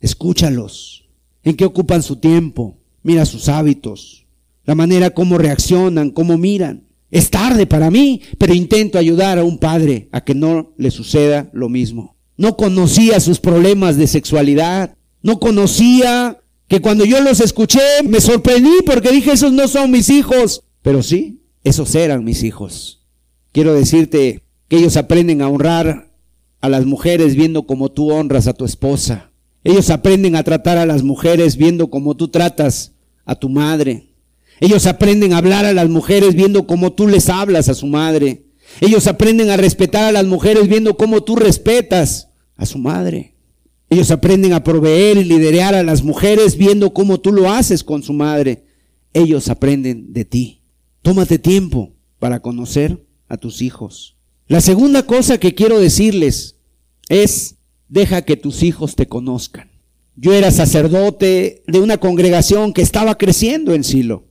Escúchalos. 0.00 1.08
¿En 1.42 1.56
qué 1.56 1.64
ocupan 1.64 2.02
su 2.02 2.16
tiempo? 2.16 2.76
Mira 3.02 3.24
sus 3.24 3.48
hábitos. 3.48 4.26
La 4.66 4.74
manera 4.74 5.08
como 5.08 5.38
reaccionan, 5.38 6.10
cómo 6.10 6.36
miran. 6.36 6.85
Es 7.10 7.30
tarde 7.30 7.66
para 7.66 7.90
mí, 7.90 8.22
pero 8.38 8.54
intento 8.54 8.98
ayudar 8.98 9.38
a 9.38 9.44
un 9.44 9.58
padre 9.58 10.08
a 10.12 10.22
que 10.22 10.34
no 10.34 10.72
le 10.76 10.90
suceda 10.90 11.50
lo 11.52 11.68
mismo. 11.68 12.16
No 12.36 12.56
conocía 12.56 13.20
sus 13.20 13.40
problemas 13.40 13.96
de 13.96 14.06
sexualidad. 14.06 14.96
No 15.22 15.38
conocía, 15.40 16.40
que 16.68 16.80
cuando 16.80 17.04
yo 17.04 17.20
los 17.20 17.40
escuché 17.40 17.80
me 18.04 18.20
sorprendí 18.20 18.82
porque 18.84 19.12
dije, 19.12 19.32
esos 19.32 19.52
no 19.52 19.68
son 19.68 19.90
mis 19.90 20.10
hijos. 20.10 20.64
Pero 20.82 21.02
sí, 21.02 21.42
esos 21.64 21.94
eran 21.94 22.24
mis 22.24 22.42
hijos. 22.42 23.04
Quiero 23.52 23.74
decirte 23.74 24.42
que 24.68 24.76
ellos 24.76 24.96
aprenden 24.96 25.42
a 25.42 25.48
honrar 25.48 26.12
a 26.60 26.68
las 26.68 26.84
mujeres 26.84 27.36
viendo 27.36 27.66
como 27.66 27.90
tú 27.90 28.10
honras 28.10 28.46
a 28.46 28.52
tu 28.52 28.64
esposa. 28.64 29.30
Ellos 29.64 29.90
aprenden 29.90 30.36
a 30.36 30.42
tratar 30.42 30.78
a 30.78 30.86
las 30.86 31.02
mujeres 31.02 31.56
viendo 31.56 31.88
como 31.88 32.16
tú 32.16 32.28
tratas 32.28 32.92
a 33.24 33.34
tu 33.34 33.48
madre. 33.48 34.08
Ellos 34.60 34.86
aprenden 34.86 35.32
a 35.32 35.38
hablar 35.38 35.64
a 35.64 35.72
las 35.72 35.88
mujeres 35.88 36.34
viendo 36.34 36.66
como 36.66 36.92
tú 36.92 37.08
les 37.08 37.28
hablas 37.28 37.68
a 37.68 37.74
su 37.74 37.86
madre. 37.86 38.46
Ellos 38.80 39.06
aprenden 39.06 39.50
a 39.50 39.56
respetar 39.56 40.04
a 40.04 40.12
las 40.12 40.26
mujeres 40.26 40.68
viendo 40.68 40.96
cómo 40.96 41.22
tú 41.22 41.36
respetas 41.36 42.28
a 42.56 42.66
su 42.66 42.78
madre. 42.78 43.34
Ellos 43.88 44.10
aprenden 44.10 44.52
a 44.52 44.64
proveer 44.64 45.16
y 45.18 45.24
liderar 45.24 45.74
a 45.74 45.82
las 45.82 46.02
mujeres 46.02 46.56
viendo 46.56 46.92
cómo 46.92 47.20
tú 47.20 47.32
lo 47.32 47.50
haces 47.50 47.84
con 47.84 48.02
su 48.02 48.12
madre. 48.12 48.64
Ellos 49.12 49.48
aprenden 49.48 50.12
de 50.12 50.24
ti. 50.24 50.60
Tómate 51.02 51.38
tiempo 51.38 51.92
para 52.18 52.40
conocer 52.40 53.04
a 53.28 53.36
tus 53.36 53.62
hijos. 53.62 54.16
La 54.48 54.60
segunda 54.60 55.04
cosa 55.04 55.38
que 55.38 55.54
quiero 55.54 55.78
decirles 55.78 56.56
es, 57.08 57.56
deja 57.88 58.22
que 58.22 58.36
tus 58.36 58.62
hijos 58.62 58.96
te 58.96 59.06
conozcan. 59.06 59.70
Yo 60.16 60.32
era 60.32 60.50
sacerdote 60.50 61.62
de 61.66 61.80
una 61.80 61.98
congregación 61.98 62.72
que 62.72 62.82
estaba 62.82 63.18
creciendo 63.18 63.74
en 63.74 63.84
Silo. 63.84 64.25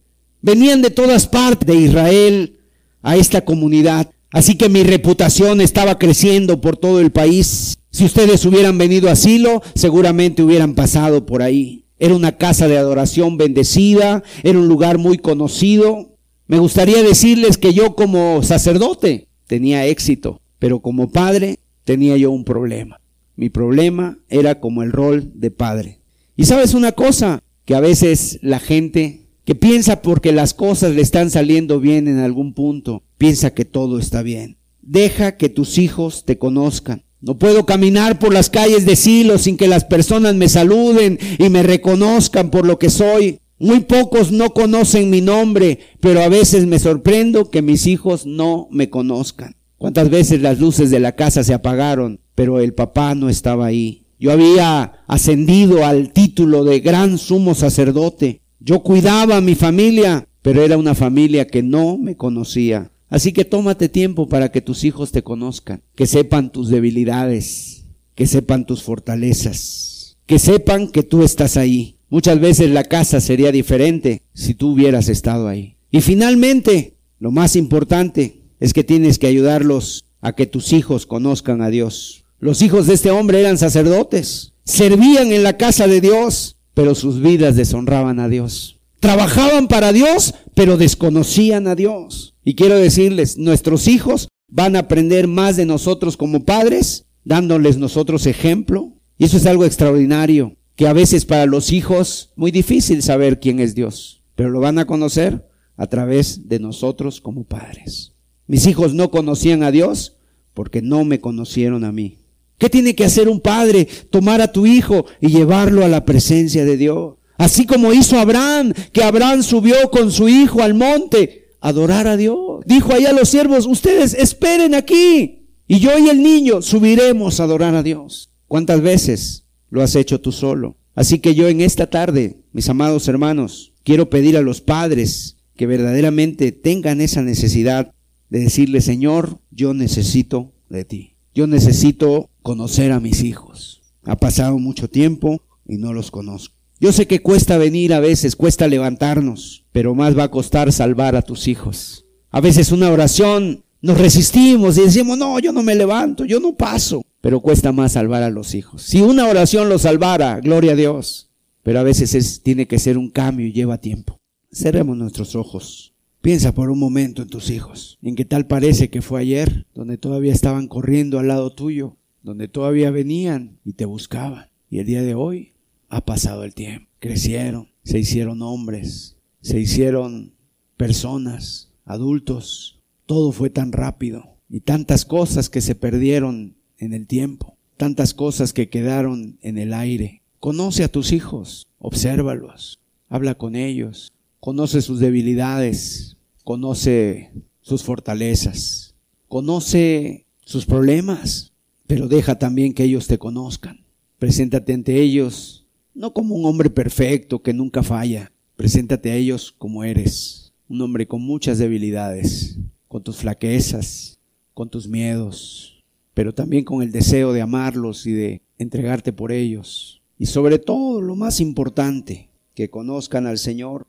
Venían 0.46 0.84
de 0.84 0.92
todas 0.92 1.26
partes 1.26 1.66
de 1.66 1.74
Israel 1.74 2.60
a 3.02 3.18
esta 3.18 3.44
comunidad. 3.44 4.12
Así 4.30 4.56
que 4.56 4.70
mi 4.70 4.84
reputación 4.84 5.60
estaba 5.60 5.98
creciendo 5.98 6.62
por 6.62 6.78
todo 6.78 7.00
el 7.00 7.12
país. 7.12 7.80
Si 7.90 8.06
ustedes 8.06 8.46
hubieran 8.46 8.78
venido 8.78 9.10
a 9.10 9.16
Silo, 9.16 9.64
seguramente 9.74 10.44
hubieran 10.44 10.76
pasado 10.76 11.26
por 11.26 11.42
ahí. 11.42 11.86
Era 11.98 12.14
una 12.14 12.38
casa 12.38 12.68
de 12.68 12.78
adoración 12.78 13.38
bendecida, 13.38 14.22
era 14.44 14.60
un 14.60 14.68
lugar 14.68 15.00
muy 15.00 15.18
conocido. 15.18 16.12
Me 16.46 16.60
gustaría 16.60 17.02
decirles 17.02 17.58
que 17.58 17.74
yo 17.74 17.96
como 17.96 18.44
sacerdote 18.44 19.30
tenía 19.48 19.88
éxito, 19.88 20.42
pero 20.60 20.80
como 20.80 21.10
padre 21.10 21.58
tenía 21.86 22.18
yo 22.18 22.30
un 22.30 22.44
problema. 22.44 23.02
Mi 23.36 23.50
problema 23.50 24.20
era 24.30 24.60
como 24.60 24.84
el 24.84 24.92
rol 24.92 25.32
de 25.34 25.50
padre. 25.50 26.02
Y 26.38 26.46
sabes 26.46 26.76
una 26.76 26.92
cosa, 26.92 27.42
que 27.66 27.74
a 27.74 27.80
veces 27.80 28.38
la 28.44 28.60
gente 28.60 29.25
que 29.46 29.56
piensa 29.56 30.02
porque 30.02 30.32
las 30.32 30.54
cosas 30.54 30.96
le 30.96 31.02
están 31.02 31.30
saliendo 31.30 31.80
bien 31.80 32.08
en 32.08 32.18
algún 32.20 32.54
punto, 32.54 33.04
piensa 33.18 33.54
que 33.54 33.64
todo 33.64 34.00
está 34.00 34.24
bien. 34.24 34.58
Deja 34.82 35.38
que 35.38 35.50
tus 35.50 35.78
hijos 35.78 36.26
te 36.26 36.38
conozcan. 36.38 37.04
No 37.22 37.38
puedo 37.38 37.66
caminar 37.66 38.20
por 38.20 38.34
las 38.34 38.50
calles 38.50 38.86
de 38.86 38.96
Silo 38.96 39.38
sin 39.38 39.58
que 39.58 39.68
las 39.68 39.86
personas 39.86 40.36
me 40.36 40.50
saluden 40.50 41.18
y 41.40 41.50
me 41.50 41.64
reconozcan 41.64 42.52
por 42.52 42.68
lo 42.68 42.78
que 42.78 42.90
soy. 42.90 43.40
Muy 43.58 43.80
pocos 43.82 44.32
no 44.32 44.54
conocen 44.54 45.10
mi 45.10 45.22
nombre, 45.22 45.80
pero 46.02 46.22
a 46.22 46.28
veces 46.28 46.66
me 46.68 46.78
sorprendo 46.78 47.50
que 47.50 47.62
mis 47.62 47.88
hijos 47.88 48.26
no 48.26 48.68
me 48.70 48.90
conozcan. 48.90 49.56
¿Cuántas 49.78 50.10
veces 50.10 50.42
las 50.42 50.60
luces 50.60 50.90
de 50.90 51.00
la 51.00 51.16
casa 51.16 51.44
se 51.44 51.54
apagaron, 51.54 52.20
pero 52.34 52.60
el 52.60 52.74
papá 52.74 53.16
no 53.16 53.30
estaba 53.30 53.66
ahí? 53.66 54.04
Yo 54.20 54.32
había 54.32 55.04
ascendido 55.08 55.86
al 55.86 56.12
título 56.12 56.64
de 56.64 56.80
gran 56.80 57.18
sumo 57.18 57.56
sacerdote. 57.56 58.42
Yo 58.60 58.82
cuidaba 58.82 59.38
a 59.38 59.42
mi 59.42 59.56
familia, 59.56 60.28
pero 60.42 60.64
era 60.64 60.78
una 60.78 60.96
familia 60.96 61.48
que 61.48 61.64
no 61.64 61.98
me 61.98 62.16
conocía. 62.16 62.92
Así 63.10 63.32
que 63.32 63.46
tómate 63.46 63.90
tiempo 63.90 64.28
para 64.28 64.52
que 64.52 64.62
tus 64.62 64.84
hijos 64.84 65.12
te 65.12 65.24
conozcan, 65.24 65.82
que 65.96 66.08
sepan 66.08 66.52
tus 66.52 66.70
debilidades, 66.70 67.86
que 68.16 68.28
sepan 68.28 68.66
tus 68.66 68.84
fortalezas, 68.84 70.18
que 70.26 70.40
sepan 70.40 70.88
que 70.88 71.04
tú 71.04 71.24
estás 71.24 71.58
ahí. 71.58 71.98
Muchas 72.10 72.40
veces 72.40 72.70
la 72.72 72.84
casa 72.84 73.22
sería 73.22 73.52
diferente 73.52 74.22
si 74.34 74.54
tú 74.54 74.72
hubieras 74.72 75.10
estado 75.10 75.48
ahí. 75.48 75.78
Y 75.92 76.02
finalmente, 76.02 76.96
lo 77.20 77.32
más 77.32 77.56
importante 77.56 78.42
es 78.60 78.74
que 78.74 78.84
tienes 78.84 79.20
que 79.20 79.28
ayudarlos 79.28 80.06
a 80.22 80.34
que 80.34 80.46
tus 80.46 80.74
hijos 80.74 81.06
conozcan 81.06 81.62
a 81.62 81.70
Dios. 81.70 82.26
Los 82.40 82.62
hijos 82.62 82.88
de 82.88 82.96
este 82.96 83.12
hombre 83.12 83.40
eran 83.40 83.58
sacerdotes, 83.58 84.54
servían 84.64 85.32
en 85.32 85.44
la 85.44 85.58
casa 85.58 85.88
de 85.88 86.02
Dios, 86.02 86.55
pero 86.76 86.94
sus 86.94 87.20
vidas 87.20 87.56
deshonraban 87.56 88.20
a 88.20 88.30
Dios. 88.30 88.78
Trabajaban 89.00 89.68
para 89.68 89.92
Dios, 89.92 90.36
pero 90.54 90.78
desconocían 90.78 91.68
a 91.68 91.74
Dios. 91.74 92.36
Y 92.44 92.54
quiero 92.54 92.76
decirles, 92.76 93.38
nuestros 93.38 93.88
hijos 93.88 94.28
van 94.48 94.76
a 94.76 94.80
aprender 94.80 95.28
más 95.28 95.56
de 95.56 95.66
nosotros 95.66 96.18
como 96.18 96.46
padres, 96.46 97.06
dándoles 97.24 97.78
nosotros 97.78 98.28
ejemplo. 98.28 98.94
Y 99.18 99.26
eso 99.26 99.38
es 99.38 99.46
algo 99.46 99.66
extraordinario, 99.66 100.58
que 100.76 100.88
a 100.88 100.94
veces 100.94 101.26
para 101.26 101.46
los 101.46 101.72
hijos 101.72 102.32
muy 102.36 102.52
difícil 102.52 103.02
saber 103.02 103.40
quién 103.40 103.60
es 103.60 103.74
Dios, 103.74 104.22
pero 104.36 104.50
lo 104.50 104.60
van 104.60 104.78
a 104.78 104.86
conocer 104.86 105.48
a 105.78 105.88
través 105.88 106.48
de 106.48 106.60
nosotros 106.60 107.22
como 107.22 107.46
padres. 107.46 108.14
Mis 108.48 108.68
hijos 108.68 108.94
no 108.94 109.10
conocían 109.10 109.64
a 109.64 109.72
Dios 109.72 110.18
porque 110.54 110.82
no 110.82 111.06
me 111.06 111.20
conocieron 111.20 111.84
a 111.84 111.92
mí. 111.92 112.18
¿Qué 112.58 112.70
tiene 112.70 112.96
que 112.96 113.06
hacer 113.06 113.28
un 113.28 113.40
padre? 113.40 113.88
Tomar 114.10 114.42
a 114.42 114.52
tu 114.52 114.66
hijo 114.66 115.06
y 115.20 115.28
llevarlo 115.28 115.84
a 115.84 115.90
la 115.90 116.06
presencia 116.06 116.66
de 116.66 116.78
Dios. 116.78 117.16
Así 117.38 117.66
como 117.66 117.94
hizo 117.94 118.18
Abraham, 118.18 118.74
que 118.94 119.04
Abraham 119.04 119.44
subió 119.44 119.90
con 119.92 120.12
su 120.12 120.30
hijo 120.30 120.62
al 120.62 120.74
monte 120.74 121.50
adorar 121.60 122.08
a 122.08 122.16
Dios. 122.16 122.64
Dijo 122.66 122.94
allá 122.94 123.10
a 123.10 123.14
los 123.14 123.30
siervos, 123.30 123.66
ustedes 123.66 124.14
esperen 124.14 124.74
aquí. 124.74 125.48
Y 125.68 125.80
yo 125.80 125.98
y 125.98 126.10
el 126.10 126.22
niño 126.22 126.62
subiremos 126.62 127.40
a 127.40 127.44
adorar 127.44 127.76
a 127.76 127.84
Dios. 127.84 128.30
¿Cuántas 128.48 128.82
veces 128.82 129.46
lo 129.70 129.82
has 129.82 129.96
hecho 129.96 130.22
tú 130.22 130.32
solo? 130.32 130.78
Así 130.94 131.20
que 131.20 131.36
yo 131.36 131.50
en 131.50 131.62
esta 131.62 131.90
tarde, 131.90 132.38
mis 132.54 132.70
amados 132.70 133.08
hermanos, 133.08 133.74
quiero 133.84 134.10
pedir 134.10 134.38
a 134.38 134.42
los 134.42 134.62
padres 134.62 135.38
que 135.58 135.68
verdaderamente 135.68 136.52
tengan 136.52 137.02
esa 137.02 137.22
necesidad 137.22 137.94
de 138.30 138.40
decirle, 138.40 138.80
Señor, 138.82 139.40
yo 139.52 139.74
necesito 139.74 140.54
de 140.70 140.86
ti. 140.86 141.16
Yo 141.34 141.48
necesito 141.48 142.30
conocer 142.46 142.92
a 142.92 143.00
mis 143.00 143.24
hijos. 143.24 143.82
Ha 144.04 144.18
pasado 144.18 144.60
mucho 144.60 144.88
tiempo 144.88 145.42
y 145.68 145.78
no 145.78 145.94
los 145.94 146.12
conozco. 146.12 146.56
Yo 146.80 146.92
sé 146.92 147.08
que 147.08 147.24
cuesta 147.24 147.58
venir 147.58 147.92
a 147.92 148.00
veces, 148.00 148.36
cuesta 148.36 148.68
levantarnos, 148.68 149.66
pero 149.72 149.96
más 149.96 150.16
va 150.16 150.26
a 150.26 150.32
costar 150.32 150.72
salvar 150.72 151.16
a 151.16 151.24
tus 151.24 151.48
hijos. 151.48 152.06
A 152.30 152.42
veces 152.42 152.72
una 152.72 152.92
oración 152.92 153.64
nos 153.82 153.98
resistimos 153.98 154.78
y 154.78 154.82
decimos, 154.82 155.18
no, 155.18 155.40
yo 155.40 155.52
no 155.52 155.64
me 155.64 155.74
levanto, 155.74 156.24
yo 156.24 156.40
no 156.40 156.56
paso. 156.56 157.02
pero 157.20 157.40
cuesta 157.40 157.72
más 157.72 157.94
salvar 157.94 158.22
a 158.22 158.30
los 158.30 158.54
hijos. 158.54 158.84
Si 158.84 159.02
una 159.02 159.28
oración 159.28 159.68
los 159.68 159.82
salvara, 159.82 160.40
gloria 160.40 160.74
a 160.74 160.76
Dios, 160.76 161.32
pero 161.64 161.80
a 161.80 161.84
veces 161.84 162.14
es, 162.14 162.44
tiene 162.44 162.68
que 162.68 162.78
ser 162.78 163.00
un 163.00 163.10
cambio 163.10 163.48
y 163.48 163.54
lleva 163.54 163.80
tiempo. 163.80 164.20
Cerremos 164.52 164.96
nuestros 164.96 165.36
ojos. 165.36 165.96
Piensa 166.22 166.54
por 166.54 166.70
un 166.70 166.78
momento 166.78 167.24
en 167.24 167.28
tus 167.28 167.50
hijos, 167.50 167.98
en 168.04 168.16
qué 168.16 168.26
tal 168.26 168.46
parece 168.46 168.92
que 168.92 169.02
fue 169.02 169.22
ayer, 169.22 169.66
donde 169.74 169.98
todavía 169.98 170.32
estaban 170.32 170.68
corriendo 170.68 171.18
al 171.18 171.28
lado 171.28 171.52
tuyo, 171.52 171.98
donde 172.26 172.48
todavía 172.48 172.90
venían 172.90 173.60
y 173.64 173.74
te 173.74 173.86
buscaban. 173.86 174.50
Y 174.68 174.80
el 174.80 174.88
día 174.88 175.04
de 175.04 175.14
hoy 175.14 175.54
ha 175.90 176.04
pasado 176.04 176.44
el 176.44 176.56
tiempo. 176.56 176.90
Crecieron, 176.98 177.70
se 177.84 178.00
hicieron 178.00 178.42
hombres, 178.42 179.16
se 179.42 179.60
hicieron 179.60 180.34
personas, 180.76 181.72
adultos. 181.86 182.82
Todo 183.06 183.32
fue 183.32 183.52
tan 183.52 183.72
rápido 183.72 184.38
y 184.50 184.62
tantas 184.62 185.06
cosas 185.06 185.50
que 185.50 185.62
se 185.62 185.76
perdieron 185.76 186.58
en 186.80 186.94
el 186.94 187.06
tiempo, 187.06 187.58
tantas 187.78 188.16
cosas 188.16 188.54
que 188.54 188.70
quedaron 188.70 189.38
en 189.44 189.60
el 189.60 189.72
aire. 189.72 190.24
Conoce 190.40 190.84
a 190.84 190.92
tus 190.92 191.12
hijos, 191.12 191.68
obsérvalos, 191.78 192.80
habla 193.08 193.36
con 193.36 193.56
ellos, 193.56 194.12
conoce 194.40 194.82
sus 194.82 195.00
debilidades, 195.00 196.18
conoce 196.44 197.32
sus 197.62 197.84
fortalezas, 197.84 198.96
conoce 199.28 200.26
sus 200.42 200.66
problemas, 200.66 201.54
pero 201.88 202.08
deja 202.08 202.38
también 202.38 202.74
que 202.74 202.84
ellos 202.84 203.08
te 203.08 203.18
conozcan. 203.18 203.86
Preséntate 204.18 204.74
ante 204.74 205.02
ellos 205.02 205.66
no 205.96 206.14
como 206.14 206.36
un 206.36 206.46
hombre 206.46 206.70
perfecto 206.70 207.42
que 207.42 207.54
nunca 207.54 207.82
falla, 207.82 208.32
preséntate 208.58 209.12
a 209.12 209.16
ellos 209.16 209.56
como 209.58 209.84
eres, 209.84 210.54
un 210.68 210.82
hombre 210.82 211.08
con 211.08 211.22
muchas 211.22 211.58
debilidades, 211.58 212.58
con 212.90 213.02
tus 213.02 213.18
flaquezas, 213.18 214.20
con 214.54 214.70
tus 214.70 214.88
miedos, 214.88 215.84
pero 216.14 216.34
también 216.34 216.66
con 216.66 216.82
el 216.82 216.92
deseo 216.92 217.32
de 217.32 217.42
amarlos 217.42 218.06
y 218.06 218.12
de 218.12 218.42
entregarte 218.58 219.14
por 219.14 219.32
ellos. 219.32 220.02
Y 220.20 220.26
sobre 220.28 220.60
todo, 220.60 221.02
lo 221.02 221.16
más 221.16 221.40
importante, 221.40 222.30
que 222.56 222.70
conozcan 222.70 223.28
al 223.28 223.38
Señor. 223.38 223.86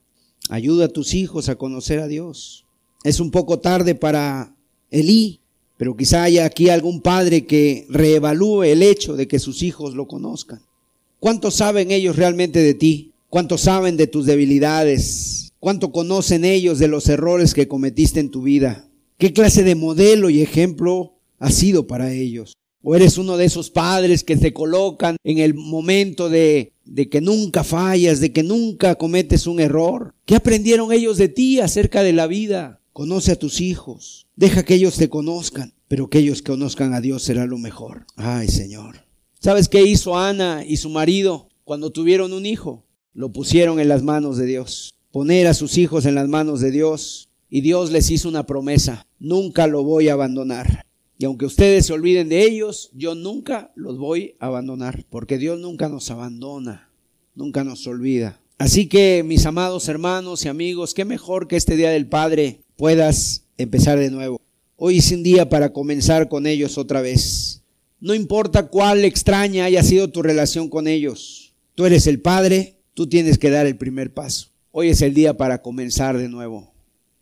Ayuda 0.49 0.87
a 0.87 0.89
tus 0.89 1.15
hijos 1.15 1.49
a 1.49 1.57
conocer 1.57 2.01
a 2.01 2.09
Dios. 2.09 2.67
Es 3.05 3.21
un 3.21 3.31
poco 3.31 3.59
tarde 3.59 3.95
para 3.95 4.55
Elí, 4.91 5.41
pero 5.77 5.97
quizá 5.97 6.22
haya 6.22 6.45
aquí 6.45 6.68
algún 6.68 7.01
padre 7.01 7.45
que 7.45 7.87
reevalúe 7.89 8.64
el 8.64 8.83
hecho 8.83 9.16
de 9.16 9.29
que 9.29 9.39
sus 9.39 9.62
hijos 9.62 9.95
lo 9.95 10.07
conozcan. 10.07 10.61
¿Cuánto 11.18 11.51
saben 11.51 11.91
ellos 11.91 12.16
realmente 12.16 12.61
de 12.61 12.74
ti? 12.74 13.12
¿Cuánto 13.29 13.59
saben 13.59 13.97
de 13.97 14.07
tus 14.07 14.27
debilidades? 14.27 15.53
¿Cuánto 15.59 15.93
conocen 15.93 16.45
ellos 16.45 16.79
de 16.79 16.89
los 16.89 17.09
errores 17.09 17.53
que 17.53 17.68
cometiste 17.68 18.20
en 18.20 18.31
tu 18.31 18.43
vida? 18.43 18.89
¿Qué 19.18 19.33
clase 19.33 19.62
de 19.62 19.74
modelo 19.74 20.31
y 20.31 20.43
ejemplo 20.43 21.14
has 21.39 21.55
sido 21.55 21.87
para 21.87 22.12
ellos? 22.12 22.55
¿O 22.83 22.95
eres 22.95 23.18
uno 23.18 23.37
de 23.37 23.47
esos 23.47 23.70
padres 23.70 24.22
que 24.22 24.37
te 24.37 24.53
colocan 24.53 25.16
en 25.24 25.39
el 25.39 25.55
momento 25.55 26.29
de, 26.29 26.72
de 26.85 27.09
que 27.09 27.20
nunca 27.20 27.64
fallas, 27.64 28.20
de 28.20 28.33
que 28.33 28.43
nunca 28.43 28.95
cometes 28.95 29.47
un 29.47 29.59
error? 29.59 30.14
¿Qué 30.24 30.37
aprendieron 30.37 30.93
ellos 30.93 31.18
de 31.18 31.29
ti 31.29 31.59
acerca 31.59 32.03
de 32.03 32.12
la 32.12 32.27
vida? 32.27 32.81
Conoce 32.97 33.33
a 33.33 33.39
tus 33.39 33.61
hijos. 33.61 34.27
Deja 34.37 34.65
que 34.65 34.73
ellos 34.73 34.97
te 34.97 35.11
conozcan, 35.11 35.75
pero 35.87 36.09
que 36.09 36.17
ellos 36.17 36.41
conozcan 36.41 36.95
a 36.95 37.03
Dios 37.03 37.23
será 37.23 37.45
lo 37.45 37.59
mejor. 37.59 38.07
Ay, 38.17 38.49
Señor. 38.49 39.05
¿Sabes 39.39 39.69
qué 39.69 39.83
hizo 39.83 40.17
Ana 40.17 40.65
y 40.67 40.79
su 40.79 40.89
marido 40.89 41.51
cuando 41.65 41.91
tuvieron 41.91 42.33
un 42.33 42.47
hijo? 42.47 42.87
Lo 43.13 43.35
pusieron 43.35 43.81
en 43.81 43.91
las 43.91 44.03
manos 44.03 44.39
de 44.39 44.47
Dios. 44.47 44.95
Poner 45.11 45.47
a 45.47 45.53
sus 45.53 45.77
hijos 45.77 46.07
en 46.07 46.15
las 46.15 46.27
manos 46.27 46.61
de 46.61 46.71
Dios. 46.71 47.29
Y 47.51 47.61
Dios 47.61 47.93
les 47.93 48.11
hizo 48.11 48.31
una 48.31 48.47
promesa. 48.47 49.07
Nunca 49.19 49.67
lo 49.67 49.83
voy 49.83 50.09
a 50.09 50.15
abandonar. 50.15 50.87
Y 51.19 51.27
aunque 51.27 51.45
ustedes 51.45 51.85
se 51.85 51.93
olviden 51.93 52.31
de 52.31 52.45
ellos, 52.45 52.89
yo 52.95 53.15
nunca 53.15 53.73
los 53.77 53.99
voy 53.99 54.37
a 54.41 54.47
abandonar. 54.47 55.05
Porque 55.11 55.37
Dios 55.37 55.61
nunca 55.61 55.91
nos 55.91 56.11
abandona. 56.11 56.89
Nunca 57.35 57.63
nos 57.63 57.87
olvida. 57.87 58.41
Así 58.57 58.89
que, 58.89 59.23
mis 59.23 59.45
amados 59.45 59.87
hermanos 59.87 60.47
y 60.47 60.49
amigos, 60.49 60.95
qué 60.95 61.05
mejor 61.05 61.47
que 61.47 61.57
este 61.57 61.77
Día 61.77 61.91
del 61.91 62.09
Padre 62.09 62.61
puedas 62.77 63.43
empezar 63.57 63.99
de 63.99 64.11
nuevo. 64.11 64.41
Hoy 64.77 64.99
es 64.99 65.11
un 65.11 65.22
día 65.22 65.49
para 65.49 65.72
comenzar 65.72 66.29
con 66.29 66.47
ellos 66.47 66.79
otra 66.79 67.01
vez. 67.01 67.62
No 67.99 68.14
importa 68.14 68.68
cuál 68.68 69.05
extraña 69.05 69.64
haya 69.64 69.83
sido 69.83 70.11
tu 70.11 70.22
relación 70.22 70.68
con 70.68 70.87
ellos. 70.87 71.55
Tú 71.74 71.87
eres 71.87 72.07
el 72.07 72.20
Padre, 72.20 72.77
tú 72.95 73.07
tienes 73.07 73.39
que 73.39 73.51
dar 73.51 73.66
el 73.66 73.77
primer 73.77 74.12
paso. 74.12 74.49
Hoy 74.70 74.91
es 74.91 75.01
el 75.01 75.14
día 75.14 75.37
para 75.37 75.62
comenzar 75.62 76.18
de 76.18 76.29
nuevo. 76.29 76.74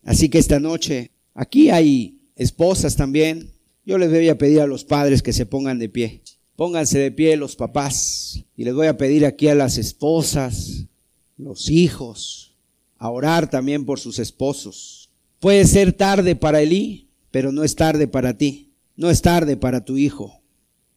Así 0.03 0.29
que 0.29 0.39
esta 0.39 0.59
noche, 0.59 1.13
aquí 1.35 1.71
hay 1.71 2.19
esposas 2.35 2.97
también. 2.97 3.53
Yo 3.87 3.99
les 3.99 4.11
voy 4.11 4.29
a 4.29 4.39
pedir 4.39 4.61
a 4.61 4.67
los 4.67 4.85
padres 4.85 5.23
que 5.23 5.33
se 5.33 5.47
pongan 5.47 5.79
de 5.79 5.89
pie. 5.89 6.23
Pónganse 6.57 6.99
de 6.99 7.13
pie 7.13 7.37
los 7.37 7.55
papás. 7.55 8.45
Y 8.57 8.65
les 8.65 8.75
voy 8.75 8.89
a 8.89 8.97
pedir 8.97 9.25
aquí 9.25 9.47
a 9.47 9.55
las 9.55 9.79
esposas, 9.79 10.87
los 11.37 11.71
hijos, 11.71 12.57
a 12.99 13.11
orar 13.11 13.49
también 13.49 13.85
por 13.85 14.01
sus 14.01 14.19
esposos. 14.19 15.04
Puede 15.45 15.67
ser 15.67 15.93
tarde 15.93 16.37
para 16.37 16.63
Elí, 16.63 17.11
pero 17.31 17.53
no 17.53 17.65
es 17.65 17.77
tarde 17.77 18.09
para 18.09 18.39
ti. 18.39 18.73
No 18.97 19.11
es 19.11 19.21
tarde 19.21 19.59
para 19.59 19.85
tu 19.85 19.99
hijo. 19.99 20.41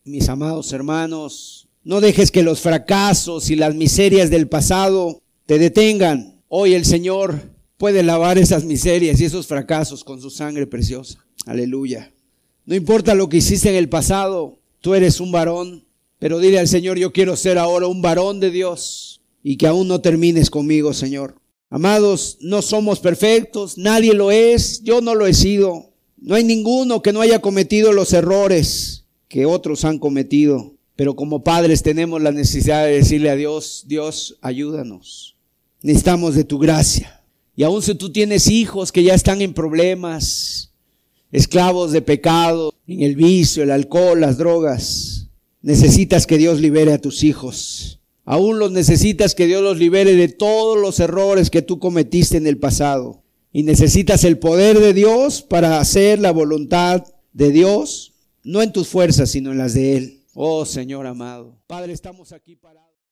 Mis 0.06 0.30
amados 0.30 0.72
hermanos, 0.72 1.68
no 1.84 2.00
dejes 2.00 2.32
que 2.32 2.43
los 2.43 2.62
fracasos 2.62 3.50
y 3.50 3.58
las 3.58 3.76
miserias 3.76 4.30
del 4.30 4.48
pasado 4.48 5.22
te 5.45 5.60
detengan. 5.60 6.41
Hoy 6.48 6.76
el 6.76 6.86
Señor 6.86 7.41
puede 7.76 8.04
lavar 8.04 8.38
esas 8.38 8.64
miserias 8.64 9.20
y 9.20 9.26
esos 9.26 9.48
fracasos 9.48 10.06
con 10.06 10.22
su 10.22 10.30
sangre 10.30 10.66
preciosa. 10.66 11.26
Aleluya. 11.45 12.14
No 12.66 12.74
importa 12.74 13.16
lo 13.16 13.28
que 13.28 13.39
hiciste 13.39 13.68
en 13.68 13.76
el 13.76 13.89
pasado, 13.89 14.60
tú 14.80 14.93
eres 14.93 15.20
un 15.20 15.34
varón, 15.34 15.84
pero 16.20 16.39
dile 16.39 16.60
al 16.60 16.70
Señor, 16.70 16.98
yo 16.98 17.12
quiero 17.12 17.36
ser 17.36 17.58
ahora 17.58 17.88
un 17.88 18.02
varón 18.02 18.39
de 18.39 18.50
Dios 18.50 19.20
y 19.43 19.58
que 19.58 19.68
aún 19.68 19.89
no 19.89 20.00
termines 20.00 20.50
conmigo, 20.50 20.93
Señor. 20.93 21.36
Amados, 21.70 22.38
no 22.39 22.61
somos 22.61 22.99
perfectos, 22.99 23.78
nadie 23.78 24.13
lo 24.13 24.32
es, 24.32 24.82
yo 24.84 25.01
no 25.01 25.15
lo 25.15 25.28
he 25.28 25.34
sido. 25.34 25.91
No 26.18 26.36
hay 26.36 26.43
ninguno 26.43 27.01
que 27.01 27.13
no 27.13 27.22
haya 27.22 27.39
cometido 27.39 27.91
los 27.91 28.13
errores 28.13 29.05
que 29.28 29.45
otros 29.45 29.86
han 29.86 29.99
cometido. 29.99 30.74
Pero 30.95 31.15
como 31.15 31.43
padres 31.43 31.84
tenemos 31.84 32.22
la 32.22 32.32
necesidad 32.32 32.86
de 32.86 32.93
decirle 32.93 33.30
a 33.30 33.36
Dios, 33.36 33.84
Dios, 33.88 34.38
ayúdanos. 34.41 35.36
Necesitamos 35.82 36.36
de 36.36 36.43
tu 36.43 36.57
gracia. 36.57 37.22
Y 37.55 37.63
aun 37.63 37.82
si 37.82 37.93
tú 37.95 38.11
tienes 38.11 38.47
hijos 38.47 38.91
que 38.91 39.03
ya 39.03 39.13
están 39.13 39.41
en 39.41 39.53
problemas, 39.53 40.72
esclavos 41.32 41.91
de 41.91 42.01
pecado, 42.01 42.74
en 42.88 43.01
el 43.01 43.15
vicio, 43.15 43.63
el 43.63 43.72
alcohol, 43.72 44.22
las 44.22 44.38
drogas, 44.38 45.28
necesitas 45.61 46.26
que 46.26 46.38
Dios 46.38 46.61
libere 46.61 46.93
a 46.93 47.01
tus 47.01 47.24
hijos. 47.24 47.97
Aún 48.30 48.60
los 48.60 48.74
necesitas 48.74 49.34
que 49.36 49.48
Dios 49.48 49.64
los 49.64 49.78
libere 49.78 50.14
de 50.16 50.28
todos 50.28 50.78
los 50.78 51.00
errores 51.00 51.50
que 51.50 51.62
tú 51.62 51.80
cometiste 51.80 52.36
en 52.36 52.46
el 52.46 52.60
pasado. 52.60 53.24
Y 53.54 53.64
necesitas 53.64 54.26
el 54.26 54.38
poder 54.38 54.82
de 54.82 54.94
Dios 54.94 55.42
para 55.42 55.80
hacer 55.80 56.20
la 56.20 56.32
voluntad 56.32 57.06
de 57.32 57.52
Dios, 57.52 58.16
no 58.44 58.62
en 58.62 58.74
tus 58.74 58.90
fuerzas, 58.90 59.32
sino 59.32 59.54
en 59.54 59.60
las 59.60 59.74
de 59.74 59.96
Él. 59.96 60.24
Oh 60.34 60.66
Señor 60.66 61.08
amado. 61.08 61.58
Padre, 61.68 61.94
estamos 61.94 62.34
aquí 62.34 62.58
parados. 62.58 62.87